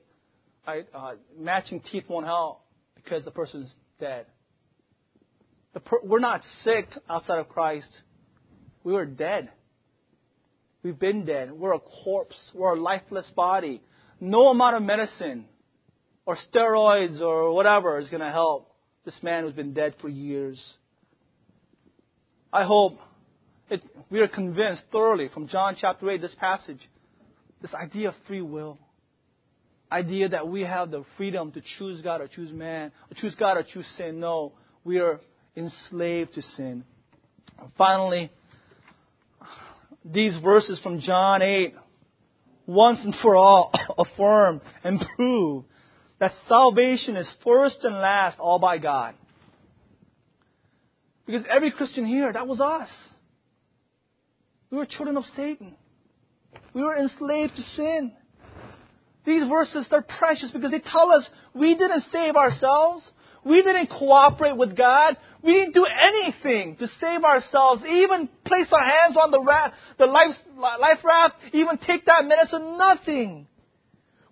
right? 0.66 0.86
Uh, 0.94 1.12
matching 1.38 1.80
teeth 1.90 2.04
won't 2.10 2.26
help 2.26 2.60
because 2.94 3.24
the 3.24 3.30
person 3.30 3.62
is 3.62 3.70
dead. 4.00 4.26
Per- 5.84 6.02
we're 6.04 6.20
not 6.20 6.42
sick 6.62 6.88
outside 7.08 7.38
of 7.38 7.48
Christ. 7.48 7.88
We 8.84 8.92
were 8.92 9.06
dead. 9.06 9.50
We've 10.82 10.98
been 10.98 11.24
dead. 11.24 11.50
We're 11.52 11.74
a 11.74 11.80
corpse. 11.80 12.36
We're 12.54 12.74
a 12.74 12.80
lifeless 12.80 13.26
body. 13.34 13.82
No 14.20 14.48
amount 14.48 14.76
of 14.76 14.82
medicine 14.82 15.46
or 16.26 16.36
steroids 16.52 17.20
or 17.20 17.52
whatever 17.54 17.98
is 17.98 18.08
going 18.08 18.22
to 18.22 18.30
help 18.30 18.74
this 19.04 19.14
man 19.22 19.44
who's 19.44 19.54
been 19.54 19.74
dead 19.74 19.94
for 20.00 20.08
years. 20.08 20.60
I 22.52 22.64
hope 22.64 22.98
it, 23.70 23.82
we 24.10 24.20
are 24.20 24.28
convinced 24.28 24.82
thoroughly 24.92 25.28
from 25.32 25.48
John 25.48 25.76
chapter 25.80 26.08
8, 26.08 26.20
this 26.20 26.34
passage, 26.38 26.80
this 27.60 27.72
idea 27.74 28.08
of 28.08 28.14
free 28.26 28.42
will. 28.42 28.78
Idea 29.92 30.28
that 30.30 30.48
we 30.48 30.62
have 30.62 30.90
the 30.90 31.04
freedom 31.16 31.52
to 31.52 31.62
choose 31.78 32.00
God 32.00 32.20
or 32.20 32.26
choose 32.26 32.52
man, 32.52 32.90
or 33.10 33.20
choose 33.20 33.34
God 33.34 33.56
or 33.56 33.62
choose 33.62 33.86
sin. 33.96 34.18
No, 34.18 34.52
we 34.82 34.98
are 34.98 35.20
enslaved 35.56 36.34
to 36.34 36.42
sin. 36.56 36.84
Finally, 37.78 38.30
these 40.04 40.34
verses 40.42 40.78
from 40.82 41.00
John 41.00 41.42
8 41.42 41.74
once 42.66 42.98
and 43.02 43.14
for 43.22 43.36
all 43.36 43.72
affirm 43.98 44.60
and 44.82 45.04
prove 45.16 45.64
that 46.18 46.32
salvation 46.48 47.16
is 47.16 47.26
first 47.44 47.78
and 47.82 47.94
last 47.96 48.38
all 48.38 48.58
by 48.58 48.78
God. 48.78 49.14
Because 51.26 51.42
every 51.50 51.70
Christian 51.70 52.06
here, 52.06 52.32
that 52.32 52.46
was 52.46 52.60
us. 52.60 52.88
We 54.70 54.78
were 54.78 54.86
children 54.86 55.16
of 55.16 55.24
Satan. 55.36 55.74
We 56.74 56.82
were 56.82 56.96
enslaved 56.96 57.56
to 57.56 57.62
sin. 57.76 58.12
These 59.24 59.48
verses 59.48 59.86
are 59.90 60.02
precious 60.02 60.50
because 60.50 60.70
they 60.70 60.80
tell 60.80 61.10
us 61.10 61.24
we 61.54 61.74
didn't 61.74 62.04
save 62.12 62.36
ourselves. 62.36 63.02
We 63.44 63.62
didn't 63.62 63.88
cooperate 63.88 64.56
with 64.56 64.76
God. 64.76 65.16
We 65.42 65.52
didn't 65.52 65.74
do 65.74 65.86
anything 65.86 66.76
to 66.76 66.88
save 67.00 67.24
ourselves, 67.24 67.82
even 67.86 68.28
place 68.46 68.66
our 68.72 68.82
hands 68.82 69.16
on 69.16 69.30
the, 69.30 69.40
the 69.98 70.06
life, 70.06 70.34
life 70.56 71.04
raft, 71.04 71.34
even 71.52 71.78
take 71.78 72.06
that 72.06 72.24
medicine, 72.24 72.78
nothing. 72.78 73.46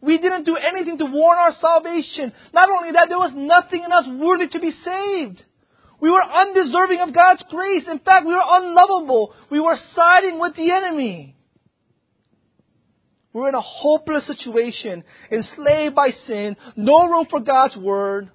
We 0.01 0.19
didn't 0.19 0.45
do 0.45 0.57
anything 0.57 0.99
to 0.99 1.05
warrant 1.05 1.41
our 1.41 1.57
salvation. 1.61 2.33
Not 2.53 2.71
only 2.71 2.93
that, 2.93 3.07
there 3.09 3.19
was 3.19 3.33
nothing 3.35 3.85
in 3.85 3.93
us 3.93 4.05
worthy 4.09 4.49
to 4.49 4.61
be 4.61 4.73
saved. 4.85 5.43
We 6.01 6.11
were 6.11 6.25
undeserving 6.25 7.01
of 7.01 7.15
God's 7.15 7.45
grace. 7.49 7.85
In 7.89 8.01
fact, 8.01 8.27
we 8.27 8.33
were 8.33 8.43
unlovable. 8.45 9.35
We 9.51 9.61
were 9.61 9.79
siding 9.95 10.41
with 10.41 10.57
the 10.57 10.73
enemy. 10.73 11.37
We 13.33 13.41
were 13.41 13.49
in 13.49 13.55
a 13.55 13.61
hopeless 13.61 14.27
situation, 14.27 15.05
enslaved 15.31 15.95
by 15.95 16.11
sin, 16.27 16.57
no 16.77 17.07
room 17.09 17.27
for 17.31 17.41
God's 17.41 17.77
word, 17.77 18.31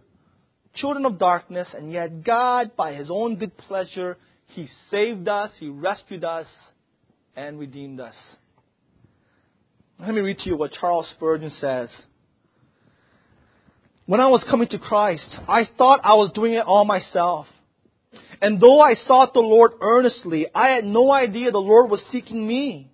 children 0.75 1.05
of 1.05 1.19
darkness, 1.19 1.67
and 1.77 1.91
yet 1.91 2.23
God, 2.23 2.75
by 2.75 2.93
His 2.93 3.09
own 3.09 3.35
good 3.35 3.55
pleasure, 3.57 4.17
He 4.47 4.67
saved 4.89 5.27
us, 5.27 5.51
He 5.59 5.69
rescued 5.69 6.23
us, 6.23 6.47
and 7.35 7.59
redeemed 7.59 7.99
us. 7.99 8.15
Let 9.99 10.13
me 10.13 10.21
read 10.21 10.39
to 10.39 10.49
you 10.49 10.57
what 10.57 10.73
Charles 10.73 11.07
Spurgeon 11.15 11.51
says. 11.59 11.89
When 14.07 14.21
I 14.21 14.27
was 14.27 14.43
coming 14.49 14.67
to 14.69 14.79
Christ, 14.79 15.27
I 15.47 15.67
thought 15.77 16.01
I 16.03 16.13
was 16.13 16.31
doing 16.33 16.53
it 16.53 16.65
all 16.65 16.85
myself. 16.85 17.45
And 18.41 18.61
though 18.61 18.79
I 18.79 18.95
sought 19.05 19.33
the 19.33 19.41
Lord 19.41 19.71
earnestly, 19.81 20.47
I 20.55 20.69
had 20.69 20.85
no 20.85 21.11
idea 21.11 21.51
the 21.51 21.57
Lord 21.57 21.89
was 21.91 22.01
seeking 22.11 22.47
me. 22.47 22.91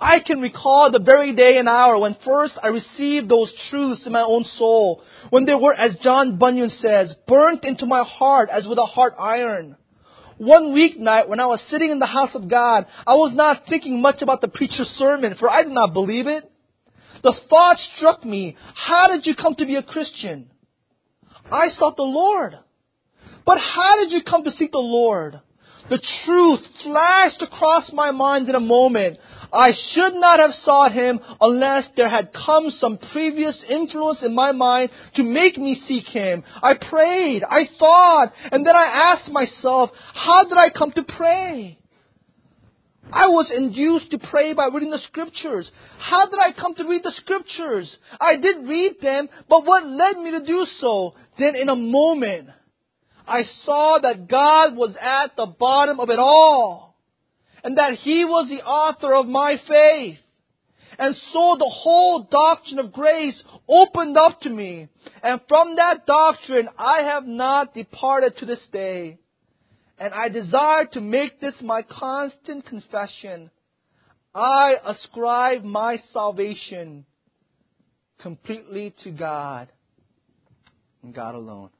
I 0.00 0.20
can 0.20 0.40
recall 0.40 0.90
the 0.90 0.98
very 0.98 1.34
day 1.34 1.56
and 1.58 1.68
hour 1.68 1.98
when 1.98 2.16
first 2.24 2.54
I 2.62 2.68
received 2.68 3.28
those 3.28 3.52
truths 3.70 4.02
in 4.04 4.12
my 4.12 4.22
own 4.22 4.44
soul, 4.58 5.02
when 5.30 5.46
they 5.46 5.54
were, 5.54 5.74
as 5.74 5.96
John 6.02 6.38
Bunyan 6.38 6.70
says, 6.80 7.14
burnt 7.26 7.64
into 7.64 7.86
my 7.86 8.04
heart 8.04 8.48
as 8.52 8.66
with 8.66 8.78
a 8.78 8.86
hot 8.86 9.12
iron. 9.18 9.76
one 10.38 10.74
weeknight 10.74 11.28
when 11.28 11.40
I 11.40 11.46
was 11.46 11.60
sitting 11.70 11.90
in 11.90 11.98
the 11.98 12.06
house 12.06 12.34
of 12.34 12.50
God, 12.50 12.86
I 13.06 13.14
was 13.14 13.32
not 13.34 13.62
thinking 13.68 14.02
much 14.02 14.20
about 14.20 14.42
the 14.42 14.48
preacher's 14.48 14.88
sermon, 14.98 15.34
for 15.38 15.48
I 15.48 15.62
did 15.62 15.72
not 15.72 15.94
believe 15.94 16.26
it. 16.26 16.44
The 17.22 17.34
thought 17.48 17.78
struck 17.96 18.24
me, 18.24 18.56
how 18.74 19.08
did 19.08 19.24
you 19.24 19.34
come 19.34 19.54
to 19.54 19.64
be 19.64 19.76
a 19.76 19.82
Christian? 19.82 20.50
I 21.50 21.68
sought 21.78 21.96
the 21.96 22.02
Lord. 22.02 22.54
But 23.46 23.58
how 23.58 23.96
did 24.02 24.12
you 24.12 24.22
come 24.22 24.44
to 24.44 24.50
seek 24.58 24.72
the 24.72 24.78
Lord? 24.78 25.40
The 25.88 26.00
truth 26.24 26.60
flashed 26.82 27.42
across 27.42 27.92
my 27.92 28.10
mind 28.10 28.48
in 28.48 28.54
a 28.54 28.60
moment. 28.60 29.18
I 29.52 29.72
should 29.92 30.14
not 30.14 30.40
have 30.40 30.50
sought 30.64 30.92
him 30.92 31.20
unless 31.40 31.84
there 31.96 32.08
had 32.08 32.32
come 32.32 32.70
some 32.80 32.98
previous 33.12 33.56
influence 33.68 34.18
in 34.22 34.34
my 34.34 34.52
mind 34.52 34.90
to 35.14 35.22
make 35.22 35.56
me 35.56 35.80
seek 35.86 36.06
him. 36.08 36.42
I 36.62 36.74
prayed, 36.74 37.44
I 37.48 37.68
thought, 37.78 38.32
and 38.50 38.66
then 38.66 38.74
I 38.74 39.14
asked 39.14 39.30
myself, 39.30 39.90
how 40.14 40.44
did 40.44 40.58
I 40.58 40.70
come 40.70 40.90
to 40.92 41.04
pray? 41.04 41.78
I 43.12 43.28
was 43.28 43.48
induced 43.56 44.10
to 44.10 44.18
pray 44.18 44.52
by 44.52 44.66
reading 44.66 44.90
the 44.90 44.98
scriptures. 45.06 45.70
How 45.98 46.26
did 46.26 46.40
I 46.40 46.52
come 46.60 46.74
to 46.74 46.88
read 46.88 47.04
the 47.04 47.12
scriptures? 47.18 47.96
I 48.20 48.36
did 48.36 48.66
read 48.66 48.94
them, 49.00 49.28
but 49.48 49.64
what 49.64 49.86
led 49.86 50.18
me 50.18 50.32
to 50.32 50.44
do 50.44 50.66
so? 50.80 51.14
Then 51.38 51.54
in 51.54 51.68
a 51.68 51.76
moment, 51.76 52.48
I 53.26 53.42
saw 53.64 53.98
that 54.02 54.28
God 54.28 54.76
was 54.76 54.94
at 55.00 55.36
the 55.36 55.46
bottom 55.46 56.00
of 56.00 56.10
it 56.10 56.18
all. 56.18 56.96
And 57.64 57.78
that 57.78 57.94
He 57.94 58.24
was 58.24 58.48
the 58.48 58.62
author 58.62 59.14
of 59.14 59.26
my 59.26 59.60
faith. 59.66 60.18
And 60.98 61.14
so 61.32 61.56
the 61.58 61.70
whole 61.70 62.26
doctrine 62.30 62.78
of 62.78 62.92
grace 62.92 63.40
opened 63.68 64.16
up 64.16 64.40
to 64.42 64.48
me. 64.48 64.88
And 65.22 65.40
from 65.48 65.76
that 65.76 66.06
doctrine, 66.06 66.68
I 66.78 67.02
have 67.02 67.26
not 67.26 67.74
departed 67.74 68.38
to 68.38 68.46
this 68.46 68.64
day. 68.72 69.18
And 69.98 70.14
I 70.14 70.28
desire 70.28 70.86
to 70.92 71.00
make 71.00 71.40
this 71.40 71.54
my 71.60 71.82
constant 71.82 72.66
confession. 72.66 73.50
I 74.34 74.74
ascribe 74.84 75.64
my 75.64 75.98
salvation 76.12 77.06
completely 78.20 78.94
to 79.02 79.10
God 79.10 79.72
and 81.02 81.14
God 81.14 81.34
alone. 81.34 81.70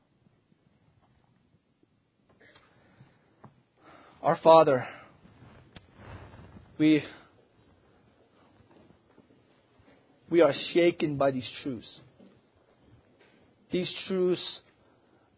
Our 4.27 4.37
Father, 4.43 4.89
we, 6.79 7.01
we 10.29 10.41
are 10.41 10.53
shaken 10.75 11.17
by 11.17 11.31
these 11.31 11.49
truths. 11.63 11.87
These 13.71 13.89
truths, 14.09 14.43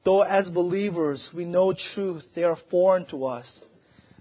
though 0.06 0.22
as 0.22 0.48
believers 0.48 1.22
we 1.34 1.44
know 1.44 1.74
truth, 1.94 2.22
they 2.34 2.44
are 2.44 2.56
foreign 2.70 3.04
to 3.10 3.26
us 3.26 3.44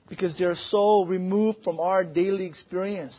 because 0.10 0.38
they 0.38 0.44
are 0.44 0.58
so 0.70 1.06
removed 1.06 1.60
from 1.64 1.80
our 1.80 2.04
daily 2.04 2.44
experience. 2.44 3.16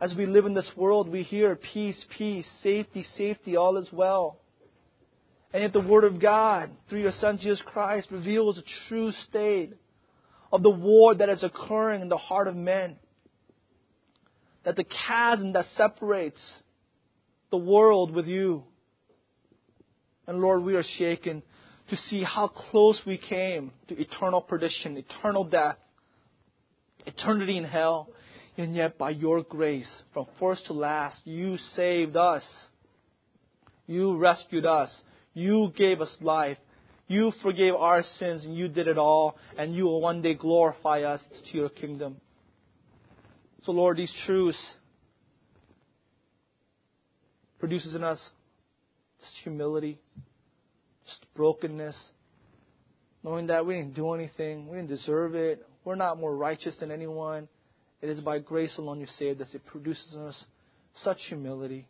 As 0.00 0.14
we 0.14 0.24
live 0.24 0.46
in 0.46 0.54
this 0.54 0.70
world, 0.74 1.10
we 1.10 1.22
hear 1.22 1.54
peace, 1.54 2.02
peace, 2.16 2.46
safety, 2.62 3.06
safety, 3.18 3.56
all 3.56 3.76
is 3.76 3.88
well. 3.92 4.38
And 5.52 5.62
yet 5.62 5.72
the 5.72 5.80
Word 5.80 6.04
of 6.04 6.20
God, 6.20 6.70
through 6.88 7.00
your 7.00 7.12
Son 7.20 7.38
Jesus 7.38 7.62
Christ, 7.64 8.08
reveals 8.10 8.56
the 8.56 8.62
true 8.88 9.12
state 9.28 9.74
of 10.52 10.62
the 10.62 10.70
war 10.70 11.14
that 11.14 11.28
is 11.28 11.42
occurring 11.42 12.02
in 12.02 12.08
the 12.08 12.16
heart 12.16 12.48
of 12.48 12.56
men. 12.56 12.96
That 14.64 14.76
the 14.76 14.84
chasm 14.84 15.52
that 15.52 15.66
separates 15.76 16.40
the 17.50 17.56
world 17.56 18.10
with 18.12 18.26
you. 18.26 18.64
And 20.26 20.40
Lord, 20.40 20.62
we 20.62 20.74
are 20.74 20.84
shaken 20.98 21.42
to 21.88 21.96
see 22.10 22.24
how 22.24 22.48
close 22.48 22.98
we 23.06 23.16
came 23.16 23.70
to 23.88 24.00
eternal 24.00 24.40
perdition, 24.40 24.96
eternal 24.96 25.44
death, 25.44 25.76
eternity 27.06 27.56
in 27.56 27.64
hell. 27.64 28.08
And 28.58 28.74
yet, 28.74 28.98
by 28.98 29.10
your 29.10 29.42
grace, 29.42 29.86
from 30.12 30.26
first 30.40 30.66
to 30.66 30.72
last, 30.72 31.18
you 31.24 31.58
saved 31.76 32.16
us. 32.16 32.42
You 33.86 34.16
rescued 34.16 34.66
us. 34.66 34.90
You 35.36 35.70
gave 35.76 36.00
us 36.00 36.08
life. 36.22 36.56
You 37.08 37.30
forgave 37.42 37.74
our 37.74 38.02
sins 38.18 38.42
and 38.46 38.56
you 38.56 38.68
did 38.68 38.88
it 38.88 38.96
all, 38.96 39.36
and 39.58 39.76
you 39.76 39.84
will 39.84 40.00
one 40.00 40.22
day 40.22 40.32
glorify 40.32 41.02
us 41.02 41.20
to 41.52 41.58
your 41.58 41.68
kingdom. 41.68 42.16
So, 43.64 43.72
Lord, 43.72 43.98
these 43.98 44.10
truths 44.24 44.56
produces 47.58 47.94
in 47.94 48.02
us 48.02 48.18
just 49.20 49.32
humility, 49.42 49.98
just 51.04 51.26
brokenness, 51.34 51.96
knowing 53.22 53.48
that 53.48 53.66
we 53.66 53.74
didn't 53.74 53.94
do 53.94 54.14
anything, 54.14 54.68
we 54.68 54.78
didn't 54.78 54.88
deserve 54.88 55.34
it, 55.34 55.66
we're 55.84 55.96
not 55.96 56.18
more 56.18 56.34
righteous 56.34 56.74
than 56.80 56.90
anyone. 56.90 57.46
It 58.00 58.08
is 58.08 58.20
by 58.20 58.38
grace 58.38 58.72
alone 58.78 59.00
you 59.00 59.06
saved 59.18 59.42
us. 59.42 59.48
It 59.52 59.66
produces 59.66 60.14
in 60.14 60.22
us 60.22 60.44
such 61.04 61.18
humility. 61.28 61.86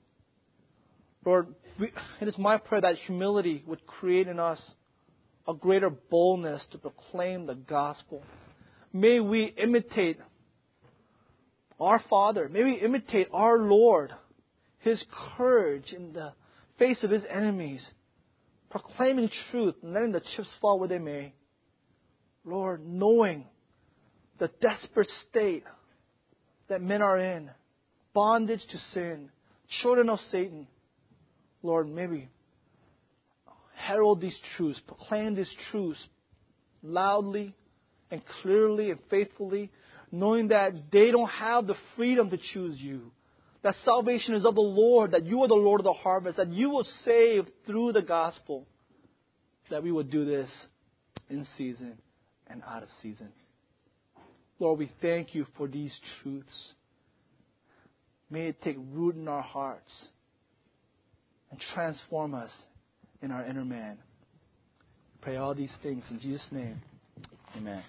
Lord, 1.27 1.49
it 1.81 2.29
is 2.29 2.39
my 2.39 2.57
prayer 2.57 2.83
that 2.83 2.95
humility 3.05 3.65
would 3.67 3.85
create 3.85 4.29
in 4.29 4.39
us 4.39 4.63
a 5.49 5.55
greater 5.55 5.91
boldness 5.91 6.63
to 6.71 6.79
proclaim 6.79 7.47
the 7.47 7.57
gospel. 7.57 8.23
May 8.93 9.19
we 9.19 9.53
imitate 9.61 10.19
our 11.81 12.01
Father. 12.09 12.49
May 12.49 12.63
we 12.63 12.75
imitate 12.75 13.29
our 13.33 13.59
Lord, 13.59 14.13
His 14.79 15.03
courage 15.37 15.93
in 15.93 16.13
the 16.13 16.33
face 16.79 17.03
of 17.03 17.11
His 17.11 17.25
enemies, 17.29 17.85
proclaiming 18.71 19.29
truth 19.51 19.75
and 19.83 19.93
letting 19.93 20.13
the 20.13 20.23
chips 20.37 20.49
fall 20.61 20.79
where 20.79 20.89
they 20.89 20.99
may. 20.99 21.35
Lord, 22.45 22.87
knowing 22.87 23.47
the 24.39 24.51
desperate 24.63 25.11
state 25.29 25.65
that 26.69 26.81
men 26.81 27.03
are 27.03 27.19
in, 27.19 27.51
bondage 28.15 28.63
to 28.71 28.79
sin, 28.95 29.31
children 29.83 30.09
of 30.09 30.21
Satan, 30.31 30.69
Lord, 31.63 31.89
maybe 31.89 32.29
herald 33.75 34.21
these 34.21 34.37
truths, 34.57 34.81
proclaim 34.87 35.35
these 35.35 35.51
truths 35.71 36.03
loudly 36.83 37.55
and 38.11 38.23
clearly 38.43 38.91
and 38.91 39.01
faithfully, 39.11 39.71
knowing 40.11 40.49
that 40.49 40.73
they 40.93 41.11
don't 41.11 41.31
have 41.31 41.67
the 41.67 41.75
freedom 41.97 42.31
to 42.31 42.39
choose 42.53 42.79
you. 42.81 43.11
That 43.63 43.75
salvation 43.85 44.35
is 44.35 44.47
of 44.47 44.55
the 44.55 44.61
Lord, 44.61 45.13
that 45.13 45.27
you 45.27 45.43
are 45.43 45.49
the 45.49 45.55
Lord 45.55 45.81
of 45.81 45.85
the 45.85 45.93
harvest, 45.93 46.37
that 46.37 46.53
you 46.53 46.71
will 46.71 46.87
save 47.05 47.47
through 47.67 47.93
the 47.93 48.03
gospel, 48.03 48.67
that 49.71 49.83
we 49.83 49.91
would 49.91 50.11
do 50.11 50.25
this 50.25 50.49
in 51.29 51.47
season 51.59 51.99
and 52.47 52.63
out 52.67 52.83
of 52.83 52.89
season. 53.03 53.33
Lord, 54.59 54.79
we 54.79 54.91
thank 55.03 55.35
you 55.35 55.47
for 55.57 55.67
these 55.67 55.93
truths. 56.23 56.73
May 58.31 58.49
it 58.49 58.63
take 58.63 58.77
root 58.93 59.17
in 59.17 59.29
our 59.29 59.43
hearts 59.43 59.91
and 61.51 61.61
transform 61.75 62.35
us 62.35 62.51
in 63.23 63.31
our 63.31 63.45
inner 63.45 63.65
man. 63.65 63.99
pray 65.21 65.37
all 65.37 65.55
these 65.55 65.73
things 65.83 66.05
in 66.11 66.21
Jesus' 66.21 66.47
name. 66.51 66.81
Amen. 67.57 67.83